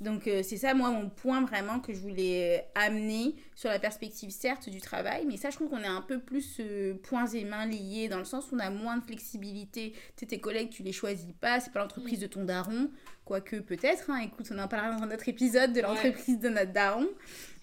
Donc, 0.00 0.28
euh, 0.28 0.42
c'est 0.44 0.56
ça, 0.58 0.74
moi, 0.74 0.90
mon 0.90 1.08
point 1.10 1.44
vraiment 1.44 1.80
que 1.80 1.92
je 1.92 1.98
voulais 1.98 2.60
euh, 2.60 2.80
amener 2.86 3.34
sur 3.56 3.68
la 3.68 3.80
perspective, 3.80 4.30
certes, 4.30 4.68
du 4.68 4.80
travail. 4.80 5.24
Mais 5.26 5.36
ça, 5.36 5.50
je 5.50 5.56
trouve 5.56 5.70
qu'on 5.70 5.82
est 5.82 5.86
un 5.86 6.02
peu 6.02 6.20
plus 6.20 6.58
euh, 6.60 6.94
points 7.02 7.26
et 7.26 7.44
mains 7.44 7.66
liés, 7.66 8.08
dans 8.08 8.18
le 8.18 8.24
sens 8.24 8.52
où 8.52 8.54
on 8.54 8.60
a 8.60 8.70
moins 8.70 8.98
de 8.98 9.02
flexibilité. 9.04 9.94
Tu 9.94 10.20
sais, 10.20 10.26
tes 10.26 10.38
collègues, 10.38 10.70
tu 10.70 10.84
les 10.84 10.92
choisis 10.92 11.32
pas, 11.40 11.58
c'est 11.58 11.72
pas 11.72 11.80
l'entreprise 11.80 12.20
de 12.20 12.28
ton 12.28 12.44
daron. 12.44 12.90
Quoique, 13.24 13.56
peut-être, 13.56 14.10
hein, 14.10 14.18
écoute, 14.18 14.46
on 14.52 14.58
en 14.60 14.68
parlera 14.68 14.96
dans 14.96 15.02
un 15.02 15.10
autre 15.10 15.28
épisode 15.28 15.72
de 15.72 15.80
Ouais. 15.80 15.82
l'entreprise 15.82 16.38
de 16.38 16.48
notre 16.48 16.72
daron. 16.72 17.08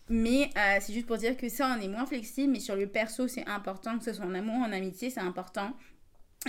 Mais 0.07 0.49
euh, 0.55 0.77
c'est 0.81 0.93
juste 0.93 1.07
pour 1.07 1.17
dire 1.17 1.35
que 1.35 1.49
ça, 1.49 1.75
on 1.77 1.81
est 1.81 1.87
moins 1.87 2.05
flexible. 2.05 2.53
Mais 2.53 2.59
sur 2.59 2.75
le 2.75 2.87
perso, 2.87 3.27
c'est 3.27 3.47
important, 3.47 3.97
que 3.97 4.03
ce 4.03 4.13
soit 4.13 4.25
en 4.25 4.33
amour, 4.35 4.55
en 4.55 4.71
amitié, 4.71 5.09
c'est 5.09 5.19
important. 5.19 5.73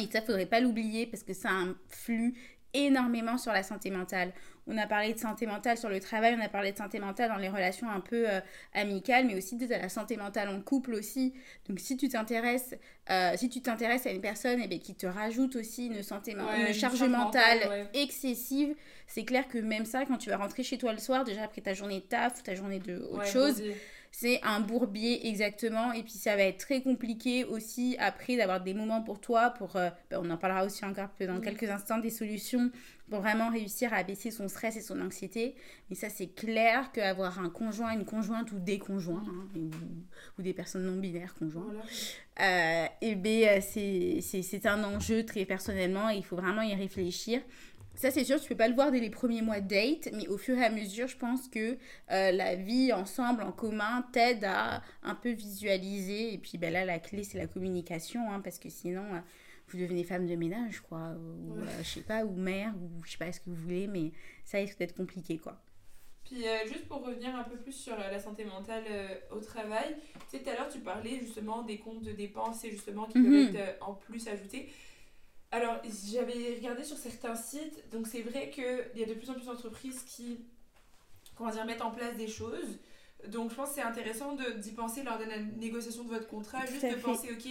Et 0.01 0.07
ça, 0.11 0.21
faudrait 0.21 0.47
pas 0.47 0.61
l'oublier 0.61 1.07
parce 1.07 1.23
que 1.23 1.33
ça 1.33 1.51
influe 1.51 2.35
énormément 2.85 3.39
sur 3.39 3.53
la 3.53 3.63
santé 3.63 3.91
mentale. 3.91 4.33
On 4.67 4.77
a 4.79 4.87
parlé 4.87 5.15
de 5.15 5.19
santé 5.19 5.47
mentale 5.47 5.79
sur 5.79 5.89
le 5.89 6.01
travail, 6.01 6.37
on 6.39 6.45
a 6.45 6.49
parlé 6.49 6.73
de 6.73 6.77
santé 6.77 6.99
mentale 6.99 7.29
dans 7.29 7.37
les 7.37 7.49
relations 7.49 7.89
un 7.89 8.01
peu 8.01 8.29
euh, 8.29 8.41
amicales, 8.75 9.27
mais 9.27 9.37
aussi 9.37 9.57
de 9.57 9.67
la 9.67 9.89
santé 9.89 10.17
mentale 10.17 10.49
en 10.49 10.61
couple 10.61 10.95
aussi. 10.95 11.35
Donc 11.69 11.79
si 11.81 11.97
tu 11.97 12.09
t'intéresses, 12.09 12.75
euh, 13.11 13.33
si 13.37 13.49
tu 13.49 13.63
t'intéresses 13.63 14.07
à 14.07 14.11
une 14.11 14.21
personne 14.21 14.61
et 14.61 14.79
qui 14.81 14.95
te 14.95 15.07
rajoute 15.07 15.57
aussi 15.57 15.87
une 15.87 16.03
santé, 16.03 16.35
Ouais, 16.35 16.69
une 16.69 16.75
une 16.75 16.75
charge 16.75 16.99
charge 16.99 17.11
mentale 17.11 17.59
mentale, 17.61 17.69
ouais. 17.69 17.87
excessive, 17.95 18.75
c'est 19.07 19.25
clair 19.25 19.47
que 19.49 19.59
même 19.59 19.85
ça, 19.85 20.05
quand 20.05 20.19
tu 20.19 20.31
vas 20.31 20.37
rentrer 20.37 20.63
chez 20.63 20.79
toi 20.79 20.93
le 20.93 20.99
soir, 20.99 21.25
déjà 21.25 21.45
après 21.45 21.61
ta 21.63 21.75
journée 21.75 22.01
de 22.01 22.07
taf 22.07 22.41
ou 22.41 22.43
ta 22.43 22.55
journée 22.55 22.81
de 22.81 22.99
autre 22.99 23.19
Ouais, 23.19 23.27
chose, 23.27 23.61
vas-y. 23.61 23.81
C'est 24.19 24.41
un 24.43 24.61
bourbier 24.61 25.29
exactement. 25.29 25.93
Et 25.93 26.03
puis 26.03 26.13
ça 26.13 26.37
va 26.37 26.45
être 26.45 26.57
très 26.57 26.81
compliqué 26.81 27.45
aussi 27.45 27.97
après 27.99 28.39
d'avoir 28.39 28.63
des 28.63 28.73
moments 28.73 29.03
pour 29.03 29.21
toi, 29.21 29.51
pour, 29.51 29.77
euh, 29.77 29.91
ben, 30.11 30.21
on 30.25 30.31
en 30.31 30.39
parlera 30.39 30.65
aussi 30.65 30.87
encore 30.87 31.11
dans 31.21 31.39
quelques 31.43 31.69
instants, 31.69 31.99
des 31.99 32.09
solutions 32.09 32.71
pour 33.11 33.21
vraiment 33.21 33.51
réussir 33.51 33.93
à 33.93 34.03
baisser 34.05 34.31
son 34.31 34.49
stress 34.49 34.75
et 34.77 34.81
son 34.81 34.99
anxiété. 35.03 35.55
Mais 35.91 35.97
ça 35.97 36.09
c'est 36.09 36.29
clair 36.29 36.93
qu'avoir 36.93 37.39
un 37.41 37.51
conjoint, 37.51 37.91
une 37.93 38.07
conjointe 38.07 38.51
ou 38.53 38.59
des 38.59 38.79
conjoints, 38.79 39.23
hein, 39.29 39.49
ou, 39.55 39.69
ou 40.39 40.43
des 40.43 40.55
personnes 40.55 40.87
non 40.87 40.99
binaires 40.99 41.35
conjoints, 41.35 41.67
Voilà. 41.67 41.83
euh, 42.41 42.87
et 43.03 43.17
ben, 43.17 43.45
euh, 43.45 43.61
c'est- 43.61 44.21
c'est 44.23 44.41
c'est 44.41 44.65
un 44.67 44.83
enjeu 44.83 45.27
très 45.27 45.45
personnellement 45.45 46.09
et 46.09 46.17
il 46.17 46.25
faut 46.25 46.37
vraiment 46.37 46.63
y 46.63 46.75
réfléchir. 46.75 47.43
Ça, 47.97 48.11
c'est 48.11 48.25
sûr, 48.25 48.41
tu 48.41 48.49
peux 48.49 48.57
pas 48.57 48.69
le 48.69 48.75
voir 48.75 48.91
dès 48.93 49.01
les 49.01 49.11
premiers 49.11 49.41
mois 49.43 49.61
de 49.61 49.69
date, 49.69 50.11
mais 50.13 50.29
au 50.29 50.37
fur 50.37 50.57
et 50.59 50.65
à 50.65 50.71
mesure, 50.71 51.09
je 51.09 51.17
pense 51.17 51.49
que 51.49 51.79
euh, 52.11 52.31
la 52.31 52.55
vie 52.55 52.93
ensemble, 52.93 53.43
en 53.43 53.53
commun, 53.53 54.07
t'aide 54.13 54.45
à 54.45 54.83
un 55.03 55.15
peu 55.15 55.31
visualiser. 55.31 56.35
Et 56.35 56.39
puis 56.39 56.59
ben 56.59 56.73
là, 56.73 56.85
la 56.85 56.99
clé, 56.99 57.25
c'est 57.25 57.39
la 57.39 57.47
communication, 57.47 58.31
hein, 58.31 58.41
parce 58.41 58.59
que 58.59 58.69
sinon, 58.69 59.05
euh, 59.15 59.19
vous 59.69 59.79
devenez 59.79 60.05
femme 60.05 60.27
de 60.27 60.37
ménage, 60.37 60.81
quoi. 60.81 61.15
Ou, 61.19 61.55
Ouais. 61.55 61.63
euh, 61.69 61.83
je 61.83 61.89
sais 61.89 62.01
pas, 62.03 62.25
ou 62.25 62.33
mère, 62.37 62.75
ou 62.77 63.03
je 63.05 63.13
sais 63.13 63.19
pas 63.19 63.33
ce 63.33 63.41
que 63.41 63.49
vous 63.51 63.57
voulez, 63.57 63.87
mais 63.87 64.13
ça 64.45 64.59
risque 64.59 64.79
d'être 64.79 64.95
compliqué, 64.97 65.39
quoi. 65.39 65.61
Puis 66.25 66.43
juste 66.67 66.89
pour 66.89 67.05
revenir 67.05 67.37
un 67.37 67.45
peu 67.45 67.57
plus 67.57 67.71
sur 67.71 67.97
la 67.97 68.19
santé 68.19 68.45
mentale 68.45 68.83
au 69.31 69.39
travail, 69.39 69.95
tu 70.29 70.37
sais, 70.37 70.43
tout 70.43 70.51
à 70.51 70.55
l'heure 70.55 70.69
tu 70.69 70.81
parlais 70.81 71.21
justement 71.21 71.63
des 71.63 71.79
comptes 71.79 72.03
de 72.03 72.11
dépenses 72.11 72.65
et 72.65 72.71
justement 72.73 73.07
qui 73.07 73.19
Mhm. 73.19 73.53
peuvent 73.53 73.55
être 73.57 73.77
en 73.81 73.95
plus 73.95 74.27
ajoutés. 74.27 74.69
Alors 75.53 75.81
j'avais 76.13 76.55
regardé 76.57 76.85
sur 76.85 76.97
certains 76.99 77.37
sites, 77.37 77.89
donc 77.91 78.07
c'est 78.07 78.23
vrai 78.23 78.51
qu'il 78.51 78.91
y 78.97 79.03
a 79.03 79.07
de 79.07 79.15
plus 79.15 79.31
en 79.31 79.35
plus 79.35 79.47
d'entreprises 79.47 80.03
qui 80.03 80.41
comment 81.37 81.51
dire, 81.51 81.65
mettent 81.65 81.83
en 81.83 81.91
place 81.91 82.17
des 82.17 82.29
choses. 82.29 82.79
Donc 83.29 83.51
je 83.51 83.55
pense 83.57 83.71
que 83.71 83.75
c'est 83.77 83.83
intéressant 83.83 84.35
de- 84.35 84.53
d'y 84.59 84.73
penser 84.73 85.03
lors 85.03 85.19
de 85.19 85.25
la 85.25 85.39
négociation 85.39 86.05
de 86.05 86.09
votre 86.09 86.27
contrat, 86.27 86.63
Tout 86.63 86.73
juste 86.73 86.85
de 86.85 86.91
fait. 86.91 87.01
penser, 87.01 87.29
ok, 87.33 87.47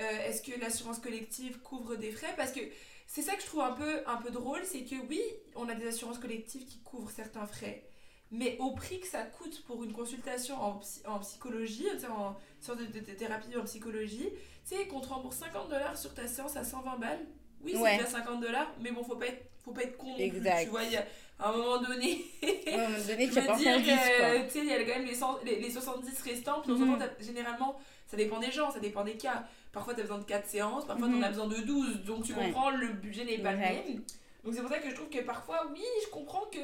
euh, 0.00 0.26
est-ce 0.26 0.42
que 0.42 0.58
l'assurance 0.60 0.98
collective 0.98 1.58
couvre 1.60 1.96
des 1.96 2.10
frais? 2.10 2.32
Parce 2.36 2.52
que 2.52 2.60
c'est 3.06 3.22
ça 3.22 3.34
que 3.34 3.42
je 3.42 3.46
trouve 3.46 3.60
un 3.60 3.72
peu, 3.72 4.02
un 4.06 4.16
peu 4.16 4.30
drôle, 4.30 4.60
c'est 4.64 4.84
que 4.84 4.94
oui, 5.08 5.20
on 5.56 5.68
a 5.68 5.74
des 5.74 5.86
assurances 5.86 6.18
collectives 6.18 6.64
qui 6.66 6.78
couvrent 6.80 7.10
certains 7.10 7.46
frais, 7.46 7.84
mais 8.30 8.56
au 8.60 8.72
prix 8.72 9.00
que 9.00 9.06
ça 9.06 9.22
coûte 9.22 9.62
pour 9.64 9.82
une 9.84 9.92
consultation 9.92 10.54
en, 10.60 10.78
psy- 10.78 11.02
en 11.06 11.18
psychologie, 11.20 11.86
tu 11.98 12.06
en 12.06 12.36
sorte 12.60 12.78
de, 12.78 12.86
de- 12.86 13.00
de 13.04 13.12
thérapie 13.12 13.56
en 13.56 13.64
psychologie, 13.64 14.28
tu 14.68 14.76
sais, 14.76 14.86
qu'on 14.86 15.00
te 15.00 15.08
rembourse 15.08 15.36
50 15.36 15.68
dollars 15.68 15.96
sur 15.98 16.14
ta 16.14 16.26
séance 16.28 16.56
à 16.56 16.64
120 16.64 16.96
balles. 16.98 17.26
Oui, 17.62 17.72
c'est 17.74 17.80
Ouais. 17.82 17.96
déjà 17.98 18.08
50 18.08 18.40
dollars, 18.40 18.72
mais 18.80 18.90
bon, 18.92 19.02
faut 19.04 19.16
pas 19.16 19.26
être, 19.26 19.44
faut 19.64 19.72
pas 19.72 19.82
être 19.82 19.96
con 19.96 20.06
non 20.08 20.14
plus. 20.14 20.22
Exact. 20.24 20.64
Tu 20.64 20.70
vois, 20.70 20.84
il 20.84 20.92
y 20.92 20.96
a 20.96 21.04
à 21.38 21.48
un 21.50 21.56
moment 21.56 21.78
donné. 21.82 22.24
à 22.42 22.74
un 22.74 22.88
moment 22.88 22.98
donné, 23.06 23.26
Je 23.30 23.32
tu 23.32 23.40
veux 23.40 23.56
dire, 23.56 23.56
faire 23.56 23.80
10, 23.80 23.84
quoi. 23.84 24.26
euh, 24.26 24.44
tu 24.44 24.50
sais, 24.50 24.58
il 24.60 24.66
y 24.66 24.72
a 24.72 24.84
quand 24.84 24.98
même 24.98 25.04
les, 25.06 25.14
100 25.14 25.38
les, 25.44 25.60
les 25.60 25.70
70 25.70 26.22
restants, 26.22 26.60
puis 26.62 26.72
Mhm. 26.72 26.96
mm 26.96 27.08
généralement, 27.20 27.78
ça 28.06 28.16
dépend 28.16 28.38
des 28.38 28.50
gens, 28.50 28.70
ça 28.70 28.80
dépend 28.80 29.04
des 29.04 29.16
cas. 29.16 29.44
Parfois, 29.72 29.94
tu 29.94 30.00
as 30.00 30.02
besoin 30.04 30.18
de 30.18 30.24
4 30.24 30.46
séances, 30.48 30.86
parfois, 30.86 31.06
tu 31.08 31.14
Mhm. 31.14 31.20
en 31.20 31.26
as 31.26 31.28
besoin 31.30 31.46
de 31.48 31.56
12, 31.62 32.02
donc 32.04 32.24
tu 32.24 32.32
Ouais. 32.34 32.46
comprends, 32.46 32.70
le 32.70 32.88
budget 32.88 33.24
n'est 33.24 33.38
pas 33.38 33.52
le 33.52 33.58
même. 33.58 34.02
Donc, 34.44 34.54
c'est 34.54 34.60
pour 34.60 34.70
ça 34.70 34.78
que 34.78 34.88
je 34.90 34.94
trouve 34.94 35.08
que 35.10 35.20
parfois, 35.20 35.68
oui, 35.72 35.82
je 36.04 36.10
comprends 36.10 36.46
qu'il 36.46 36.62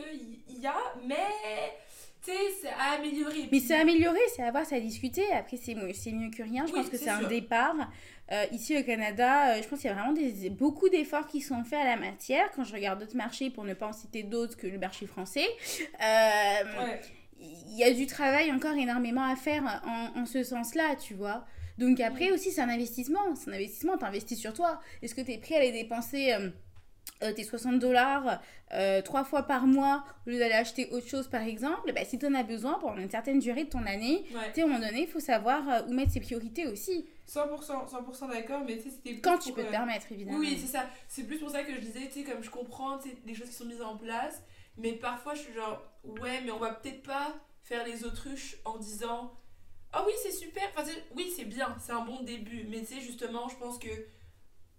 y, 0.49 0.61
y 0.63 0.67
a, 0.67 0.77
mais 1.07 1.17
tu 2.25 2.31
sais, 2.33 2.39
c'est 2.63 2.69
à 2.71 2.93
améliorer. 2.99 3.49
Mais 3.53 3.61
c'est 3.61 3.75
amélioré, 3.79 4.19
c'est 4.35 4.43
à 4.43 4.51
voir, 4.51 4.65
c'est 4.67 4.77
à 4.77 4.81
discuter. 4.81 5.31
Après, 5.33 5.57
c'est 5.57 5.75
mieux, 5.75 6.31
que 6.31 6.43
rien. 6.43 6.67
Je 6.67 6.73
Oui, 6.73 6.81
pense 6.81 6.91
que 6.91 6.97
c'est 6.97 7.11
un 7.11 7.23
départ. 7.23 7.75
Euh, 8.33 8.45
ici 8.51 8.77
au 8.77 8.83
Canada, 8.83 9.51
euh, 9.55 9.63
je 9.63 9.69
pense 9.69 9.81
qu'il 9.81 9.89
y 9.89 9.93
a 9.93 9.95
vraiment 9.95 10.13
des, 10.13 10.51
beaucoup 10.51 10.89
d'efforts 10.89 11.29
qui 11.29 11.41
sont 11.41 11.63
faits 11.63 11.79
à 11.79 11.85
la 11.85 11.97
matière. 11.97 12.51
Quand 12.53 12.65
je 12.65 12.73
regarde 12.73 12.99
d'autres 12.99 13.15
marchés, 13.17 13.51
pour 13.51 13.63
ne 13.65 13.75
pas 13.75 13.87
en 13.87 13.93
citer 13.93 14.23
d'autres 14.25 14.57
que 14.57 14.67
le 14.67 14.79
marché 14.79 15.07
français, 15.07 15.47
euh, 16.03 16.83
Ouais. 16.85 17.01
il 17.39 17.77
y 17.79 17.85
a 17.85 17.93
du 17.93 18.07
travail 18.07 18.51
encore 18.51 18.75
énormément 18.75 19.23
à 19.25 19.37
faire 19.37 19.63
en, 19.87 20.21
en 20.23 20.27
ce 20.27 20.43
sens-là, 20.43 20.97
tu 20.97 21.15
vois. 21.15 21.45
Donc 21.79 22.01
après 22.01 22.31
aussi, 22.33 22.51
c'est 22.51 22.63
un 22.63 22.69
investissement. 22.71 23.35
C'est 23.37 23.51
un 23.51 23.53
investissement, 23.53 23.97
t'investis 23.99 24.41
sur 24.41 24.55
toi. 24.55 24.81
Est-ce 25.03 25.15
que 25.15 25.21
tu 25.21 25.33
es 25.33 25.39
prêt 25.39 25.57
à 25.57 25.61
les 25.61 25.73
dépenser 25.73 26.35
euh, 27.23 27.33
tes 27.33 27.45
60 27.45 27.79
dollars 27.79 28.41
euh, 28.75 29.01
trois 29.01 29.25
fois 29.25 29.45
par 29.45 29.67
mois 29.67 30.05
au 30.27 30.31
lieu 30.31 30.39
d'aller 30.39 30.55
acheter 30.55 30.91
autre 30.91 31.07
chose, 31.07 31.29
par 31.29 31.43
exemple 31.43 31.93
bah, 31.93 32.05
Si 32.05 32.19
tu 32.19 32.27
en 32.27 32.35
as 32.35 32.43
besoin 32.43 32.75
pendant 32.81 32.99
une 32.99 33.09
certaine 33.11 33.39
durée 33.39 33.65
de 33.65 33.71
ton 33.71 33.87
année, 33.87 34.25
Ouais. 34.35 34.49
tu 34.49 34.55
sais, 34.57 34.63
à 34.63 34.65
un 34.65 34.67
moment 34.69 34.81
donné, 34.81 35.03
il 35.03 35.09
faut 35.09 35.21
savoir 35.21 35.69
euh, 35.69 35.83
où 35.89 35.93
mettre 35.95 36.13
ses 36.13 36.21
priorités 36.21 36.67
aussi. 36.67 37.07
100%, 37.29 37.89
100% 37.91 38.29
d'accord, 38.31 38.63
mais 38.67 38.77
tu 38.77 38.85
sais, 38.85 38.91
c'était 38.91 39.13
plus 39.13 39.21
Quand 39.23 39.39
tu 39.39 39.49
pour, 39.53 39.57
peux 39.57 39.65
te 39.65 39.71
permettre, 39.71 40.11
évidemment. 40.13 40.39
Oui, 40.39 40.59
c'est 40.61 40.67
ça. 40.73 40.87
C'est 41.09 41.25
plus 41.25 41.39
pour 41.39 41.51
ça 41.51 41.63
que 41.63 41.73
je 41.75 41.81
disais, 41.81 42.07
tu 42.13 42.21
sais, 42.21 42.25
comme 42.25 42.43
je 42.43 42.51
comprends, 42.51 42.99
tu 42.99 43.09
les 43.25 43.35
choses 43.35 43.49
qui 43.49 43.55
sont 43.55 43.65
mises 43.65 43.83
en 43.83 43.97
place, 43.97 44.43
mais 44.77 44.93
parfois 44.93 45.35
je 45.35 45.41
suis 45.43 45.53
genre, 45.55 45.83
ouais, 46.05 46.41
mais 46.45 46.51
on 46.51 46.59
va 46.59 46.73
peut-être 46.73 47.03
pas 47.03 47.35
faire 47.63 47.85
les 47.87 48.05
autruches 48.05 48.57
en 48.65 48.77
disant, 48.79 49.33
ah 49.93 50.03
oui, 50.07 50.13
c'est 50.23 50.33
super, 50.33 50.63
enfin, 50.77 50.89
oui, 51.17 51.33
c'est 51.35 51.45
bien, 51.47 51.75
c'est 51.81 51.93
un 51.93 52.03
bon 52.05 52.23
début, 52.23 52.67
mais 52.69 52.81
tu 52.81 52.95
sais, 52.95 53.01
justement, 53.01 53.49
je 53.49 53.57
pense 53.57 53.79
que 53.79 53.89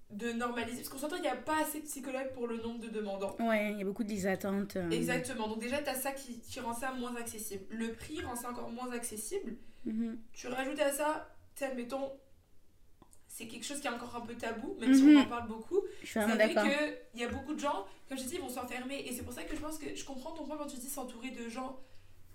de 0.09 0.31
normaliser, 0.31 0.77
parce 0.77 0.89
qu'on 0.89 0.97
s'entend 0.97 1.15
qu'il 1.17 1.23
n'y 1.25 1.29
a 1.31 1.35
pas 1.35 1.61
assez 1.61 1.81
de 1.81 1.85
psychologues 1.85 2.31
pour 2.33 2.47
le 2.47 2.57
nombre 2.57 2.79
de 2.79 2.87
demandants. 2.87 3.35
Ouais, 3.39 3.71
il 3.73 3.79
y 3.79 3.81
a 3.81 3.85
beaucoup 3.85 4.03
de 4.05 4.09
listes 4.09 4.23
d'attente. 4.23 4.75
euh. 4.77 4.89
Exactement, 4.89 5.47
donc 5.49 5.59
déjà, 5.59 5.81
tu 5.81 5.89
as 5.89 5.95
ça 5.95 6.11
qui, 6.13 6.39
qui 6.39 6.59
rend 6.61 6.73
ça 6.73 6.93
moins 6.93 7.15
accessible. 7.17 7.65
Le 7.69 7.91
prix 7.93 8.21
rend 8.21 8.35
ça 8.35 8.49
encore 8.49 8.69
moins 8.69 8.91
accessible, 8.91 9.55
Mhm. 9.85 10.17
Tu 10.33 10.47
rajoutes 10.47 10.79
à 10.79 10.91
ça, 10.91 11.29
tu 11.55 11.63
admettons, 11.63 12.11
c'est 13.27 13.47
quelque 13.47 13.65
chose 13.65 13.79
qui 13.79 13.87
est 13.87 13.91
encore 13.91 14.15
un 14.15 14.21
peu 14.25 14.33
tabou, 14.35 14.75
même 14.79 14.93
si 14.93 15.03
Mhm. 15.03 15.17
on 15.17 15.21
en 15.21 15.25
parle 15.25 15.47
beaucoup. 15.47 15.81
Je 16.01 16.07
suis 16.07 16.19
vraiment 16.19 16.35
d'accord. 16.35 16.63
qu'il 17.13 17.21
y 17.21 17.23
a 17.23 17.29
beaucoup 17.29 17.53
de 17.53 17.59
gens, 17.59 17.85
comme 18.09 18.17
je 18.17 18.23
dis, 18.23 18.35
ils 18.35 18.41
vont 18.41 18.49
s'enfermer. 18.49 18.99
Et 19.07 19.13
c'est 19.13 19.23
pour 19.23 19.33
ça 19.33 19.43
que 19.43 19.55
je 19.55 19.61
pense 19.61 19.77
que 19.77 19.93
je 19.95 20.03
comprends 20.05 20.31
ton 20.31 20.45
point 20.45 20.57
quand 20.57 20.65
tu 20.67 20.77
dis 20.77 20.87
s'entourer 20.89 21.29
de 21.31 21.47
gens, 21.47 21.79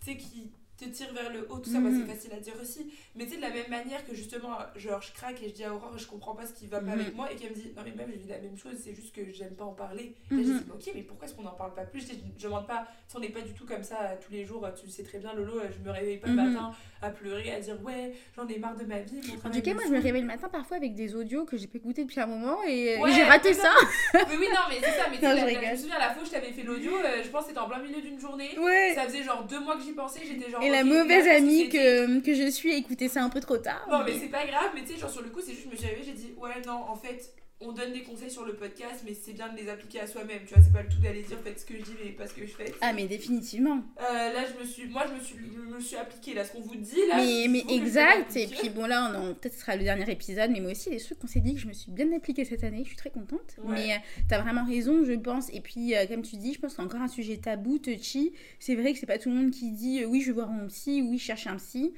tu 0.00 0.12
sais, 0.12 0.16
qui 0.16 0.52
te 0.90 0.94
tirent 0.96 1.12
vers 1.12 1.32
le 1.32 1.46
haut, 1.50 1.58
tout 1.58 1.70
ça, 1.70 1.80
bah, 1.80 1.90
Mhm. 1.90 2.04
c'est 2.06 2.14
facile 2.14 2.32
à 2.32 2.40
dire 2.40 2.54
aussi. 2.60 2.92
Mais 3.14 3.24
tu 3.24 3.30
sais, 3.32 3.36
de 3.36 3.42
la 3.42 3.50
même 3.50 3.68
manière 3.68 4.04
que 4.06 4.14
justement, 4.14 4.58
genre, 4.76 5.00
je 5.02 5.12
craque 5.12 5.42
et 5.42 5.48
je 5.48 5.54
dis 5.54 5.64
à 5.64 5.72
Aurore, 5.74 5.96
je 5.98 6.06
comprends 6.06 6.34
pas 6.34 6.46
ce 6.46 6.52
qui 6.52 6.66
va 6.66 6.78
pas 6.80 6.92
Mhm. 6.94 7.00
avec 7.00 7.14
moi, 7.16 7.30
et 7.32 7.36
qu'elle 7.36 7.50
me 7.50 7.54
dit, 7.56 7.72
non, 7.76 7.82
mais 7.84 7.92
même, 7.92 8.10
je 8.12 8.18
vis 8.18 8.28
la 8.28 8.38
même 8.38 8.56
chose, 8.56 8.74
c'est 8.82 8.94
juste 8.94 9.14
que 9.14 9.30
j'aime 9.32 9.54
pas 9.54 9.64
en 9.64 9.72
parler. 9.74 10.14
Et 10.30 10.36
j'ai 10.44 10.52
Mhm. 10.52 10.58
dit, 10.60 10.70
ok, 10.72 10.92
mais 10.94 11.02
pourquoi 11.02 11.26
est-ce 11.28 11.34
qu'on 11.34 11.46
en 11.46 11.52
parle 11.54 11.74
pas 11.74 11.84
plus? 11.84 12.00
Je, 12.00 12.14
dis, 12.14 12.32
je 12.38 12.44
demande 12.44 12.66
pas, 12.66 12.86
si 13.08 13.16
on 13.16 13.20
n'est 13.20 13.28
pas 13.30 13.40
du 13.42 13.52
tout 13.52 13.66
comme 13.66 13.82
ça 13.82 13.98
euh, 14.02 14.16
tous 14.24 14.32
les 14.32 14.44
jours, 14.44 14.66
tu 14.78 14.86
le 14.86 14.92
sais 14.92 15.02
très 15.02 15.18
bien, 15.18 15.32
Lolo, 15.34 15.58
euh, 15.58 15.68
je 15.70 15.78
me 15.84 15.90
réveille 15.92 16.18
pas 16.18 16.28
le 16.28 16.34
Mhm. 16.34 16.52
matin 16.52 16.72
à 17.00 17.10
pleurer, 17.10 17.52
à 17.52 17.60
dire, 17.60 17.76
ouais, 17.84 18.12
j'en 18.36 18.46
ai 18.48 18.58
marre 18.58 18.76
de 18.76 18.84
ma 18.84 19.00
vie. 19.00 19.20
mon 19.28 19.48
En 19.48 19.52
tout 19.52 19.60
cas, 19.62 19.74
moi, 19.74 19.82
je 19.86 19.92
me 19.92 20.00
réveille 20.00 20.22
le 20.22 20.26
matin 20.28 20.48
parfois 20.48 20.76
avec 20.76 20.94
des 20.94 21.14
audios 21.14 21.44
que 21.44 21.56
j'ai 21.56 21.66
pas 21.66 21.78
écoutés 21.78 22.02
depuis 22.04 22.20
un 22.20 22.26
moment 22.26 22.58
et, 22.66 22.96
j'ai 23.14 23.22
raté 23.24 23.48
mais 23.50 23.54
ça. 23.54 23.70
Mais 24.28 24.36
oui, 24.36 24.46
non, 24.52 24.60
mais 24.68 24.76
c'est 24.80 24.92
ça, 24.92 25.08
mais 25.10 25.18
tu 25.18 25.24
Non, 25.24 25.30
la- 25.34 25.36
je 25.48 25.54
la- 25.54 25.62
je 25.68 25.72
me 25.72 25.76
souviens, 25.76 25.98
la 25.98 26.10
fois 26.10 26.22
où 26.22 26.26
je 26.26 26.30
t'avais 26.30 26.52
fait 26.52 26.62
l'audio, 26.62 26.92
euh, 26.96 27.22
je 27.22 27.28
pense 27.28 27.42
que 27.42 27.48
c'était 27.48 27.60
en 27.60 27.68
plein 27.68 27.80
milieu 27.80 28.00
d'une 28.00 28.18
journée. 28.20 28.56
Ouais. 28.58 28.92
Ça 28.94 29.04
faisait 29.04 29.22
genre 29.22 29.44
deux 29.44 29.60
mois 29.60 29.76
que 29.76 29.82
j'y 29.82 29.92
pensais, 29.92 30.20
j'étais 30.24 30.50
genre. 30.50 30.62
Et 30.62 30.70
la 30.72 30.85
mauvaise 30.85 31.28
amie 31.28 31.68
que, 31.68 32.20
que 32.20 32.35
je 32.35 32.50
suis 32.50 32.72
a 32.72 32.76
écouté 32.76 33.08
ça 33.08 33.22
un 33.22 33.28
peu 33.28 33.40
trop 33.40 33.58
tard. 33.58 33.87
Non, 33.90 34.02
mais 34.04 34.18
c'est 34.18 34.28
pas 34.28 34.46
grave, 34.46 34.70
mais 34.74 34.82
tu 34.82 34.94
sais, 34.94 34.98
genre 34.98 35.11
sur 35.11 35.22
le 35.22 35.28
coup, 35.30 35.40
c'est 35.40 35.52
juste, 35.52 35.66
je 35.66 35.70
me 35.70 35.76
suis 35.76 35.87
réveillée, 35.87 36.04
j'ai 36.04 36.12
dit, 36.12 36.35
ouais, 36.38 36.61
non, 36.66 36.85
en 36.88 36.96
fait, 36.96 37.32
on 37.62 37.72
donne 37.72 37.92
des 37.92 38.03
conseils 38.03 38.31
sur 38.31 38.44
le 38.44 38.55
podcast, 38.55 39.03
mais 39.07 39.14
c'est 39.14 39.33
bien 39.33 39.53
de 39.53 39.57
les 39.59 39.68
appliquer 39.68 40.01
à 40.01 40.07
soi-même, 40.07 40.40
tu 40.46 40.55
vois, 40.55 40.62
c'est 40.62 40.72
pas 40.72 40.83
le 40.83 40.88
tout 40.88 41.01
d'aller 41.01 41.22
dire 41.22 41.38
faites 41.44 41.61
ce 41.61 41.64
que 41.66 41.75
je 41.77 41.83
dis, 41.83 41.92
mais 42.05 42.11
pas 42.11 42.27
ce 42.27 42.35
que 42.35 42.42
je 42.42 42.53
fais. 42.53 42.72
Ah, 42.81 42.92
mais 42.92 43.07
définitivement. 43.07 43.83
Euh, 44.01 44.33
là, 44.33 44.44
je 44.53 44.61
me 44.61 44.64
suis, 44.66 44.87
moi, 44.88 45.05
je 45.09 45.14
me 45.14 45.20
suis, 45.20 45.37
je 45.55 45.75
me 45.77 45.81
suis 45.81 45.96
appliquée, 45.96 46.35
là, 46.35 46.44
ce 46.44 46.53
qu'on 46.53 46.61
vous 46.61 46.77
dit, 46.77 47.01
là. 47.09 47.16
mais 47.18 47.64
exact. 47.68 48.37
Et 48.37 48.46
puis 48.46 48.68
bon, 48.68 48.87
là, 48.87 49.12
on 49.14 49.31
en- 49.31 49.35
peut-être 49.35 49.55
ce 49.55 49.61
sera 49.61 49.77
le 49.77 49.85
dernier 49.85 50.11
épisode, 50.11 50.51
mais 50.51 50.61
moi 50.61 50.72
aussi, 50.72 50.90
les 50.90 50.98
trucs 51.01 51.18
qu'on 51.18 51.27
s'est 51.27 51.40
dit 51.40 51.55
que 51.55 51.61
je 51.61 51.66
me 51.68 51.72
suis 51.72 51.90
bien 51.90 52.12
appliquée 52.12 52.44
cette 52.44 52.64
année, 52.64 52.81
je 52.83 52.88
suis 52.88 52.96
très 52.96 53.11
contente. 53.11 53.57
Ouais. 53.64 53.75
Mais 53.75 53.92
euh, 53.94 53.98
t'as 54.29 54.40
vraiment 54.42 54.64
raison, 54.64 55.05
je 55.05 55.12
pense. 55.12 55.48
Et 55.53 55.61
puis, 55.61 55.94
euh, 55.94 56.07
comme 56.07 56.22
tu 56.22 56.37
dis, 56.37 56.55
je 56.55 56.59
pense 56.61 56.75
qu'il 56.75 56.83
y 56.83 56.85
a 56.85 56.87
encore 56.87 57.01
un 57.03 57.09
sujet 57.09 57.37
tabou, 57.37 57.79
touchy. 57.79 58.33
C'est 58.59 58.75
vrai 58.75 58.92
que 58.92 58.98
c'est 58.98 59.07
pas 59.07 59.18
tout 59.18 59.29
le 59.29 59.37
monde 59.37 59.51
qui 59.51 59.70
dit 59.70 60.05
oui, 60.05 60.20
je 60.20 60.27
vais 60.27 60.33
voir 60.33 60.48
mon 60.48 60.66
psy, 60.68 61.03
oui, 61.09 61.18
je 61.18 61.25
cherche 61.25 61.46
un 61.46 61.57
psy. 61.57 61.92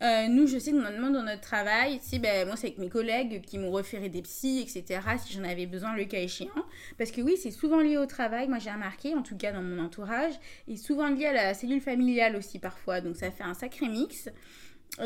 Euh, 0.00 0.28
nous, 0.28 0.46
je 0.46 0.58
sais 0.58 0.70
que 0.70 0.76
normalement 0.76 1.10
dans 1.10 1.24
notre 1.24 1.40
travail, 1.40 1.98
si, 2.00 2.18
ben, 2.18 2.46
moi, 2.46 2.56
c'est 2.56 2.68
avec 2.68 2.78
mes 2.78 2.88
collègues 2.88 3.42
qui 3.42 3.58
m'ont 3.58 3.72
référé 3.72 4.08
des 4.08 4.22
psys, 4.22 4.60
etc., 4.60 5.00
si 5.24 5.32
j'en 5.34 5.44
avais 5.44 5.66
besoin 5.66 5.96
le 5.96 6.04
cas 6.04 6.18
échéant. 6.18 6.50
Parce 6.98 7.10
que 7.10 7.20
oui, 7.20 7.36
c'est 7.36 7.50
souvent 7.50 7.80
lié 7.80 7.96
au 7.96 8.06
travail, 8.06 8.48
moi 8.48 8.58
j'ai 8.58 8.70
remarqué, 8.70 9.14
en 9.14 9.22
tout 9.22 9.36
cas 9.36 9.52
dans 9.52 9.62
mon 9.62 9.82
entourage, 9.82 10.34
et 10.68 10.76
souvent 10.76 11.08
lié 11.08 11.26
à 11.26 11.32
la 11.32 11.54
cellule 11.54 11.80
familiale 11.80 12.36
aussi 12.36 12.58
parfois. 12.58 13.00
Donc 13.00 13.16
ça 13.16 13.30
fait 13.30 13.44
un 13.44 13.54
sacré 13.54 13.88
mix. 13.88 14.28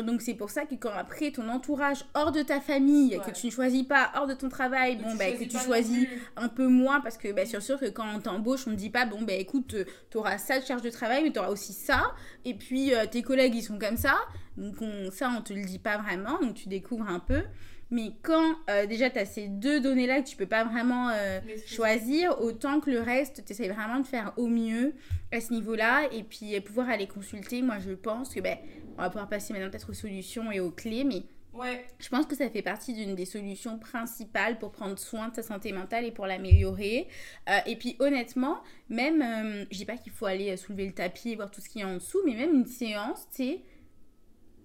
Donc 0.01 0.21
c'est 0.23 0.33
pour 0.33 0.49
ça 0.49 0.65
que 0.65 0.73
quand 0.73 0.89
après 0.91 1.29
ton 1.31 1.47
entourage 1.49 2.03
hors 2.15 2.31
de 2.31 2.41
ta 2.41 2.59
famille, 2.59 3.15
Ouais. 3.17 3.23
que 3.23 3.31
tu 3.37 3.45
ne 3.47 3.51
choisis 3.51 3.83
pas, 3.83 4.11
hors 4.15 4.25
de 4.25 4.33
ton 4.33 4.49
travail, 4.49 4.95
bon 4.95 5.13
bah 5.15 5.31
que 5.31 5.43
tu 5.43 5.57
choisis 5.59 6.07
un 6.35 6.47
peu 6.49 6.65
moins 6.67 6.99
parce 7.01 7.17
que 7.17 7.31
bah, 7.31 7.43
c'est 7.45 7.59
sûr 7.61 7.79
que 7.79 7.85
quand 7.89 8.05
on 8.15 8.19
t'embauche, 8.19 8.65
on 8.67 8.71
ne 8.71 8.75
dit 8.75 8.89
pas 8.89 9.05
bon 9.05 9.21
bah 9.21 9.33
écoute, 9.33 9.75
tu 10.09 10.17
auras 10.17 10.39
ça 10.39 10.59
de 10.59 10.65
charge 10.65 10.81
de 10.81 10.89
travail, 10.89 11.23
mais 11.23 11.31
tu 11.31 11.37
auras 11.37 11.49
aussi 11.49 11.73
ça. 11.73 12.11
Et 12.43 12.55
puis 12.55 12.93
euh, 12.95 13.05
tes 13.05 13.21
collègues 13.21 13.53
ils 13.55 13.61
sont 13.61 13.77
comme 13.77 13.97
ça. 13.97 14.15
Donc 14.57 14.75
on, 14.81 15.11
ça 15.11 15.29
on 15.37 15.41
te 15.41 15.53
le 15.53 15.63
dit 15.63 15.79
pas 15.79 15.97
vraiment, 15.97 16.39
donc 16.39 16.55
tu 16.55 16.69
découvres 16.69 17.07
un 17.07 17.19
peu. 17.19 17.43
Mais 17.91 18.13
quand 18.23 18.55
euh, 18.71 18.87
déjà 18.87 19.11
tu 19.11 19.19
as 19.19 19.25
ces 19.25 19.47
deux 19.47 19.79
données-là 19.79 20.21
que 20.23 20.27
tu 20.27 20.35
peux 20.35 20.47
pas 20.47 20.63
vraiment 20.63 21.09
euh, 21.09 21.39
choisir, 21.67 22.41
autant 22.41 22.79
que 22.79 22.89
le 22.89 23.01
reste, 23.01 23.43
tu 23.45 23.51
essaies 23.51 23.69
vraiment 23.69 23.99
de 23.99 24.07
faire 24.07 24.33
au 24.37 24.47
mieux 24.47 24.93
à 25.31 25.39
ce 25.39 25.53
niveau-là. 25.53 26.07
Et 26.11 26.23
puis 26.23 26.55
euh, 26.55 26.61
pouvoir 26.61 26.89
aller 26.89 27.05
consulter, 27.05 27.61
moi 27.61 27.75
je 27.79 27.91
pense 27.91 28.33
que 28.33 28.39
ben, 28.39 28.57
on 28.97 29.01
va 29.01 29.09
pouvoir 29.09 29.29
passer 29.29 29.53
maintenant 29.53 29.69
peut-être 29.69 29.89
aux 29.89 29.93
solutions 29.93 30.51
et 30.51 30.59
aux 30.59 30.71
clés, 30.71 31.03
mais 31.03 31.23
Ouais, 31.53 31.85
je 31.99 32.09
pense 32.09 32.25
que 32.25 32.35
ça 32.35 32.49
fait 32.49 32.63
partie 32.63 32.93
d'une 32.93 33.13
des 33.13 33.25
solutions 33.25 33.77
principales 33.77 34.57
pour 34.57 34.71
prendre 34.71 34.97
soin 34.97 35.29
de 35.29 35.35
sa 35.35 35.43
santé 35.43 35.71
mentale 35.71 36.03
et 36.03 36.11
pour 36.11 36.25
l'améliorer. 36.25 37.07
Euh, 37.47 37.59
et 37.67 37.75
puis 37.75 37.95
honnêtement, 37.99 38.63
même, 38.89 39.21
euh, 39.21 39.65
je 39.69 39.77
dis 39.77 39.85
pas 39.85 39.97
qu'il 39.97 40.11
faut 40.11 40.25
aller 40.25 40.57
soulever 40.57 40.87
le 40.87 40.93
tapis 40.93 41.29
et 41.29 41.35
voir 41.35 41.51
tout 41.51 41.61
ce 41.61 41.69
qu'il 41.69 41.81
y 41.81 41.83
a 41.83 41.87
en 41.87 41.95
dessous, 41.95 42.19
mais 42.25 42.33
même 42.33 42.55
une 42.55 42.65
séance, 42.65 43.27
tu 43.29 43.43
sais, 43.43 43.61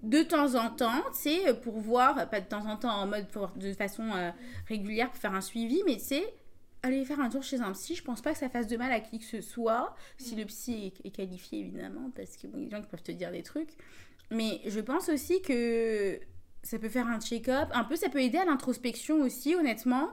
de 0.02 0.22
temps 0.22 0.54
en 0.54 0.70
temps, 0.70 1.02
tu 1.12 1.30
sais, 1.30 1.54
pour 1.54 1.78
voir, 1.78 2.28
pas 2.30 2.40
de 2.40 2.46
temps 2.46 2.64
en 2.66 2.76
temps 2.76 2.94
en 2.94 3.06
mode 3.06 3.28
pour, 3.28 3.48
de 3.48 3.72
façon 3.74 4.10
euh, 4.14 4.30
régulière 4.66 5.10
pour 5.10 5.20
faire 5.20 5.34
un 5.34 5.42
suivi, 5.42 5.82
mais 5.84 5.96
tu 5.96 6.04
sais, 6.04 6.34
aller 6.82 7.04
faire 7.04 7.20
un 7.20 7.28
tour 7.28 7.42
chez 7.42 7.60
un 7.60 7.72
psy, 7.72 7.96
je 7.96 8.02
pense 8.04 8.22
pas 8.22 8.32
que 8.32 8.38
ça 8.38 8.48
fasse 8.48 8.66
de 8.66 8.78
mal 8.78 8.92
à 8.92 9.00
qui 9.00 9.18
que 9.18 9.26
ce 9.26 9.42
soit, 9.42 9.94
si 10.16 10.36
le 10.36 10.46
psy 10.46 10.86
est, 10.86 11.06
est 11.06 11.10
qualifié 11.10 11.60
évidemment, 11.60 12.10
parce 12.16 12.38
que 12.38 12.46
bon, 12.46 12.56
il 12.56 12.62
y 12.62 12.66
a 12.66 12.68
des 12.70 12.76
gens 12.76 12.82
qui 12.82 12.88
peuvent 12.88 13.02
te 13.02 13.12
dire 13.12 13.30
des 13.30 13.42
trucs. 13.42 13.76
Mais 14.30 14.60
je 14.66 14.80
pense 14.80 15.08
aussi 15.08 15.40
que 15.42 16.20
ça 16.62 16.78
peut 16.78 16.88
faire 16.88 17.06
un 17.06 17.20
check-up. 17.20 17.68
Un 17.72 17.84
peu, 17.84 17.96
ça 17.96 18.08
peut 18.08 18.22
aider 18.22 18.38
à 18.38 18.44
l'introspection 18.44 19.22
aussi, 19.22 19.54
honnêtement. 19.54 20.10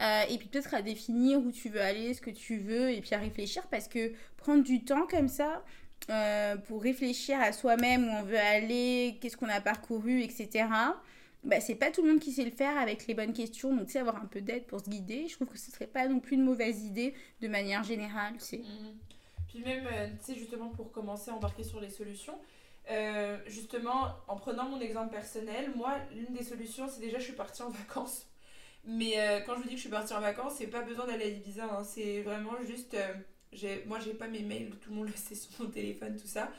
Euh, 0.00 0.22
et 0.30 0.38
puis 0.38 0.48
peut-être 0.48 0.74
à 0.74 0.82
définir 0.82 1.40
où 1.40 1.50
tu 1.50 1.68
veux 1.68 1.80
aller, 1.80 2.14
ce 2.14 2.20
que 2.20 2.30
tu 2.30 2.58
veux, 2.58 2.90
et 2.90 3.00
puis 3.00 3.14
à 3.14 3.18
réfléchir, 3.18 3.66
parce 3.68 3.88
que 3.88 4.12
prendre 4.36 4.62
du 4.62 4.84
temps 4.84 5.06
comme 5.06 5.28
ça 5.28 5.64
euh, 6.10 6.56
pour 6.56 6.82
réfléchir 6.82 7.40
à 7.40 7.52
soi-même, 7.52 8.06
où 8.06 8.10
on 8.10 8.22
veut 8.22 8.38
aller, 8.38 9.18
qu'est-ce 9.20 9.36
qu'on 9.36 9.48
a 9.48 9.60
parcouru, 9.60 10.22
etc. 10.22 10.68
Bah, 11.42 11.60
c'est 11.60 11.74
pas 11.74 11.90
tout 11.90 12.02
le 12.02 12.10
monde 12.10 12.20
qui 12.20 12.30
sait 12.30 12.44
le 12.44 12.52
faire 12.52 12.78
avec 12.78 13.06
les 13.08 13.14
bonnes 13.14 13.32
questions, 13.32 13.74
donc 13.74 13.86
tu 13.86 13.92
sais, 13.92 13.98
avoir 13.98 14.16
un 14.16 14.26
peu 14.26 14.40
d'aide 14.40 14.66
pour 14.66 14.80
se 14.80 14.88
guider, 14.88 15.26
je 15.28 15.34
trouve 15.34 15.48
que 15.48 15.58
ce 15.58 15.70
serait 15.70 15.86
pas 15.86 16.06
non 16.06 16.20
plus 16.20 16.36
une 16.36 16.44
mauvaise 16.44 16.84
idée 16.84 17.14
de 17.40 17.48
manière 17.48 17.82
générale. 17.82 18.34
Mhm. 18.34 18.60
Puis 19.48 19.60
même, 19.60 19.84
euh, 19.86 20.08
tu 20.24 20.32
sais, 20.32 20.38
justement, 20.38 20.68
pour 20.68 20.92
commencer 20.92 21.30
à 21.30 21.34
embarquer 21.34 21.64
sur 21.64 21.80
les 21.80 21.90
solutions, 21.90 22.38
euh, 22.90 23.38
justement, 23.46 24.08
en 24.28 24.36
prenant 24.36 24.68
mon 24.68 24.80
exemple 24.80 25.10
personnel, 25.12 25.70
moi, 25.76 25.96
l'une 26.14 26.34
des 26.34 26.44
solutions, 26.44 26.88
c'est 26.88 27.00
déjà, 27.00 27.18
je 27.18 27.24
suis 27.24 27.32
partie 27.34 27.62
en 27.62 27.70
vacances. 27.70 28.26
Mais 28.84 29.18
euh, 29.18 29.40
quand 29.40 29.54
je 29.56 29.58
vous 29.62 29.64
dis 29.64 29.70
que 29.70 29.76
je 29.76 29.82
suis 29.82 29.90
partie 29.90 30.14
en 30.14 30.20
vacances, 30.20 30.54
c'est 30.58 30.66
pas 30.68 30.82
besoin 30.82 31.06
d'aller 31.06 31.24
à 31.24 31.28
Ibiza, 31.28 31.64
hein. 31.64 31.84
c'est 31.84 32.22
vraiment 32.22 32.52
juste... 32.66 32.94
euh, 32.94 33.76
moi, 33.86 33.98
j'ai 34.00 34.14
pas 34.14 34.28
mes 34.28 34.40
mails, 34.42 34.70
tout 34.80 34.90
le 34.90 34.96
monde 34.96 35.08
le 35.14 35.16
sait 35.16 35.34
sur 35.34 35.50
mon 35.62 35.70
téléphone, 35.70 36.16
tout 36.16 36.26
ça. 36.26 36.50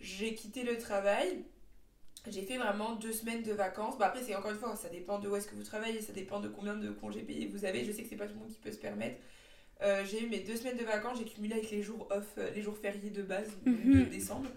J'ai 0.00 0.34
quitté 0.34 0.62
le 0.62 0.78
travail. 0.78 1.44
J'ai 2.26 2.42
fait 2.42 2.56
vraiment 2.56 2.94
deux 2.94 3.12
semaines 3.12 3.42
de 3.42 3.52
vacances. 3.52 3.98
Bah 3.98 4.06
après, 4.06 4.22
c'est 4.22 4.34
encore 4.34 4.50
une 4.50 4.56
fois, 4.56 4.74
ça 4.76 4.88
dépend 4.88 5.18
de 5.18 5.28
où 5.28 5.36
est-ce 5.36 5.46
que 5.46 5.54
vous 5.54 5.62
travaillez, 5.62 6.00
ça 6.00 6.14
dépend 6.14 6.40
de 6.40 6.48
combien 6.48 6.74
de 6.74 6.90
congés 6.90 7.20
payés 7.20 7.46
vous 7.48 7.66
avez. 7.66 7.84
Je 7.84 7.92
sais 7.92 8.02
que 8.02 8.08
c'est 8.08 8.16
pas 8.16 8.26
tout 8.26 8.32
le 8.34 8.40
monde 8.40 8.48
qui 8.48 8.58
peut 8.58 8.72
se 8.72 8.78
permettre. 8.78 9.16
Euh, 9.82 10.04
j'ai 10.06 10.22
eu 10.22 10.28
mes 10.28 10.38
deux 10.40 10.56
semaines 10.56 10.78
de 10.78 10.84
vacances, 10.84 11.18
j'ai 11.18 11.26
cumulé 11.26 11.54
avec 11.54 11.70
les 11.70 11.82
jours 11.82 12.08
off, 12.10 12.38
les 12.54 12.62
jours 12.62 12.78
fériés 12.78 13.10
de 13.10 13.22
base 13.22 13.50
de 13.66 13.70
Mhm. 13.70 14.04
décembre. 14.08 14.48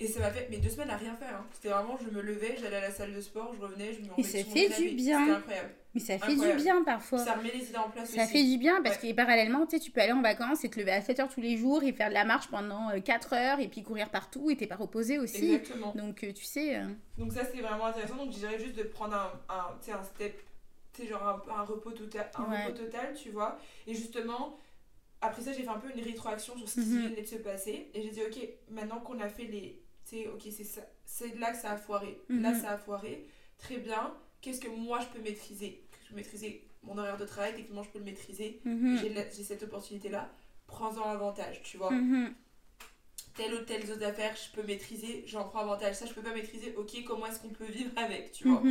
Et 0.00 0.06
ça 0.06 0.20
m'a 0.20 0.30
fait 0.30 0.48
mes 0.48 0.58
deux 0.58 0.68
semaines 0.68 0.90
à 0.90 0.96
rien 0.96 1.14
faire. 1.16 1.34
hein. 1.34 1.46
C'était 1.52 1.70
vraiment, 1.70 1.98
je 1.98 2.08
me 2.08 2.20
levais, 2.22 2.56
j'allais 2.60 2.76
à 2.76 2.80
la 2.82 2.90
salle 2.92 3.12
de 3.12 3.20
sport, 3.20 3.52
je 3.56 3.60
revenais, 3.60 3.92
je 3.92 4.00
me 4.00 4.12
remettais 4.12 4.44
ça 4.44 4.44
fait 4.44 4.68
du 4.68 4.94
bien. 4.94 5.18
C'était 5.20 5.32
incroyable. 5.38 5.74
Mais 5.94 6.00
ça 6.00 6.18
fait 6.18 6.32
Incroyable. 6.32 6.58
du 6.58 6.62
bien 6.64 6.84
parfois. 6.84 7.18
Ça 7.24 7.32
remet 7.34 7.50
les 7.50 7.64
idées 7.68 7.76
en 7.78 7.90
place 7.90 8.10
Ça 8.14 8.22
aussi. 8.22 8.32
fait 8.32 8.44
du 8.44 8.58
bien 8.58 8.80
parce 8.82 8.96
que 8.98 9.12
parallèlement, 9.12 9.66
tu 9.66 9.76
sais, 9.76 9.82
tu 9.82 9.90
peux 9.90 10.00
aller 10.00 10.12
en 10.12 10.22
vacances 10.22 10.62
et 10.64 10.70
te 10.70 10.78
lever 10.78 10.92
à 10.92 11.00
7 11.00 11.18
heures 11.18 11.28
tous 11.28 11.40
les 11.40 11.56
jours 11.56 11.82
et 11.82 11.92
faire 11.92 12.10
de 12.10 12.14
la 12.14 12.24
marche 12.24 12.48
pendant 12.48 12.90
4 13.00 13.32
heures 13.32 13.58
et 13.58 13.66
puis 13.66 13.82
courir 13.82 14.10
partout 14.10 14.50
et 14.50 14.56
t'es 14.56 14.66
pas 14.68 14.76
reposé 14.76 15.18
aussi. 15.18 15.54
Exactement. 15.54 15.92
Donc, 15.96 16.22
euh, 16.22 16.32
tu 16.32 16.44
sais. 16.44 16.76
euh, 16.76 16.86
Donc 17.16 17.32
ça 17.32 17.44
c'est 17.44 17.60
vraiment 17.60 17.86
intéressant. 17.86 18.16
Donc 18.16 18.30
je 18.32 18.38
dirais 18.38 18.58
juste 18.60 18.76
de 18.76 18.84
prendre 18.84 19.14
un, 19.16 19.32
un, 19.52 19.92
un 19.92 20.02
step, 20.04 20.40
genre 21.08 21.26
un, 21.48 21.52
un 21.58 21.62
repos 21.64 21.90
total, 21.90 22.30
un 22.36 22.48
Ouais. 22.50 22.64
repos 22.66 22.76
total, 22.78 23.14
tu 23.20 23.30
vois. 23.30 23.58
Et 23.86 23.94
justement, 23.94 24.58
après 25.22 25.42
ça 25.42 25.52
j'ai 25.52 25.62
fait 25.62 25.68
un 25.68 25.78
peu 25.78 25.88
une 25.92 26.04
rétroaction 26.04 26.56
sur 26.56 26.68
ce 26.68 26.74
qui 26.74 26.86
Mhm. 26.86 27.08
venait 27.08 27.22
de 27.22 27.26
se 27.26 27.36
passer. 27.36 27.90
Et 27.94 28.02
j'ai 28.02 28.10
dit 28.10 28.20
ok, 28.22 28.48
maintenant 28.70 29.00
qu'on 29.00 29.18
a 29.20 29.28
fait 29.28 29.44
les, 29.44 29.82
sais, 30.08 30.26
ok 30.28 30.42
c'est 30.50 30.64
ça, 30.64 30.80
c'est 31.04 31.36
là 31.38 31.52
que 31.52 31.58
ça 31.58 31.72
a 31.72 31.76
foiré. 31.76 32.20
Là 32.28 32.52
Mhm. 32.52 32.60
ça 32.60 32.70
a 32.72 32.78
foiré. 32.78 33.26
Très 33.58 33.76
bien. 33.78 34.14
Qu'est-ce 34.40 34.60
que 34.60 34.68
moi 34.68 35.00
je 35.00 35.06
peux 35.16 35.22
maîtriser? 35.22 35.82
Je 36.04 36.08
peux 36.10 36.14
maîtriser 36.16 36.64
mon 36.82 36.96
horaire 36.96 37.16
de 37.16 37.26
travail, 37.26 37.52
techniquement 37.54 37.82
je 37.82 37.90
peux 37.90 37.98
le 37.98 38.04
maîtriser. 38.04 38.60
mhm, 38.64 38.98
J'ai 39.02 39.42
cette 39.44 39.62
opportunité 39.64 40.08
là. 40.08 40.30
Prends-en 40.66 41.02
avantage, 41.02 41.62
tu 41.62 41.76
vois 41.78 41.90
mhm. 41.90 42.34
telle 43.36 43.54
ou 43.54 43.64
telle 43.64 43.90
autre 43.90 44.04
affaire, 44.04 44.34
je 44.36 44.54
peux 44.60 44.66
maîtriser, 44.66 45.24
j'en 45.26 45.44
prends 45.48 45.60
avantage. 45.60 45.94
Ça, 45.94 46.06
je 46.06 46.12
peux 46.12 46.22
pas 46.22 46.34
maîtriser, 46.34 46.74
ok, 46.76 47.04
comment 47.06 47.26
est-ce 47.26 47.40
qu'on 47.40 47.48
peut 47.50 47.64
vivre 47.66 47.90
avec, 47.96 48.32
tu 48.32 48.48
vois? 48.48 48.62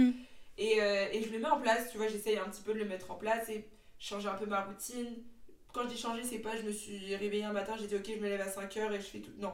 Et, 0.58 0.82
euh, 0.82 1.08
et 1.12 1.24
je 1.24 1.32
le 1.32 1.40
mets 1.40 1.48
en 1.48 1.60
place, 1.60 1.90
tu 1.92 1.98
vois, 1.98 2.08
j'essaye 2.08 2.38
un 2.38 2.50
petit 2.50 2.62
peu 2.64 2.74
de 2.74 2.80
le 2.80 2.86
mettre 2.86 3.10
en 3.12 3.16
place 3.16 3.48
et 3.50 3.66
changer 4.00 4.28
un 4.28 4.36
peu 4.36 4.46
ma 4.46 4.62
routine. 4.64 5.24
Quand 5.74 5.84
je 5.84 5.90
dis 5.90 5.98
changer, 5.98 6.24
c'est 6.24 6.40
pas 6.40 6.56
je 6.58 6.64
me 6.64 6.72
suis 6.72 7.16
réveillée 7.16 7.44
un 7.46 7.54
matin, 7.54 7.76
j'ai 7.80 7.88
dit 7.88 7.96
ok, 7.96 8.06
je 8.08 8.20
me 8.20 8.28
lève 8.28 8.42
à 8.42 8.48
5h 8.50 8.92
et 8.92 8.98
je 8.98 9.06
fais 9.06 9.20
tout. 9.20 9.32
Non. 9.38 9.54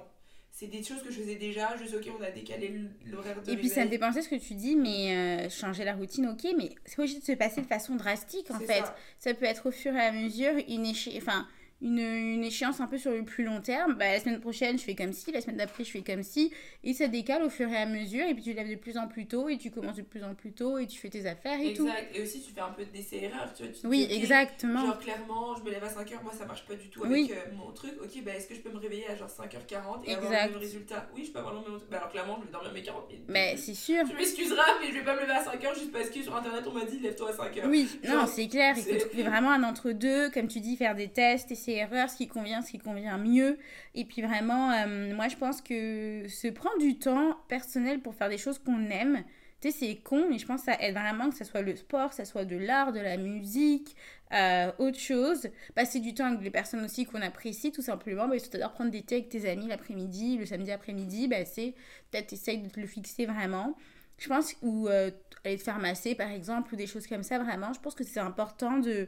C'est 0.55 0.67
des 0.67 0.83
choses 0.83 1.01
que 1.01 1.09
je 1.09 1.19
faisais 1.19 1.35
déjà, 1.35 1.75
juste 1.77 1.95
ok, 1.95 2.09
on 2.19 2.23
a 2.23 2.29
décalé 2.29 2.71
l'horaire 3.11 3.41
de 3.41 3.51
Et 3.51 3.57
puis 3.57 3.69
ça 3.69 3.83
me 3.85 3.89
fait 3.89 3.97
penser 3.97 4.21
ce 4.21 4.29
que 4.29 4.35
tu 4.35 4.53
dis, 4.53 4.75
mais 4.75 5.47
euh, 5.47 5.49
changer 5.49 5.83
la 5.83 5.95
routine, 5.95 6.27
ok, 6.27 6.45
mais 6.55 6.69
c'est 6.85 6.95
pas 6.95 7.01
obligé 7.01 7.19
de 7.19 7.25
se 7.25 7.31
passer 7.31 7.61
de 7.61 7.65
façon 7.65 7.95
drastique 7.95 8.51
en 8.51 8.59
fait. 8.59 8.85
ça. 8.85 8.95
Ça 9.17 9.33
peut 9.33 9.45
être 9.45 9.67
au 9.67 9.71
fur 9.71 9.95
et 9.95 9.99
à 9.99 10.11
mesure 10.11 10.53
une 10.67 10.85
éche- 10.85 11.09
enfin, 11.17 11.47
une, 11.83 11.99
une, 11.99 12.43
échéance 12.43 12.79
un 12.79 12.87
peu 12.87 12.97
sur 12.97 13.11
le 13.11 13.23
plus 13.23 13.43
long 13.43 13.61
terme, 13.61 13.95
bah, 13.95 14.11
la 14.11 14.19
semaine 14.19 14.39
prochaine 14.39 14.79
je 14.79 14.83
fais 14.83 14.95
comme 14.95 15.11
ci, 15.11 15.31
la 15.31 15.41
semaine 15.41 15.57
d'après 15.57 15.83
je 15.83 15.91
fais 15.91 16.01
comme 16.01 16.23
ci, 16.23 16.51
et 16.83 16.93
ça 16.93 17.07
décale 17.07 17.43
au 17.43 17.49
fur 17.49 17.69
et 17.69 17.77
à 17.77 17.85
mesure, 17.85 18.25
et 18.25 18.33
puis 18.33 18.43
tu 18.43 18.53
lèves 18.53 18.69
de 18.69 18.75
plus 18.75 18.97
en 18.97 19.07
plus 19.07 19.27
tôt, 19.27 19.49
et 19.49 19.57
tu 19.57 19.69
commences 19.69 19.97
de 19.97 20.01
plus 20.01 20.23
en 20.23 20.33
plus 20.33 20.53
tôt, 20.53 20.77
et 20.77 20.87
tu 20.87 20.97
fais 20.97 21.09
tes 21.09 21.25
affaires 21.25 21.59
et 21.59 21.73
tout. 21.73 21.85
Exact, 21.87 22.15
et 22.15 22.21
aussi 22.21 22.41
tu 22.41 22.53
fais 22.53 22.61
un 22.61 22.69
peu 22.69 22.85
d'essais-erreurs, 22.85 23.53
tu 23.53 23.63
vois. 23.63 23.73
Tu 23.73 23.87
oui, 23.87 24.07
exactement. 24.09 24.85
Genre 24.85 24.99
clairement, 24.99 25.55
je 25.57 25.63
me 25.63 25.71
lève 25.71 25.83
à 25.83 25.87
5h, 25.87 26.23
moi 26.23 26.31
ça 26.31 26.45
marche 26.45 26.65
pas 26.65 26.75
du 26.75 26.89
tout 26.89 27.03
avec 27.03 27.29
euh, 27.31 27.35
mon 27.55 27.71
truc, 27.71 27.93
ok, 28.01 28.23
bah 28.23 28.31
est-ce 28.35 28.47
que 28.47 28.55
je 28.55 28.61
peux 28.61 28.71
me 28.71 28.79
réveiller 28.79 29.07
à 29.09 29.15
genre 29.15 29.27
5h40 29.27 30.05
et 30.05 30.11
exact. 30.11 30.25
avoir 30.25 30.47
le 30.47 30.51
même 30.51 30.59
résultat? 30.59 31.09
Oui, 31.13 31.25
je 31.25 31.31
peux 31.31 31.39
avoir 31.39 31.53
le 31.53 31.59
même 31.69 31.79
Bah 31.91 31.97
alors 31.97 32.09
clairement, 32.09 32.37
je 32.39 32.45
vais 32.45 32.51
dormir 32.51 32.71
mes 32.71 32.81
40 32.81 33.09
minutes. 33.09 33.25
Mais 33.27 33.57
c'est 33.57 33.73
sûr. 33.73 34.03
Tu 34.09 34.15
m'excuseras, 34.15 34.79
mais 34.81 34.87
je 34.87 34.93
vais 34.93 35.03
pas 35.03 35.15
me 35.15 35.21
lever 35.21 35.33
à 35.33 35.43
5h 35.43 35.75
juste 35.77 35.91
parce 35.91 36.09
que 36.09 36.21
sur 36.21 36.33
internet 36.33 36.63
on 36.65 36.71
m'a 36.71 36.85
dit 36.85 36.99
lève-toi 36.99 37.29
à 37.29 37.33
5h. 37.33 37.67
Oui, 37.67 37.89
non, 38.07 38.25
c'est 38.25 38.47
clair, 38.47 38.75
il 38.77 38.83
faut 38.83 38.95
trouver 38.95 39.23
vraiment 39.23 39.51
un 39.51 39.63
entre-deux, 39.63 40.29
comme 40.29 40.47
tu 40.47 40.61
dis, 40.61 40.77
faire 40.77 40.95
des 40.95 41.09
tests, 41.09 41.51
essais-erreurs, 41.73 42.09
ce 42.09 42.17
qui 42.17 42.27
convient 42.27 42.61
ce 42.61 42.71
qui 42.71 42.79
convient 42.79 43.17
mieux. 43.17 43.57
Et 43.95 44.05
puis 44.05 44.21
vraiment, 44.21 44.71
euh, 44.71 45.15
moi 45.15 45.27
je 45.27 45.35
pense 45.35 45.61
que 45.61 46.25
se 46.27 46.47
prendre 46.47 46.77
du 46.79 46.97
temps 46.97 47.37
personnel 47.47 48.01
pour 48.01 48.15
faire 48.15 48.29
des 48.29 48.37
choses 48.37 48.59
qu'on 48.59 48.89
aime, 48.89 49.23
tu 49.63 49.71
sais, 49.71 49.77
c'est 49.79 49.95
con, 49.95 50.27
mais 50.29 50.37
je 50.37 50.45
pense 50.45 50.65
que 50.65 50.73
ça 50.73 50.77
aide 50.81 50.93
vraiment 50.93 51.29
que 51.29 51.35
ce 51.35 51.45
soit 51.45 51.61
le 51.61 51.75
sport, 51.77 52.09
que 52.09 52.15
ce 52.15 52.25
soit 52.25 52.43
de 52.43 52.57
l'art, 52.57 52.91
de 52.91 52.99
la 52.99 53.15
musique, 53.15 53.95
euh, 54.33 54.71
autre 54.77 54.99
chose. 54.99 55.47
Passer 55.73 56.01
du 56.01 56.13
temps 56.13 56.25
avec 56.25 56.41
des 56.41 56.51
personnes 56.51 56.83
aussi 56.83 57.05
qu'on 57.05 57.21
apprécie, 57.21 57.71
tout 57.71 57.81
simplement. 57.81 58.27
Bah, 58.27 58.37
C'est-à-dire 58.37 58.73
prendre 58.73 58.91
des 58.91 59.03
thés 59.03 59.15
avec 59.15 59.29
tes 59.29 59.49
amis 59.49 59.67
l'après-midi, 59.67 60.37
le 60.37 60.45
samedi 60.45 60.69
après-midi, 60.71 61.29
bah, 61.29 61.45
c'est 61.45 61.75
peut-être 62.11 62.33
essaye 62.33 62.57
de 62.57 62.67
te 62.67 62.77
le 62.79 62.87
fixer 62.87 63.25
vraiment. 63.25 63.77
Je 64.17 64.27
pense, 64.27 64.53
ou 64.61 64.89
euh, 64.89 65.11
aller 65.45 65.57
te 65.57 65.63
faire 65.63 65.79
masser 65.79 66.13
par 66.13 66.29
exemple, 66.29 66.73
ou 66.73 66.77
des 66.77 66.87
choses 66.87 67.07
comme 67.07 67.23
ça, 67.23 67.39
vraiment. 67.39 67.71
Je 67.71 67.79
pense 67.79 67.95
que 67.95 68.03
c'est 68.03 68.19
important 68.19 68.79
de 68.79 69.07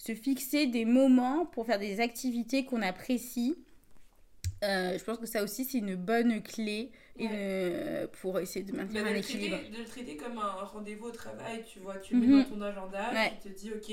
se 0.00 0.14
fixer 0.14 0.66
des 0.66 0.86
moments 0.86 1.44
pour 1.44 1.66
faire 1.66 1.78
des 1.78 2.00
activités 2.00 2.64
qu'on 2.64 2.80
apprécie. 2.80 3.56
Euh, 4.64 4.98
je 4.98 5.04
pense 5.04 5.18
que 5.18 5.26
ça 5.26 5.42
aussi, 5.42 5.64
c'est 5.64 5.78
une 5.78 5.94
bonne 5.94 6.42
clé 6.42 6.90
et 7.18 7.70
pour 8.20 8.38
essayer 8.40 8.64
de 8.64 8.72
maintenir 8.72 9.04
un 9.04 9.14
équilibre. 9.14 9.58
de 9.70 9.78
le 9.78 9.84
traiter 9.84 10.16
comme 10.16 10.38
un 10.38 10.64
rendez-vous 10.64 11.06
au 11.06 11.10
travail, 11.10 11.64
tu 11.70 11.80
vois, 11.80 11.98
tu 11.98 12.14
le 12.14 12.20
mets 12.20 12.26
mhm. 12.26 12.42
dans 12.42 12.48
ton 12.48 12.62
agenda, 12.62 13.10
tu 13.42 13.50
te 13.50 13.58
dis, 13.58 13.72
ok, 13.72 13.92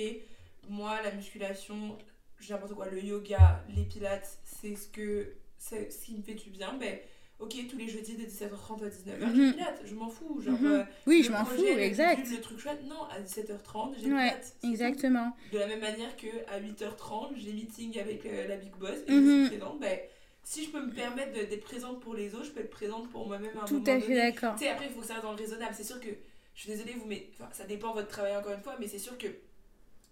moi, 0.70 1.02
la 1.02 1.12
musculation, 1.12 1.98
j'ai 2.40 2.54
n'importe 2.54 2.74
quoi, 2.74 2.88
le 2.90 3.04
yoga, 3.04 3.64
les 3.76 3.84
pilates, 3.84 4.40
c'est 4.46 4.76
ce, 4.76 4.88
que, 4.88 5.34
ce 5.60 6.06
qui 6.06 6.16
me 6.16 6.22
fait 6.22 6.36
du 6.36 6.50
bien, 6.50 6.74
ben, 6.80 6.98
ok, 7.40 7.56
tous 7.70 7.78
les 7.78 7.88
jeudis 7.88 8.16
de 8.16 8.24
17h30 8.24 8.84
à 8.84 8.90
19h, 8.90 9.36
j'ai 9.36 9.52
pilates, 9.52 9.82
je 9.86 9.96
m'en 9.96 10.10
fous. 10.10 10.42
Genre, 10.42 10.60
mhm. 10.60 10.72
euh, 10.72 10.84
oui, 11.06 11.24
je 11.24 11.32
m'en 11.32 11.46
fous, 11.46 11.64
exact. 11.64 12.28
Le 12.30 12.42
truc 12.42 12.60
chouette, 12.60 12.84
non, 12.88 13.04
à 13.04 13.22
17h30, 13.22 13.96
j'ai 14.00 14.12
ouais, 14.12 14.30
pilates. 14.30 14.56
Exactement. 14.64 15.36
De 15.52 15.60
la 15.60 15.68
même 15.68 15.82
manière 15.82 16.16
que 16.16 16.28
à 16.50 16.60
8h30, 16.60 17.36
j'ai 17.38 17.54
meeting 17.54 18.00
avec 18.00 18.26
euh, 18.26 18.48
la 18.48 18.58
Big 18.58 18.74
Boss 18.76 18.98
et 19.08 19.12
je 19.12 19.14
suis 19.14 19.20
mhm. 19.20 19.48
présente, 19.50 19.80
ben, 19.80 20.00
si 20.44 20.64
je 20.64 20.70
peux 20.70 20.82
me 20.82 20.92
permettre 20.92 21.34
d'être 21.34 21.64
présente 21.64 22.00
pour 22.00 22.14
les 22.14 22.34
autres, 22.34 22.46
je 22.46 22.52
peux 22.52 22.62
être 22.62 22.70
présente 22.70 23.10
pour 23.10 23.28
moi-même 23.28 23.58
à 23.58 23.64
un 23.64 23.66
Tout 23.66 23.84
à 23.86 24.00
fait 24.00 24.16
d'accord. 24.16 24.56
Tu 24.56 24.64
sais, 24.64 24.70
après, 24.70 24.86
il 24.86 24.92
faut 24.92 25.02
que 25.02 25.06
ça 25.06 25.16
reste 25.16 25.26
dans 25.26 25.34
le 25.34 25.38
raisonnable. 25.38 25.74
C'est 25.76 25.84
sûr 25.84 26.00
que, 26.00 26.08
je 26.56 26.62
suis 26.62 26.72
désolée, 26.72 26.94
vous, 26.94 27.06
mais 27.06 27.30
ça 27.52 27.66
dépend 27.66 27.90
de 27.90 27.96
votre 27.96 28.08
travail 28.08 28.36
encore 28.36 28.54
une 28.54 28.62
fois, 28.62 28.78
mais 28.80 28.88
c'est 28.88 28.98
sûr 28.98 29.18
que 29.18 29.28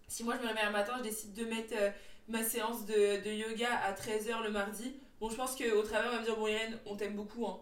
si 0.08 0.24
moi 0.24 0.36
je 0.38 0.44
me 0.44 0.48
réveille 0.48 0.66
un 0.66 0.72
matin, 0.72 0.94
je 1.00 1.04
décide 1.04 1.34
de 1.34 1.46
mettre 1.46 1.74
euh, 1.80 1.90
ma 2.28 2.44
séance 2.44 2.86
de, 2.86 3.24
de 3.24 3.32
yoga 3.32 3.70
à 3.72 3.94
13h 3.94 4.44
le 4.44 4.52
mardi, 4.52 4.94
Bon, 5.19 5.30
je 5.30 5.36
pense 5.36 5.56
qu'au 5.56 5.82
travers, 5.84 6.10
on 6.12 6.15
va 6.15 6.19
me 6.21 6.25
dire 6.25 6.38
Bon, 6.38 6.47
Irène, 6.47 6.78
on 6.86 6.95
t'aime 6.95 7.13
beaucoup, 7.13 7.45
hein. 7.45 7.60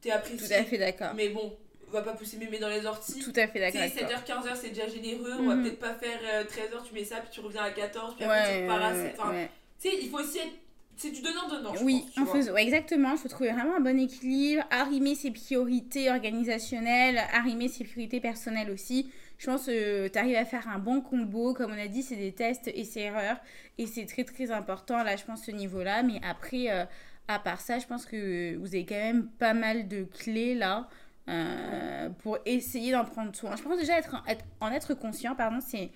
T'es 0.00 0.10
apprécié. 0.10 0.46
Tout 0.46 0.52
à 0.52 0.64
fait 0.64 0.78
d'accord. 0.78 1.14
Mais 1.14 1.30
bon, 1.30 1.56
on 1.88 1.90
va 1.90 2.02
pas 2.02 2.12
pousser 2.12 2.36
mémé 2.36 2.58
dans 2.58 2.68
les 2.68 2.84
orties. 2.86 3.20
Tout 3.20 3.32
à 3.36 3.46
fait 3.46 3.60
d'accord. 3.60 3.80
7h, 3.80 4.24
15h, 4.24 4.56
c'est 4.56 4.68
déjà 4.70 4.88
généreux. 4.88 5.32
On 5.38 5.46
va 5.46 5.54
mhm. 5.54 5.62
peut-être 5.64 5.78
pas 5.78 5.94
faire 5.94 6.18
13h, 6.20 6.74
euh, 6.74 6.78
tu 6.86 6.94
mets 6.94 7.04
ça, 7.04 7.16
puis 7.16 7.30
tu 7.30 7.40
reviens 7.40 7.62
à 7.62 7.70
14, 7.70 8.14
puis 8.16 8.24
après 8.24 8.58
tu 8.58 8.62
repars 8.62 8.92
Enfin, 9.18 9.48
tu 9.80 9.90
sais, 9.90 9.96
il 10.02 10.10
faut 10.10 10.18
aussi 10.18 10.38
être. 10.38 10.52
C'est 10.98 11.10
du 11.10 11.20
donnant-donnant. 11.20 11.74
Oui, 11.82 12.06
pense, 12.16 12.48
ouais, 12.48 12.62
exactement. 12.62 13.12
Il 13.12 13.18
faut 13.18 13.28
trouver 13.28 13.50
vraiment 13.50 13.76
un 13.76 13.80
bon 13.80 13.98
équilibre, 14.00 14.62
arrimer 14.70 15.14
ses 15.14 15.30
priorités 15.30 16.10
organisationnelles, 16.10 17.20
arrimer 17.34 17.68
ses 17.68 17.84
priorités 17.84 18.18
personnelles 18.18 18.70
aussi. 18.70 19.10
Je 19.38 19.46
pense 19.46 19.66
que 19.66 20.08
tu 20.08 20.18
arrives 20.18 20.36
à 20.36 20.44
faire 20.44 20.68
un 20.68 20.78
bon 20.78 21.00
combo. 21.00 21.54
Comme 21.54 21.72
on 21.72 21.78
a 21.78 21.88
dit, 21.88 22.02
c'est 22.02 22.16
des 22.16 22.32
tests 22.32 22.68
et 22.68 22.84
c'est 22.84 23.02
erreurs. 23.02 23.38
Et 23.78 23.86
c'est 23.86 24.06
très 24.06 24.24
très 24.24 24.50
important, 24.50 25.02
là, 25.02 25.16
je 25.16 25.24
pense, 25.24 25.44
ce 25.44 25.50
niveau-là. 25.50 26.02
Mais 26.02 26.20
après, 26.22 26.70
euh, 26.70 26.84
à 27.28 27.38
part 27.38 27.60
ça, 27.60 27.78
je 27.78 27.86
pense 27.86 28.06
que 28.06 28.56
vous 28.56 28.68
avez 28.68 28.86
quand 28.86 28.94
même 28.94 29.28
pas 29.38 29.54
mal 29.54 29.88
de 29.88 30.04
clés 30.04 30.54
là. 30.54 30.88
Euh, 31.28 32.08
pour 32.20 32.38
essayer 32.46 32.92
d'en 32.92 33.04
prendre 33.04 33.34
soin. 33.34 33.56
Je 33.56 33.62
pense 33.62 33.76
déjà 33.76 33.98
être, 33.98 34.22
en 34.60 34.70
être 34.70 34.94
conscient, 34.94 35.34
pardon, 35.34 35.58
c'est 35.60 35.90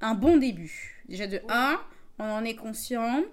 un 0.00 0.14
bon 0.14 0.36
début. 0.36 1.02
Déjà 1.08 1.26
de 1.26 1.40
1, 1.48 1.80
on 2.20 2.24
en 2.24 2.44
est 2.44 2.54
conscient, 2.54 3.24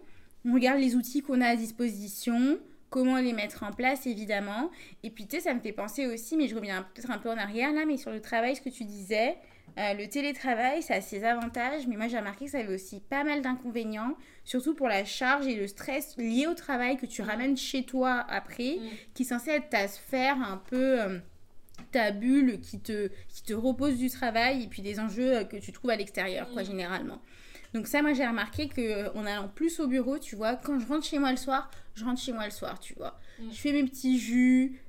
on 0.46 0.54
regarde 0.56 0.80
les 0.80 0.96
outils 0.96 1.22
qu'on 1.22 1.42
a 1.42 1.50
à 1.50 1.56
disposition, 1.56 2.58
comment 2.90 3.18
les 3.18 3.34
mettre 3.34 3.62
en 3.62 3.72
place 3.72 4.08
évidemment. 4.08 4.72
Et 5.04 5.12
puis 5.12 5.28
tu 5.28 5.36
sais, 5.36 5.44
ça 5.44 5.54
me 5.54 5.60
fait 5.60 5.74
penser 5.74 6.08
aussi, 6.08 6.38
mais 6.38 6.48
je 6.48 6.56
reviens 6.56 6.88
peut-être 6.94 7.12
un 7.12 7.20
peu 7.20 7.30
en 7.30 7.38
arrière 7.38 7.72
là, 7.72 7.86
mais 7.86 7.98
sur 7.98 8.10
le 8.10 8.20
travail, 8.20 8.56
ce 8.56 8.62
que 8.62 8.70
tu 8.70 8.84
disais, 8.86 9.38
euh, 9.80 9.94
le 9.96 10.08
télétravail, 10.08 10.84
ça 10.84 10.96
a 10.96 11.02
ses 11.02 11.24
avantages, 11.24 11.88
mais 11.88 11.96
moi 11.98 12.08
j'ai 12.08 12.18
remarqué 12.18 12.46
que 12.46 12.52
ça 12.52 12.60
avait 12.60 12.74
aussi 12.74 13.00
pas 13.00 13.24
mal 13.24 13.42
d'inconvénients, 13.42 14.16
surtout 14.44 14.76
pour 14.76 14.88
la 14.88 15.04
charge 15.04 15.48
et 15.48 15.56
le 15.56 15.68
stress 15.68 16.16
lié 16.18 16.46
au 16.46 16.54
travail 16.54 16.98
que 16.98 17.08
tu 17.08 17.24
mm. 17.24 17.26
ramènes 17.26 17.58
chez 17.58 17.84
toi 17.84 18.24
après, 18.30 18.78
mm. 18.78 18.90
qui 19.14 19.24
est 19.24 19.26
censé 19.26 19.52
être 19.52 19.70
ta 19.70 19.88
sphère 19.88 20.38
un 20.38 20.58
peu... 20.58 21.02
Euh, 21.02 21.20
ta 21.92 22.12
bulle 22.12 22.60
qui 22.60 22.80
te, 22.80 23.10
qui 23.30 23.44
te 23.44 23.54
repose 23.54 23.98
du 23.98 24.10
travail 24.10 24.64
et 24.64 24.68
puis 24.68 24.82
des 24.82 25.00
enjeux 25.00 25.38
euh, 25.38 25.44
que 25.44 25.58
tu 25.58 25.72
trouves 25.72 25.90
à 25.90 25.96
l'extérieur, 25.96 26.50
quoi, 26.52 26.62
mm. 26.62 26.66
généralement. 26.66 27.22
Donc 27.74 27.88
ça, 27.88 28.04
moi, 28.04 28.14
j'ai 28.14 28.26
remarqué 28.26 28.68
que 28.68 29.16
en 29.18 29.26
allant 29.26 29.48
plus 29.48 29.80
au 29.80 29.88
bureau, 29.88 30.20
tu 30.20 30.36
vois, 30.36 30.56
quand 30.56 30.80
je 30.80 30.88
rentre 30.88 31.06
chez 31.06 31.18
moi 31.18 31.32
le 31.32 31.38
soir, 31.38 31.72
je 31.96 32.06
rentre 32.06 32.22
chez 32.22 32.32
moi 32.32 32.46
le 32.46 32.52
soir, 32.52 32.80
tu 32.80 32.94
vois. 32.94 33.20
Je 33.40 33.56
fais 33.58 33.72
mes 33.72 33.84
petits 33.84 34.20
jus, 34.20 34.80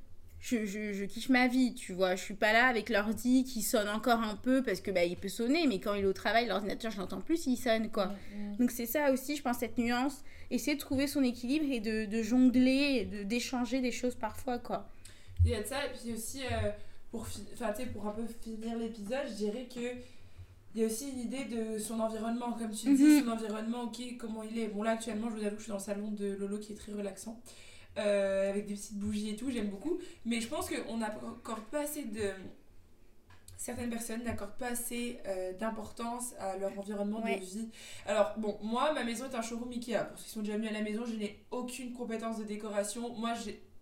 je, 0.45 0.67
je, 0.67 0.93
je, 0.93 1.05
kiffe 1.07 1.31
ma 1.31 1.49
vie, 1.49 1.73
tu 1.73 1.95
vois. 1.95 2.17
Je 2.17 2.23
suis 2.23 2.35
pas 2.35 2.53
là 2.53 2.67
avec 2.67 2.91
l'ordi 2.91 3.45
qui 3.45 3.63
sonne 3.63 3.89
encore 3.89 4.21
un 4.21 4.37
peu 4.37 4.63
parce 4.63 4.83
que 4.83 4.91
bah, 4.91 5.03
il 5.03 5.17
peut 5.17 5.31
sonner, 5.31 5.67
mais 5.67 5.81
quand 5.81 5.95
il 5.95 6.05
est 6.05 6.07
au 6.07 6.13
travail, 6.13 6.47
l'ordinateur, 6.47 6.91
je 6.91 6.99
l'entends 6.99 7.23
plus, 7.23 7.47
il 7.47 7.57
sonne, 7.57 7.91
quoi. 7.91 8.13
Donc 8.59 8.71
c'est 8.71 8.85
ça 8.85 9.11
aussi, 9.11 9.37
je 9.37 9.43
pense, 9.43 9.59
cette 9.59 9.79
nuance. 9.79 10.23
Essayer 10.51 10.75
de 10.75 10.81
trouver 10.81 11.07
son 11.07 11.23
équilibre 11.23 11.65
et 11.73 11.81
de, 11.81 12.05
de 12.05 12.23
jongler, 12.23 13.07
d'échanger 13.25 13.81
des 13.81 13.91
choses 13.91 14.15
parfois, 14.17 14.59
quoi. 14.59 14.91
Il 15.47 15.51
y 15.51 15.55
a 15.55 15.63
de 15.63 15.67
ça, 15.67 15.87
et 15.87 15.89
puis 15.89 16.13
aussi, 16.13 16.43
euh, 16.43 16.71
pour, 17.11 17.27
pour 17.95 18.07
un 18.07 18.11
peu 18.11 18.27
finir 18.43 18.77
l'épisode, 18.77 19.27
je 19.27 19.35
dirais 19.35 19.67
que 19.75 19.97
il 20.75 20.81
y 20.81 20.85
a 20.85 20.87
aussi 20.87 21.09
une 21.09 21.21
idée 21.21 21.45
de 21.45 21.79
son 21.79 22.01
environnement, 22.01 22.53
comme 22.53 22.73
tu 22.73 22.95
dis, 22.95 23.03
mm-hmm. 23.03 23.25
son 23.25 23.31
environnement, 23.31 23.83
ok, 23.85 24.17
comment 24.19 24.43
il 24.43 24.59
est. 24.59 24.69
Bon, 24.69 24.83
là, 24.83 24.91
actuellement, 24.91 25.31
je 25.31 25.37
vous 25.37 25.47
avoue 25.47 25.55
que 25.55 25.61
je 25.61 25.63
suis 25.63 25.71
dans 25.71 25.79
le 25.79 25.83
salon 25.83 26.11
de 26.11 26.35
Lolo 26.35 26.59
qui 26.59 26.73
est 26.73 26.77
très 26.77 26.93
relaxant. 26.93 27.41
Euh, 27.97 28.51
avec 28.51 28.67
des 28.67 28.75
petites 28.75 28.99
bougies 28.99 29.31
et 29.31 29.37
tout, 29.37 29.51
j'aime 29.51 29.69
beaucoup. 29.69 29.99
Mais 30.25 30.41
je 30.41 30.49
pense 30.49 30.69
qu'on 30.69 30.97
n'a 30.97 31.15
encore 31.25 31.61
pas 31.61 31.83
assez 31.83 32.05
de. 32.05 32.31
Certaines 33.57 33.89
personnes 33.89 34.25
n'accordent 34.25 34.59
pas 34.59 34.73
assez 34.73 35.21
euh, 35.27 35.53
d'importance 35.55 36.35
à 36.39 36.57
leur 36.59 36.79
environnement 36.79 37.21
de 37.21 37.41
vie. 37.41 37.71
Alors, 38.05 38.35
bon, 38.37 38.59
moi, 38.63 38.93
ma 38.93 39.05
maison 39.05 39.25
est 39.31 39.35
un 39.35 39.43
showroom 39.43 39.71
Ikea. 39.71 40.05
Pour 40.11 40.19
ceux 40.19 40.25
qui 40.25 40.31
sont 40.31 40.41
déjà 40.41 40.57
venus 40.57 40.71
à 40.71 40.75
la 40.75 40.83
maison, 40.83 41.05
je 41.07 41.15
n'ai 41.15 41.39
aucune 41.51 41.93
compétence 41.93 42.39
de 42.39 42.45
décoration. 42.45 43.15
Moi, 43.15 43.33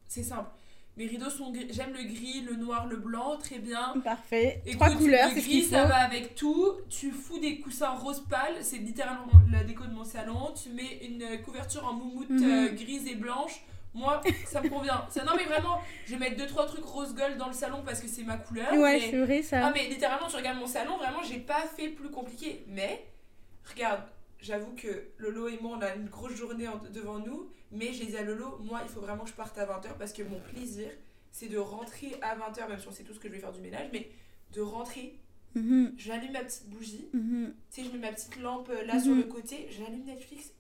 c'est 0.07 0.23
simple. 0.23 0.51
Mes 0.99 1.07
rideaux 1.07 1.31
sont 1.31 1.51
gris. 1.51 1.69
J'aime 1.71 1.95
le 1.95 2.05
gris, 2.05 2.43
le 2.43 2.55
noir, 2.55 2.87
le 2.87 2.97
blanc, 2.97 3.39
très 3.39 3.59
bien. 3.59 3.95
Parfait. 4.05 4.63
Trois 4.75 4.91
couleurs, 4.91 5.31
c'est 5.35 5.41
gris, 5.41 5.63
ça 5.63 5.87
va 5.87 5.97
avec 5.97 6.35
tout. 6.35 6.75
Tu 6.91 7.11
fous 7.11 7.39
des 7.39 7.61
coussins 7.61 7.95
rose 7.95 8.23
pâle, 8.29 8.57
c'est 8.61 8.77
littéralement 8.77 9.33
la 9.51 9.65
déco 9.65 9.87
de 9.87 9.95
mon 9.95 10.05
salon. 10.05 10.53
Tu 10.63 10.69
mets 10.69 11.01
une 11.07 11.43
couverture 11.43 11.87
en 11.87 11.95
moumoute 11.95 12.29
mhm. 12.29 12.45
euh, 12.45 12.69
grise 12.73 13.07
et 13.07 13.15
blanche. 13.15 13.65
Moi, 13.95 14.21
ça 14.47 14.63
me 14.63 14.69
convient. 14.69 15.07
Ça, 15.11 15.25
non, 15.25 15.33
mais 15.37 15.45
vraiment, 15.45 15.81
je 16.07 16.13
vais 16.13 16.19
mettre 16.19 16.43
2-3 16.43 16.67
trucs 16.67 16.85
rose 16.85 17.15
gold 17.15 17.37
dans 17.37 17.49
le 17.49 17.53
salon 17.53 17.83
parce 17.85 18.01
que 18.01 18.09
c'est 18.09 18.25
ma 18.25 18.37
couleur. 18.37 18.73
Ouais, 18.75 19.09
c'est 19.11 19.19
vrai 19.19 19.43
ça. 19.43 19.67
Ah, 19.67 19.73
mais 19.75 19.89
littéralement, 19.89 20.29
tu 20.29 20.37
regardes 20.37 20.59
mon 20.59 20.67
salon, 20.67 20.97
vraiment, 20.97 21.23
j'ai 21.23 21.39
pas 21.39 21.63
fait 21.77 21.89
plus 21.89 22.11
compliqué. 22.11 22.65
Mais, 22.69 23.05
regarde, 23.71 24.03
j'avoue 24.39 24.75
que 24.75 25.09
Lolo 25.19 25.49
et 25.49 25.59
moi, 25.61 25.77
on 25.79 25.83
a 25.83 25.95
une 25.95 26.09
grosse 26.09 26.35
journée 26.35 26.67
devant 26.93 27.19
nous. 27.19 27.51
Mais 27.71 27.93
j'ai 27.93 28.07
dit 28.07 28.17
à 28.17 28.23
Lolo, 28.23 28.59
moi, 28.63 28.81
il 28.83 28.89
faut 28.89 29.01
vraiment 29.01 29.25
que 29.25 29.31
je 29.31 29.35
parte 29.35 29.57
à 29.59 29.65
20h 29.65 29.97
parce 29.99 30.13
que 30.13 30.23
mon 30.23 30.41
plaisir, 30.41 30.91
c'est 31.31 31.49
de 31.49 31.59
rentrer 31.59 32.15
à 32.21 32.37
20h, 32.37 32.69
même 32.69 32.79
si 32.79 32.89
on 32.89 32.93
sait 32.93 33.03
tout 33.03 33.15
ce 33.15 33.19
que 33.19 33.29
je 33.29 33.33
vais 33.33 33.41
faire 33.41 33.53
du 33.53 33.61
ménage, 33.61 33.89
mais 33.93 34.11
de 34.53 34.61
rentrer. 34.61 35.19
Mhm. 35.55 35.95
J'allume 35.97 36.33
ma 36.33 36.45
petite 36.45 36.69
bougie, 36.69 37.09
mhm. 37.13 37.53
tu 37.71 37.83
sais, 37.83 37.87
je 37.87 37.93
mets 37.93 38.07
ma 38.07 38.13
petite 38.13 38.37
lampe 38.41 38.71
euh, 38.71 38.85
là 38.85 38.99
sur 38.99 39.13
mhm. 39.13 39.19
le 39.19 39.25
côté, 39.25 39.69
j'allume 39.71 40.05
Netflix 40.05 40.51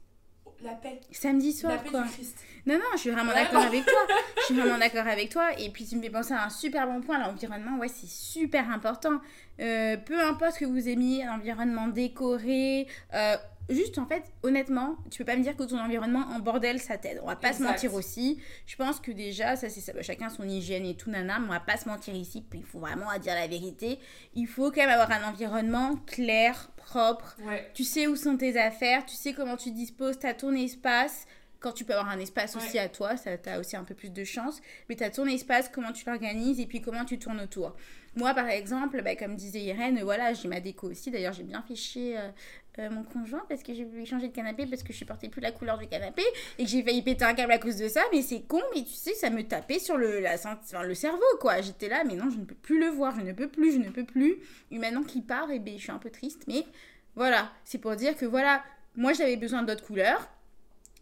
la 0.64 0.74
paix. 0.74 1.00
Samedi 1.10 1.52
soir, 1.52 1.72
la 1.72 1.90
quoi. 1.90 2.02
Du 2.02 2.10
Christ. 2.10 2.38
Non, 2.66 2.74
non, 2.74 2.84
je 2.94 2.98
suis 2.98 3.10
vraiment 3.10 3.32
d'accord 3.32 3.62
avec 3.62 3.84
toi. 3.84 4.00
Je 4.36 4.42
suis 4.42 4.54
vraiment 4.54 4.78
d'accord 4.78 5.06
avec 5.06 5.30
toi. 5.30 5.50
Et 5.58 5.70
puis, 5.70 5.86
tu 5.86 5.96
me 5.96 6.02
fais 6.02 6.10
penser 6.10 6.32
à 6.32 6.44
un 6.44 6.50
super 6.50 6.86
bon 6.86 7.00
point. 7.00 7.18
L'environnement, 7.18 7.78
ouais, 7.78 7.88
c'est 7.88 8.08
super 8.08 8.70
important. 8.70 9.20
Euh, 9.60 9.96
peu 9.96 10.20
importe 10.20 10.58
que 10.58 10.64
vous 10.64 10.88
aimiez, 10.88 11.24
un 11.24 11.34
environnement 11.34 11.88
décoré, 11.88 12.86
euh, 13.14 13.36
juste 13.68 13.98
en 13.98 14.06
fait, 14.06 14.24
honnêtement, 14.42 14.96
tu 15.10 15.18
peux 15.18 15.24
pas 15.24 15.36
me 15.36 15.42
dire 15.42 15.56
que 15.56 15.62
ton 15.62 15.78
environnement 15.78 16.26
en 16.34 16.40
bordel 16.40 16.80
ça 16.80 16.98
t'aide. 16.98 17.20
On 17.22 17.26
va 17.26 17.36
pas 17.36 17.52
se 17.52 17.62
mentir 17.62 17.94
aussi. 17.94 18.38
Je 18.66 18.76
pense 18.76 19.00
que 19.00 19.10
déjà, 19.10 19.56
ça 19.56 19.68
c'est 19.68 19.80
ça, 19.80 19.92
bah, 19.92 20.02
chacun 20.02 20.28
son 20.28 20.48
hygiène 20.48 20.84
et 20.84 20.94
tout, 20.94 21.10
nana, 21.10 21.38
mais 21.38 21.46
on 21.46 21.52
va 21.52 21.60
pas 21.60 21.76
se 21.76 21.88
mentir 21.88 22.14
ici. 22.14 22.44
Puis 22.48 22.60
il 22.60 22.64
faut 22.64 22.80
vraiment 22.80 23.08
à 23.08 23.18
dire 23.18 23.34
la 23.34 23.46
vérité. 23.46 23.98
Il 24.34 24.46
faut 24.46 24.70
quand 24.70 24.82
même 24.82 24.90
avoir 24.90 25.10
un 25.10 25.28
environnement 25.28 25.96
clair, 26.06 26.70
propre. 26.76 27.36
Ouais. 27.46 27.70
Tu 27.74 27.84
sais 27.84 28.06
où 28.06 28.16
sont 28.16 28.36
tes 28.36 28.58
affaires, 28.58 29.04
tu 29.06 29.16
sais 29.16 29.32
comment 29.32 29.56
tu 29.56 29.70
disposes, 29.70 30.18
tu 30.18 30.26
as 30.26 30.34
ton 30.34 30.52
espace. 30.52 31.26
Quand 31.60 31.72
tu 31.72 31.84
peux 31.84 31.92
avoir 31.92 32.08
un 32.08 32.18
espace 32.18 32.56
aussi 32.56 32.76
à 32.76 32.88
toi, 32.88 33.16
ça 33.16 33.38
t'as 33.38 33.60
aussi 33.60 33.76
un 33.76 33.84
peu 33.84 33.94
plus 33.94 34.10
de 34.10 34.24
chance. 34.24 34.60
Mais 34.88 34.96
tu 34.96 35.04
as 35.04 35.10
ton 35.10 35.26
espace, 35.26 35.68
comment 35.72 35.92
tu 35.92 36.04
l'organises 36.06 36.58
et 36.58 36.66
puis 36.66 36.80
comment 36.80 37.04
tu 37.04 37.20
tournes 37.20 37.40
autour. 37.40 37.76
Moi, 38.14 38.34
par 38.34 38.48
exemple, 38.48 39.00
bah, 39.02 39.16
comme 39.16 39.36
disait 39.36 39.60
Irène, 39.60 40.02
voilà, 40.02 40.34
j'ai 40.34 40.48
ma 40.48 40.60
déco 40.60 40.90
aussi. 40.90 41.10
D'ailleurs, 41.10 41.32
j'ai 41.32 41.44
bien 41.44 41.64
euh, 41.96 42.30
euh, 42.78 42.88
mon 42.90 43.02
conjoint 43.02 43.44
parce 43.48 43.62
que 43.62 43.74
j'ai 43.74 43.84
voulu 43.84 44.06
changer 44.06 44.28
de 44.28 44.34
canapé 44.34 44.66
parce 44.66 44.82
que 44.82 44.92
je 44.92 44.98
supportais 44.98 45.28
plus 45.28 45.42
la 45.42 45.52
couleur 45.52 45.76
du 45.76 45.86
canapé 45.86 46.22
et 46.58 46.64
que 46.64 46.70
j'ai 46.70 46.82
failli 46.82 47.02
péter 47.02 47.24
un 47.24 47.34
câble 47.34 47.52
à 47.52 47.58
cause 47.58 47.76
de 47.76 47.88
ça. 47.88 48.00
Mais 48.12 48.22
c'est 48.22 48.42
con, 48.42 48.62
mais 48.74 48.82
tu 48.82 48.92
sais, 48.92 49.14
ça 49.14 49.28
me 49.28 49.42
tapait 49.42 49.78
sur 49.78 49.98
le, 49.98 50.20
la, 50.20 50.34
enfin, 50.34 50.82
le 50.82 50.94
cerveau, 50.94 51.22
quoi. 51.40 51.60
J'étais 51.60 51.88
là, 51.88 52.02
mais 52.04 52.14
non, 52.14 52.30
je 52.30 52.38
ne 52.38 52.44
peux 52.44 52.54
plus 52.54 52.80
le 52.80 52.86
voir, 52.86 53.14
je 53.14 53.20
ne 53.20 53.32
peux 53.32 53.48
plus, 53.48 53.72
je 53.72 53.78
ne 53.78 53.90
peux 53.90 54.04
plus. 54.04 54.36
Et 54.70 54.78
maintenant 54.78 55.02
qu'il 55.02 55.24
part, 55.24 55.50
et 55.50 55.58
ben, 55.58 55.74
je 55.76 55.82
suis 55.82 55.92
un 55.92 55.98
peu 55.98 56.10
triste. 56.10 56.44
Mais 56.48 56.64
voilà, 57.14 57.50
c'est 57.64 57.78
pour 57.78 57.94
dire 57.94 58.16
que 58.16 58.24
voilà, 58.24 58.62
moi 58.96 59.12
j'avais 59.12 59.36
besoin 59.36 59.62
d'autres 59.62 59.84
couleurs. 59.84 60.28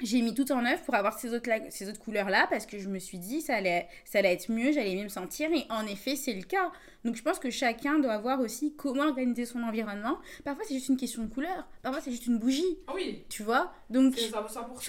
J'ai 0.03 0.23
mis 0.23 0.35
tout 0.35 0.51
en 0.53 0.65
œuvre 0.65 0.83
pour 0.83 0.95
avoir 0.95 1.19
ces 1.19 1.33
autres, 1.35 1.49
ces 1.71 1.89
autres 1.89 2.01
couleurs-là 2.01 2.47
parce 2.51 2.67
que 2.67 2.79
je 2.79 2.89
me 2.89 2.99
suis 2.99 3.19
dit 3.19 3.41
ça 3.41 3.57
allait, 3.57 3.87
ça 4.05 4.19
allait 4.21 4.33
être 4.33 4.51
mieux, 4.51 4.73
j'allais 4.73 4.95
mieux 4.97 5.05
me 5.05 5.09
sentir 5.09 5.51
et 5.53 5.67
en 5.71 5.87
effet 5.87 6.17
c'est 6.17 6.33
le 6.33 6.43
cas. 6.43 6.71
Donc 7.05 7.17
je 7.17 7.23
pense 7.23 7.39
que 7.39 7.51
chacun 7.51 7.99
doit 7.99 8.19
voir 8.19 8.41
aussi 8.41 8.75
comment 8.77 9.05
organiser 9.05 9.47
son 9.47 9.63
environnement. 9.63 10.19
Parfois 10.45 10.65
c'est 10.67 10.75
juste 10.75 10.89
une 10.89 10.97
question 10.97 11.23
de 11.25 11.33
couleur, 11.33 11.67
parfois 11.83 12.01
c'est 12.01 12.11
juste 12.11 12.27
une 12.27 12.39
bougie, 12.39 12.79
Ah 12.87 12.93
Oui, 12.95 13.25
tu 13.29 13.43
vois? 13.43 13.73
Donc 13.91 14.15
je 14.17 14.23
100%. 14.25 14.33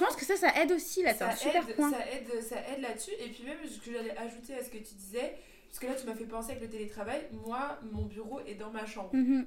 pense 0.03 0.15
que 0.15 0.25
ça, 0.25 0.35
ça 0.35 0.49
aide 0.61 0.71
aussi 0.71 1.03
là, 1.03 1.13
c'est 1.13 1.23
un 1.23 1.31
ça 1.31 1.35
super 1.37 1.67
aide, 1.69 1.75
point. 1.75 1.91
ça 1.91 1.97
aide, 2.11 2.41
ça 2.43 2.55
aide 2.73 2.81
là-dessus. 2.81 3.11
Et 3.19 3.29
puis 3.29 3.43
même 3.43 3.57
ce 3.67 3.79
que 3.79 3.91
j'allais 3.93 4.15
ajouter 4.17 4.55
à 4.55 4.63
ce 4.63 4.69
que 4.69 4.77
tu 4.77 4.93
disais, 4.95 5.35
parce 5.69 5.79
que 5.79 5.85
là 5.87 5.93
tu 5.93 6.05
m'as 6.05 6.15
fait 6.15 6.25
penser 6.25 6.51
avec 6.51 6.63
le 6.63 6.69
télétravail, 6.69 7.21
moi 7.45 7.79
mon 7.91 8.03
bureau 8.03 8.39
est 8.45 8.55
dans 8.55 8.71
ma 8.71 8.85
chambre. 8.85 9.09
Mhm. 9.13 9.45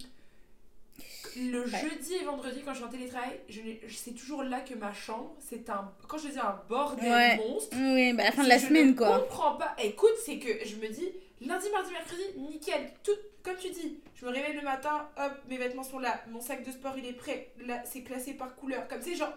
Le 1.37 1.67
jeudi 1.67 2.15
et 2.21 2.25
vendredi 2.25 2.61
quand 2.65 2.73
je 2.73 2.77
suis 2.77 2.85
en 2.85 2.91
télétravail, 2.91 3.41
je 3.49 3.61
c'est 3.89 4.13
toujours 4.13 4.45
là 4.45 4.61
que 4.61 4.75
ma 4.75 4.93
chambre, 4.93 5.35
c'est 5.41 5.69
un, 5.69 5.91
quand 6.07 6.17
je 6.19 6.29
dis 6.29 6.39
un 6.39 6.61
bordel 6.69 7.11
Ouais. 7.11 7.37
monstre. 7.39 7.77
Oui, 7.77 8.13
bah 8.13 8.23
à 8.23 8.27
la 8.27 8.33
fin 8.33 8.45
de 8.45 8.49
la 8.49 8.59
je 8.59 8.67
semaine 8.67 8.89
ne 8.91 8.93
quoi. 8.95 9.19
comprends 9.21 9.57
pas. 9.57 9.75
Écoute, 9.83 10.13
c'est 10.25 10.39
que 10.39 10.65
je 10.65 10.77
me 10.77 10.89
dis 10.89 11.09
lundi, 11.41 11.67
mardi, 11.73 11.91
mercredi, 11.91 12.23
nickel. 12.39 12.93
Tout 13.03 13.11
comme 13.43 13.57
tu 13.57 13.71
dis. 13.71 13.99
Je 14.15 14.25
me 14.27 14.31
réveille 14.31 14.55
le 14.55 14.63
matin, 14.63 15.09
hop, 15.19 15.33
mes 15.49 15.57
vêtements 15.59 15.83
sont 15.83 15.99
là, 15.99 16.23
mon 16.31 16.41
sac 16.41 16.65
de 16.65 16.71
sport 16.71 16.95
il 16.97 17.05
est 17.07 17.13
prêt. 17.15 17.51
Là, 17.67 17.83
c'est 17.85 18.03
classé 18.03 18.35
par 18.35 18.55
couleur. 18.55 18.87
Comme 18.87 19.03
c'est 19.03 19.17
genre 19.17 19.33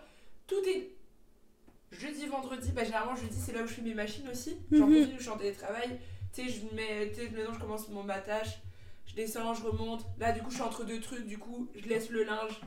tout 0.45 0.61
est 0.67 0.91
jeudi, 1.91 2.27
vendredi. 2.27 2.71
Bah 2.73 2.83
généralement 2.83 3.15
jeudi 3.15 3.37
c'est 3.43 3.53
là 3.53 3.63
où 3.63 3.67
je 3.67 3.73
fais 3.73 3.81
mes 3.81 3.95
machines 3.95 4.29
aussi. 4.29 4.55
Genre 4.71 4.87
Mhm. 4.87 4.93
continue, 4.99 5.15
je 5.17 5.21
suis 5.23 5.31
en 5.31 5.37
télétravail. 5.37 5.99
Tu 6.33 6.43
sais, 6.43 6.49
je 6.49 6.75
mets, 6.75 7.09
tu 7.09 7.15
sais, 7.21 7.29
maintenant 7.31 7.53
je 7.53 7.59
commence 7.59 7.89
mon 7.89 8.03
battage. 8.03 8.59
Je 9.07 9.15
descends, 9.15 9.53
je 9.53 9.63
remonte. 9.63 10.05
Là 10.19 10.31
du 10.31 10.41
coup 10.41 10.49
je 10.49 10.55
suis 10.55 10.63
entre 10.63 10.83
deux 10.83 11.01
trucs. 11.01 11.25
Du 11.25 11.37
coup 11.37 11.67
je 11.75 11.87
laisse 11.87 12.09
le 12.09 12.23
linge. 12.23 12.61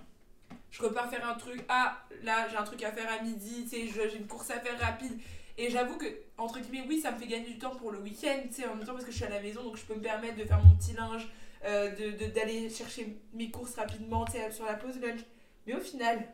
Je 0.71 0.83
repars 0.83 1.11
faire 1.11 1.29
un 1.29 1.35
truc. 1.35 1.65
Ah, 1.69 2.01
là, 2.23 2.49
j'ai 2.49 2.57
un 2.57 2.63
truc 2.63 2.83
à 2.85 2.93
faire 2.93 3.11
à 3.13 3.23
midi. 3.23 3.65
Tu 3.65 3.89
sais, 3.89 3.89
j'ai 3.89 4.17
une 4.17 4.29
course 4.29 4.51
à 4.51 4.61
faire 4.61 4.79
rapide. 4.79 5.19
Et 5.59 5.69
j'avoue 5.69 5.97
que, 5.99 6.07
entre 6.39 6.61
guillemets, 6.61 6.87
oui, 6.89 7.01
ça 7.01 7.11
me 7.11 7.19
fait 7.19 7.27
gagner 7.27 7.47
du 7.47 7.59
temps 7.59 7.75
pour 7.75 7.91
le 7.91 7.99
week-end, 7.99 8.41
tu 8.45 8.55
sais, 8.55 8.67
en 8.67 8.77
même 8.77 8.87
temps 8.87 8.93
parce 8.93 9.05
que 9.05 9.11
je 9.11 9.17
suis 9.17 9.27
à 9.27 9.29
la 9.29 9.43
maison, 9.43 9.63
donc 9.63 9.77
je 9.77 9.85
peux 9.85 9.95
me 9.95 10.01
permettre 10.01 10.37
de 10.37 10.45
faire 10.45 10.63
mon 10.65 10.75
petit 10.77 10.95
linge, 10.95 11.29
euh, 11.65 12.31
d'aller 12.35 12.71
chercher 12.71 13.19
mes 13.35 13.51
courses 13.51 13.75
rapidement, 13.75 14.25
tu 14.25 14.33
sais, 14.33 14.51
sur 14.53 14.65
la 14.65 14.75
pause 14.75 14.99
lunch. 15.01 15.21
Mais 15.67 15.75
au 15.75 15.81
final, 15.81 16.27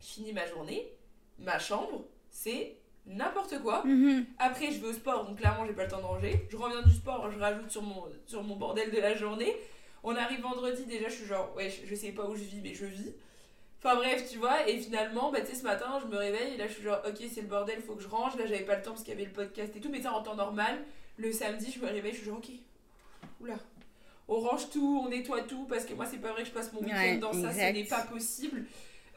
je 0.00 0.06
finis 0.06 0.32
ma 0.32 0.46
journée, 0.46 0.90
ma 1.38 1.58
chambre, 1.58 2.06
c'est 2.30 2.78
n'importe 3.06 3.60
quoi. 3.60 3.84
Mhm. 3.84 4.24
Après, 4.38 4.72
je 4.72 4.80
vais 4.80 4.88
au 4.88 4.92
sport, 4.92 5.26
donc 5.26 5.38
clairement, 5.38 5.66
j'ai 5.66 5.72
pas 5.72 5.84
le 5.84 5.90
temps 5.90 6.00
de 6.00 6.04
ranger. 6.04 6.46
Je 6.50 6.56
reviens 6.56 6.82
du 6.82 6.92
sport, 6.92 7.30
je 7.30 7.38
rajoute 7.38 7.70
sur 7.70 7.82
mon, 7.82 8.04
sur 8.26 8.42
mon 8.42 8.56
bordel 8.56 8.90
de 8.90 9.00
la 9.00 9.14
journée. 9.14 9.54
On 10.02 10.14
arrive 10.16 10.40
vendredi, 10.40 10.84
déjà, 10.84 11.08
je 11.08 11.14
suis 11.14 11.26
genre, 11.26 11.54
ouais, 11.56 11.70
je, 11.70 11.86
je 11.86 11.94
sais 11.94 12.12
pas 12.12 12.26
où 12.26 12.34
je 12.34 12.42
vis, 12.42 12.60
mais 12.62 12.74
je 12.74 12.84
vis. 12.86 13.12
Enfin 13.82 13.96
bref, 13.96 14.30
tu 14.30 14.38
vois, 14.38 14.66
et 14.68 14.78
finalement, 14.78 15.30
bah, 15.30 15.42
tu 15.42 15.48
sais, 15.48 15.56
ce 15.56 15.62
matin, 15.62 16.00
je 16.02 16.06
me 16.06 16.16
réveille, 16.16 16.54
et 16.54 16.56
là, 16.56 16.66
je 16.66 16.72
suis 16.72 16.82
genre, 16.82 17.00
ok, 17.06 17.16
c'est 17.32 17.42
le 17.42 17.48
bordel, 17.48 17.80
faut 17.82 17.94
que 17.94 18.02
je 18.02 18.08
range. 18.08 18.36
Là, 18.36 18.46
j'avais 18.46 18.64
pas 18.64 18.76
le 18.76 18.82
temps 18.82 18.92
parce 18.92 19.02
qu'il 19.02 19.12
y 19.12 19.16
avait 19.16 19.26
le 19.26 19.32
podcast 19.32 19.76
et 19.76 19.80
tout, 19.80 19.90
mais 19.90 20.00
ça, 20.00 20.12
en 20.12 20.22
temps 20.22 20.34
normal, 20.34 20.78
le 21.18 21.30
samedi, 21.32 21.70
je 21.70 21.80
me 21.80 21.86
réveille, 21.86 22.12
je 22.12 22.18
suis 22.18 22.26
genre, 22.26 22.38
ok, 22.38 22.48
oula. 23.40 23.56
On 24.26 24.40
range 24.40 24.70
tout, 24.70 25.02
on 25.04 25.10
nettoie 25.10 25.42
tout, 25.42 25.66
parce 25.68 25.84
que 25.84 25.92
moi, 25.92 26.06
c'est 26.06 26.16
pas 26.16 26.32
vrai 26.32 26.42
que 26.42 26.48
je 26.48 26.54
passe 26.54 26.72
mon 26.72 26.80
week-end 26.80 26.96
Ouais, 26.96 27.18
dans 27.18 27.32
ça, 27.34 27.52
ce 27.52 27.72
n'est 27.72 27.84
pas 27.84 28.02
possible. 28.02 28.64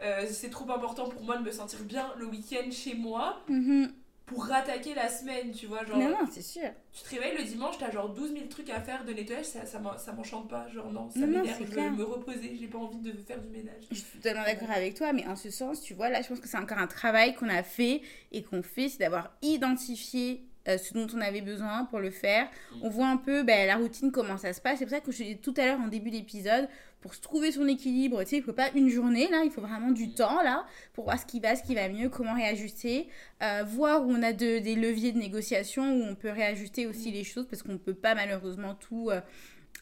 Euh, 0.02 0.26
c'est 0.30 0.50
trop 0.50 0.70
important 0.72 1.10
pour 1.10 1.24
moi 1.24 1.38
de 1.38 1.43
me 1.43 1.52
sentir 1.52 1.80
bien 1.84 2.12
le 2.18 2.26
week-end 2.26 2.70
chez 2.72 2.93
moi 2.95 3.41
Mhm. 3.50 3.91
pour 4.28 4.45
rattaquer 4.45 4.93
la 4.93 5.10
semaine, 5.10 5.52
tu 5.52 5.66
vois. 5.68 5.86
Genre, 5.86 5.98
Non, 5.98 6.10
non, 6.10 6.18
c'est 6.32 6.41
sûr. 6.43 6.70
tu 6.93 7.04
te 7.04 7.10
réveilles 7.16 7.38
le 7.38 7.43
dimanche, 7.43 7.78
t'as 7.80 7.89
genre 7.91 8.10
12 8.10 8.34
000 8.34 8.45
trucs 8.48 8.70
à 8.70 8.80
faire 8.82 9.06
de 9.06 9.14
nettoyage, 9.14 9.45
ça, 9.45 9.66
ça, 9.66 9.80
m'en- 9.80 9.98
ça 9.98 10.12
m'enchante 10.14 10.50
pas. 10.50 10.68
Genre, 10.70 10.91
non, 10.91 11.10
ça 11.10 11.20
Non, 11.22 11.28
m'énerve, 11.28 11.58
je 11.60 11.64
veux 11.80 11.89
me 11.91 12.04
reposer, 12.04 12.58
j'ai 12.60 12.68
pas 12.68 12.78
envie 12.78 13.00
de 13.00 13.12
faire 13.26 13.41
du 13.41 13.50
ménage. 13.50 13.84
Je 13.89 13.95
suis 13.95 14.20
totalement 14.20 14.43
d'accord 14.43 14.70
avec 14.70 14.93
toi, 14.95 15.14
mais 15.14 15.26
en 15.26 15.36
ce 15.36 15.50
sens, 15.50 15.82
tu 15.82 15.93
vois, 15.95 16.10
là, 16.10 16.22
je 16.22 16.28
pense 16.28 16.39
que 16.41 16.48
c'est 16.48 16.58
encore 16.58 16.78
un 16.78 16.88
travail 16.88 17.34
qu'on 17.36 17.50
a 17.50 17.64
fait 17.64 18.02
et 18.32 18.43
qu'on 18.43 18.62
fait, 18.62 18.89
c'est 18.89 19.00
d'avoir 19.00 19.32
identifié 19.41 20.43
euh, 20.68 20.78
ce 20.78 20.93
dont 20.93 21.08
on 21.16 21.22
avait 21.22 21.39
besoin 21.39 21.86
pour 21.86 22.00
le 22.00 22.12
faire. 22.12 22.50
Mm. 22.74 22.80
On 22.84 22.89
voit 22.89 23.08
un 23.08 23.16
peu 23.16 23.43
ben, 23.43 23.66
la 23.68 23.78
routine, 23.78 24.12
comment 24.12 24.36
ça 24.38 24.52
se 24.52 24.60
passe. 24.60 24.80
C'est 24.80 24.86
pour 24.86 24.93
ça 24.93 25.00
que 25.00 25.14
je 25.14 25.20
te 25.20 25.24
dis 25.24 25.38
tout 25.38 25.54
à 25.56 25.66
l'heure 25.66 25.80
en 25.80 25.88
début 25.88 26.12
d'épisode, 26.12 26.68
pour 27.08 27.16
se 27.16 27.22
trouver 27.22 27.51
son 27.51 27.68
équilibre, 27.68 28.22
tu 28.24 28.30
sais, 28.32 28.38
il 28.38 28.43
faut 28.43 28.51
pas 28.53 28.70
une 28.76 28.89
journée, 28.89 29.28
là, 29.30 29.43
il 29.45 29.49
faut 29.51 29.62
vraiment 29.62 29.91
du 29.91 30.14
temps, 30.14 30.43
là, 30.43 30.66
pour 30.93 31.05
voir 31.05 31.18
ce 31.20 31.26
qui 31.26 31.39
va, 31.39 31.55
ce 31.55 31.64
qui 31.64 31.74
va 31.74 31.88
mieux, 31.88 32.10
comment 32.10 32.34
réajuster, 32.36 33.08
euh, 33.41 33.64
voir 33.66 34.05
où 34.05 34.12
on 34.12 34.22
a 34.22 34.34
de- 34.34 34.60
des 34.60 34.76
leviers 34.76 35.14
de 35.14 35.18
négociation, 35.20 35.84
où 35.84 36.03
on 36.03 36.16
peut 36.16 36.30
réajuster 36.32 36.86
aussi 36.86 37.12
les 37.12 37.24
choses, 37.24 37.47
parce 37.49 37.64
qu'on 37.64 37.78
peut 37.78 37.93
pas 37.93 38.14
malheureusement 38.14 38.76
tout 38.76 39.10
euh, 39.10 39.22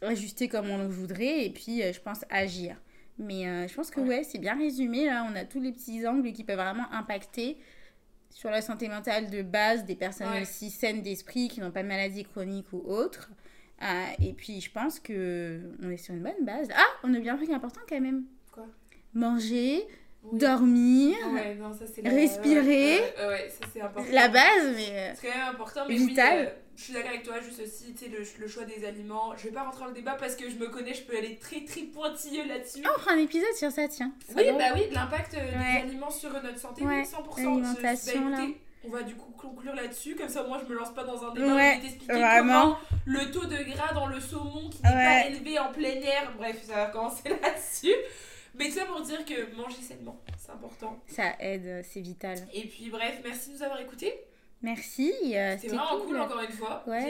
ajuster 0.02 0.48
comme 0.48 0.70
on 0.70 0.78
le 0.78 0.88
voudrait, 0.88 1.46
et 1.46 1.50
puis, 1.50 1.82
euh, 1.82 1.92
je 1.92 2.00
pense, 2.00 2.20
agir. 2.30 2.76
Mais 3.18 3.48
euh, 3.48 3.68
je 3.68 3.74
pense 3.74 3.90
que 3.92 4.00
Ouais. 4.02 4.08
ouais, 4.20 4.24
c'est 4.24 4.38
bien 4.40 4.58
résumé. 4.58 5.06
Là, 5.06 5.26
on 5.32 5.36
a 5.36 5.46
tous 5.46 5.62
les 5.62 5.72
petits 5.72 6.06
angles 6.08 6.32
qui 6.34 6.44
peuvent 6.44 6.58
vraiment 6.58 6.92
impacter 6.92 7.58
sur 8.30 8.50
la 8.52 8.62
santé 8.62 8.90
mentale 8.90 9.30
de 9.30 9.42
base 9.42 9.86
des 9.86 9.96
personnes 9.96 10.30
Ouais. 10.30 10.42
aussi 10.42 10.70
saines 10.70 11.02
d'esprit 11.02 11.48
qui 11.48 11.62
n'ont 11.62 11.72
pas 11.72 11.82
de 11.84 11.88
maladie 11.88 12.26
chronique 12.26 12.68
ou 12.74 12.80
autre. 12.86 13.30
Euh, 13.84 14.06
et 14.24 14.34
puis, 14.34 14.62
je 14.62 14.72
pense 14.72 15.00
que 15.00 15.60
on 15.84 15.90
est 15.90 15.98
sur 15.98 16.14
une 16.14 16.22
bonne 16.24 16.44
base. 16.46 16.68
Ah, 16.76 16.86
on 17.04 17.14
a 17.14 17.20
bien 17.20 17.34
un 17.34 17.38
truc 17.38 17.50
important 17.50 17.82
quand 17.90 18.00
même. 18.00 18.24
Quoi? 18.52 18.66
Manger, 19.14 19.84
Oui. 20.24 20.40
dormir, 20.40 21.16
Ouais, 21.34 21.56
non, 21.56 21.74
ça 21.74 21.86
c'est 21.86 22.02
la- 22.02 22.10
Respirer. 22.12 23.00
Ouais, 23.28 23.50
ça 23.50 23.68
c'est 23.74 23.82
important. 23.82 24.10
la 24.12 24.28
base, 24.30 24.74
mais 24.76 24.90
euh, 24.92 25.12
C'est 25.16 25.28
quand 25.28 25.38
même 25.38 25.48
important, 25.50 25.82
mais 25.88 25.96
Vital. 25.96 26.38
oui, 26.40 26.46
euh, 26.46 26.50
je 26.78 26.84
suis 26.84 26.94
d'accord 26.94 27.10
avec 27.10 27.24
toi, 27.24 27.40
juste 27.42 27.62
aussi, 27.62 27.94
tu 27.94 28.06
sais, 28.06 28.10
le, 28.10 28.20
le 28.40 28.48
choix 28.48 28.64
des 28.66 28.86
aliments. 28.86 29.36
Je 29.38 29.44
vais 29.46 29.52
pas 29.52 29.64
rentrer 29.64 29.82
dans 29.82 29.88
le 29.88 29.94
débat 29.94 30.16
parce 30.20 30.36
que 30.36 30.50
je 30.50 30.56
me 30.56 30.68
connais, 30.70 30.94
je 30.94 31.04
peux 31.04 31.18
aller 31.18 31.38
très 31.38 31.64
très 31.66 31.82
pointilleux 31.82 32.48
là-dessus. 32.48 32.80
Ah, 32.86 32.92
on 32.96 33.00
fera 33.00 33.12
un 33.14 33.20
épisode 33.20 33.54
sur 33.56 33.72
ça, 33.72 33.88
tiens. 33.90 34.12
Ça 34.28 34.36
Oui, 34.38 34.46
va. 34.46 34.58
bah 34.58 34.66
oui, 34.74 34.84
l'impact 34.92 35.34
euh, 35.36 35.38
Ouais. 35.38 35.82
des 35.84 35.90
aliments 35.90 36.10
sur 36.12 36.32
notre 36.32 36.60
santé, 36.60 36.84
oui, 36.86 37.04
100%. 37.06 37.38
l'alimentation, 37.44 38.30
là. 38.30 38.48
On 38.88 38.92
va 38.92 39.04
du 39.04 39.16
coup 39.16 39.32
conclure 39.32 39.74
là-dessus, 39.76 40.16
comme 40.16 40.30
ça 40.30 40.44
moi 40.44 40.60
je 40.64 40.72
me 40.72 40.78
lance 40.78 40.94
pas 40.94 41.04
dans 41.04 41.24
un 41.26 41.34
débat 41.34 41.46
Ouais, 41.48 41.54
où 41.54 41.58
je 41.58 41.76
vais 41.76 41.82
t'expliquer 41.82 42.14
vraiment. 42.14 42.62
comment 42.64 42.78
le 43.06 43.32
taux 43.32 43.46
de 43.46 43.64
gras 43.74 43.94
dans 43.94 44.08
le 44.08 44.20
saumon 44.20 44.70
qui 44.70 44.82
n'est 44.84 44.90
pas 44.90 45.26
élevé 45.28 45.60
en 45.60 45.72
plein 45.72 45.90
air, 46.02 46.34
bref, 46.38 46.62
ça 46.64 46.76
va 46.76 46.86
commencer 46.88 47.30
là-dessus. 47.42 47.94
Mais 48.58 48.70
tout 48.70 48.76
ça 48.76 48.86
pour 48.86 49.02
dire 49.02 49.26
que 49.26 49.56
manger 49.56 49.82
sainement, 49.82 50.18
c'est 50.38 50.52
important. 50.52 50.98
Ça 51.08 51.34
aide, 51.40 51.66
euh, 51.66 51.82
c'est 51.84 52.00
vital. 52.02 52.38
Et 52.54 52.62
puis 52.68 52.90
bref, 52.90 53.20
merci 53.24 53.50
de 53.50 53.56
nous 53.56 53.64
avoir 53.64 53.80
écoutés. 53.82 54.14
Merci. 54.62 55.12
euh, 55.36 55.52
C'était 55.58 55.68
C'était 55.70 55.76
vraiment 55.76 56.00
cool. 56.00 56.08
cool. 56.08 56.22
encore 56.22 56.40
une 56.42 56.52
fois. 56.52 56.84
Ouais. 56.88 57.02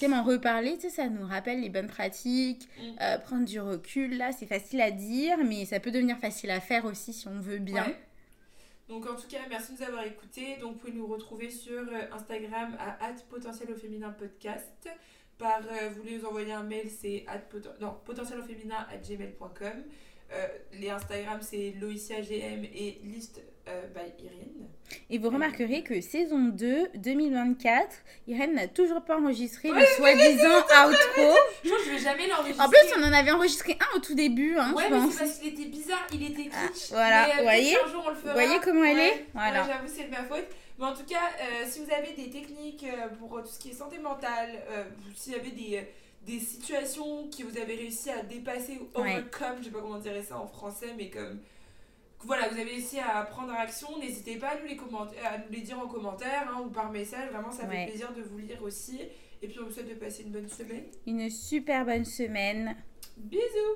J'ai 0.00 0.06
aimé. 0.08 0.14
En 0.14 0.22
reparler, 0.24 0.74
tu 0.76 0.82
sais, 0.82 0.90
ça 0.90 1.08
nous 1.08 1.26
rappelle 1.26 1.60
les 1.60 1.68
bonnes 1.68 1.86
pratiques, 1.88 2.66
Mm. 2.78 2.82
euh, 3.02 3.18
prendre 3.18 3.44
du 3.44 3.60
recul. 3.60 4.16
Là, 4.16 4.32
c'est 4.32 4.46
facile 4.46 4.80
à 4.80 4.90
dire, 4.90 5.36
mais 5.44 5.66
ça 5.66 5.78
peut 5.80 5.90
devenir 5.90 6.16
facile 6.18 6.50
à 6.50 6.60
faire 6.60 6.84
aussi 6.86 7.12
si 7.12 7.28
on 7.28 7.38
veut 7.38 7.58
bien. 7.58 7.84
Ouais. 7.84 7.96
Donc 8.88 9.06
en 9.06 9.16
tout 9.16 9.26
cas, 9.28 9.40
merci 9.48 9.72
de 9.72 9.78
nous 9.78 9.84
avoir 9.84 10.04
écoutés. 10.04 10.56
Donc 10.58 10.74
vous 10.74 10.78
pouvez 10.78 10.92
nous 10.92 11.06
retrouver 11.06 11.50
sur 11.50 11.80
euh, 11.80 12.12
Instagram 12.12 12.76
à 12.78 13.12
potentiel 13.28 13.70
au 13.72 13.76
féminin 13.76 14.10
podcast. 14.10 14.88
Par, 15.38 15.60
euh, 15.60 15.90
vous 15.90 16.02
voulez 16.02 16.18
nous 16.18 16.24
envoyer 16.24 16.52
un 16.52 16.62
mail, 16.62 16.88
c'est 16.88 17.26
non, 17.80 17.98
potentiel 18.04 18.38
au 18.38 18.42
féminin 18.42 18.86
à 18.90 18.96
gmail.com. 18.96 19.84
Euh, 20.32 20.48
les 20.72 20.90
Instagram, 20.90 21.40
c'est 21.42 21.72
LoïciaGM 21.72 22.64
et 22.64 23.00
list 23.04 23.42
euh, 23.68 23.86
by 23.94 24.24
Irine. 24.24 24.68
Et 25.10 25.18
vous 25.18 25.30
remarquerez 25.30 25.82
que 25.82 26.00
saison 26.00 26.38
2, 26.44 26.88
2024, 26.94 27.88
Irène 28.28 28.54
n'a 28.54 28.68
toujours 28.68 29.02
pas 29.02 29.18
enregistré 29.18 29.70
Ouais, 29.70 29.80
le 29.80 29.86
soi-disant 29.86 30.58
outro. 30.58 31.36
Je 31.64 31.70
pense 31.70 31.78
que 31.80 31.84
je 31.86 31.90
vais 31.92 31.98
jamais 31.98 32.26
l'enregistrer. 32.28 32.64
En 32.64 32.68
plus, 32.68 32.78
on 32.96 33.02
en 33.02 33.12
avait 33.12 33.32
enregistré 33.32 33.76
un 33.80 33.96
au 33.96 34.00
tout 34.00 34.14
début, 34.14 34.56
hein, 34.56 34.72
Ouais, 34.74 34.84
je 34.88 34.94
mais 34.94 35.00
pense. 35.00 35.12
c'est 35.14 35.18
parce 35.24 35.38
qu'il 35.38 35.48
était 35.54 35.68
bizarre, 35.68 36.06
il 36.12 36.22
était 36.30 36.50
Ah, 36.54 36.68
kitsch. 36.68 36.90
voilà, 36.90 37.26
Mais, 37.26 37.32
euh, 37.32 37.36
vous 37.38 37.42
voyez 37.42 37.74
qu'un 37.76 37.88
jour, 37.90 38.02
on 38.06 38.10
le 38.10 38.14
fera. 38.14 38.28
Vous 38.34 38.40
voyez 38.40 38.60
comment 38.62 38.84
elle 38.84 38.96
Ouais, 38.96 39.08
est? 39.08 39.26
Voilà. 39.34 39.64
j'avoue, 39.66 39.88
c'est 39.92 40.04
de 40.04 40.10
ma 40.10 40.22
faute. 40.24 40.46
Mais 40.78 40.84
en 40.84 40.94
tout 40.94 41.04
cas, 41.04 41.30
euh, 41.40 41.64
si 41.68 41.80
vous 41.84 41.90
avez 41.92 42.12
des 42.12 42.30
techniques 42.30 42.84
euh, 42.84 43.08
pour 43.18 43.40
tout 43.42 43.48
ce 43.48 43.58
qui 43.58 43.70
est 43.70 43.74
santé 43.74 43.98
mentale, 43.98 44.50
euh, 44.70 44.84
s'il 45.16 45.32
y 45.32 45.36
avait 45.36 45.50
des, 45.50 45.78
euh, 45.78 45.82
des 46.26 46.38
situations 46.38 47.28
que 47.30 47.42
vous 47.44 47.56
avez 47.58 47.74
réussi 47.76 48.10
à 48.10 48.22
dépasser 48.22 48.78
ou 48.80 49.00
Ouais. 49.00 49.12
overcome, 49.16 49.56
je 49.60 49.64
sais 49.64 49.70
pas 49.70 49.80
comment 49.80 49.98
dire 49.98 50.12
ça 50.28 50.38
en 50.38 50.46
français, 50.46 50.88
mais 50.96 51.08
comme 51.08 51.40
voilà, 52.24 52.48
vous 52.48 52.58
avez 52.58 52.74
essayé 52.76 53.02
à 53.02 53.22
prendre 53.22 53.52
action. 53.52 53.98
N'hésitez 53.98 54.36
pas 54.36 54.48
à 54.48 54.60
nous, 54.60 54.66
les 54.66 54.76
commenter, 54.76 55.16
à 55.20 55.38
nous 55.38 55.44
les 55.50 55.60
dire 55.60 55.78
en 55.78 55.86
commentaire 55.86 56.48
hein, 56.52 56.62
ou 56.64 56.70
par 56.70 56.90
message. 56.90 57.30
Vraiment, 57.30 57.50
ça 57.52 57.66
Ouais. 57.66 57.84
fait 57.84 57.90
plaisir 57.90 58.12
de 58.12 58.22
vous 58.22 58.38
lire 58.38 58.62
aussi. 58.62 59.00
Et 59.42 59.48
puis, 59.48 59.58
on 59.60 59.66
vous 59.66 59.70
souhaite 59.72 59.88
de 59.88 59.94
passer 59.94 60.22
une 60.22 60.30
bonne 60.32 60.48
semaine. 60.48 60.84
Une 61.06 61.28
super 61.30 61.84
bonne 61.84 62.04
semaine. 62.04 62.76
Bisous 63.16 63.64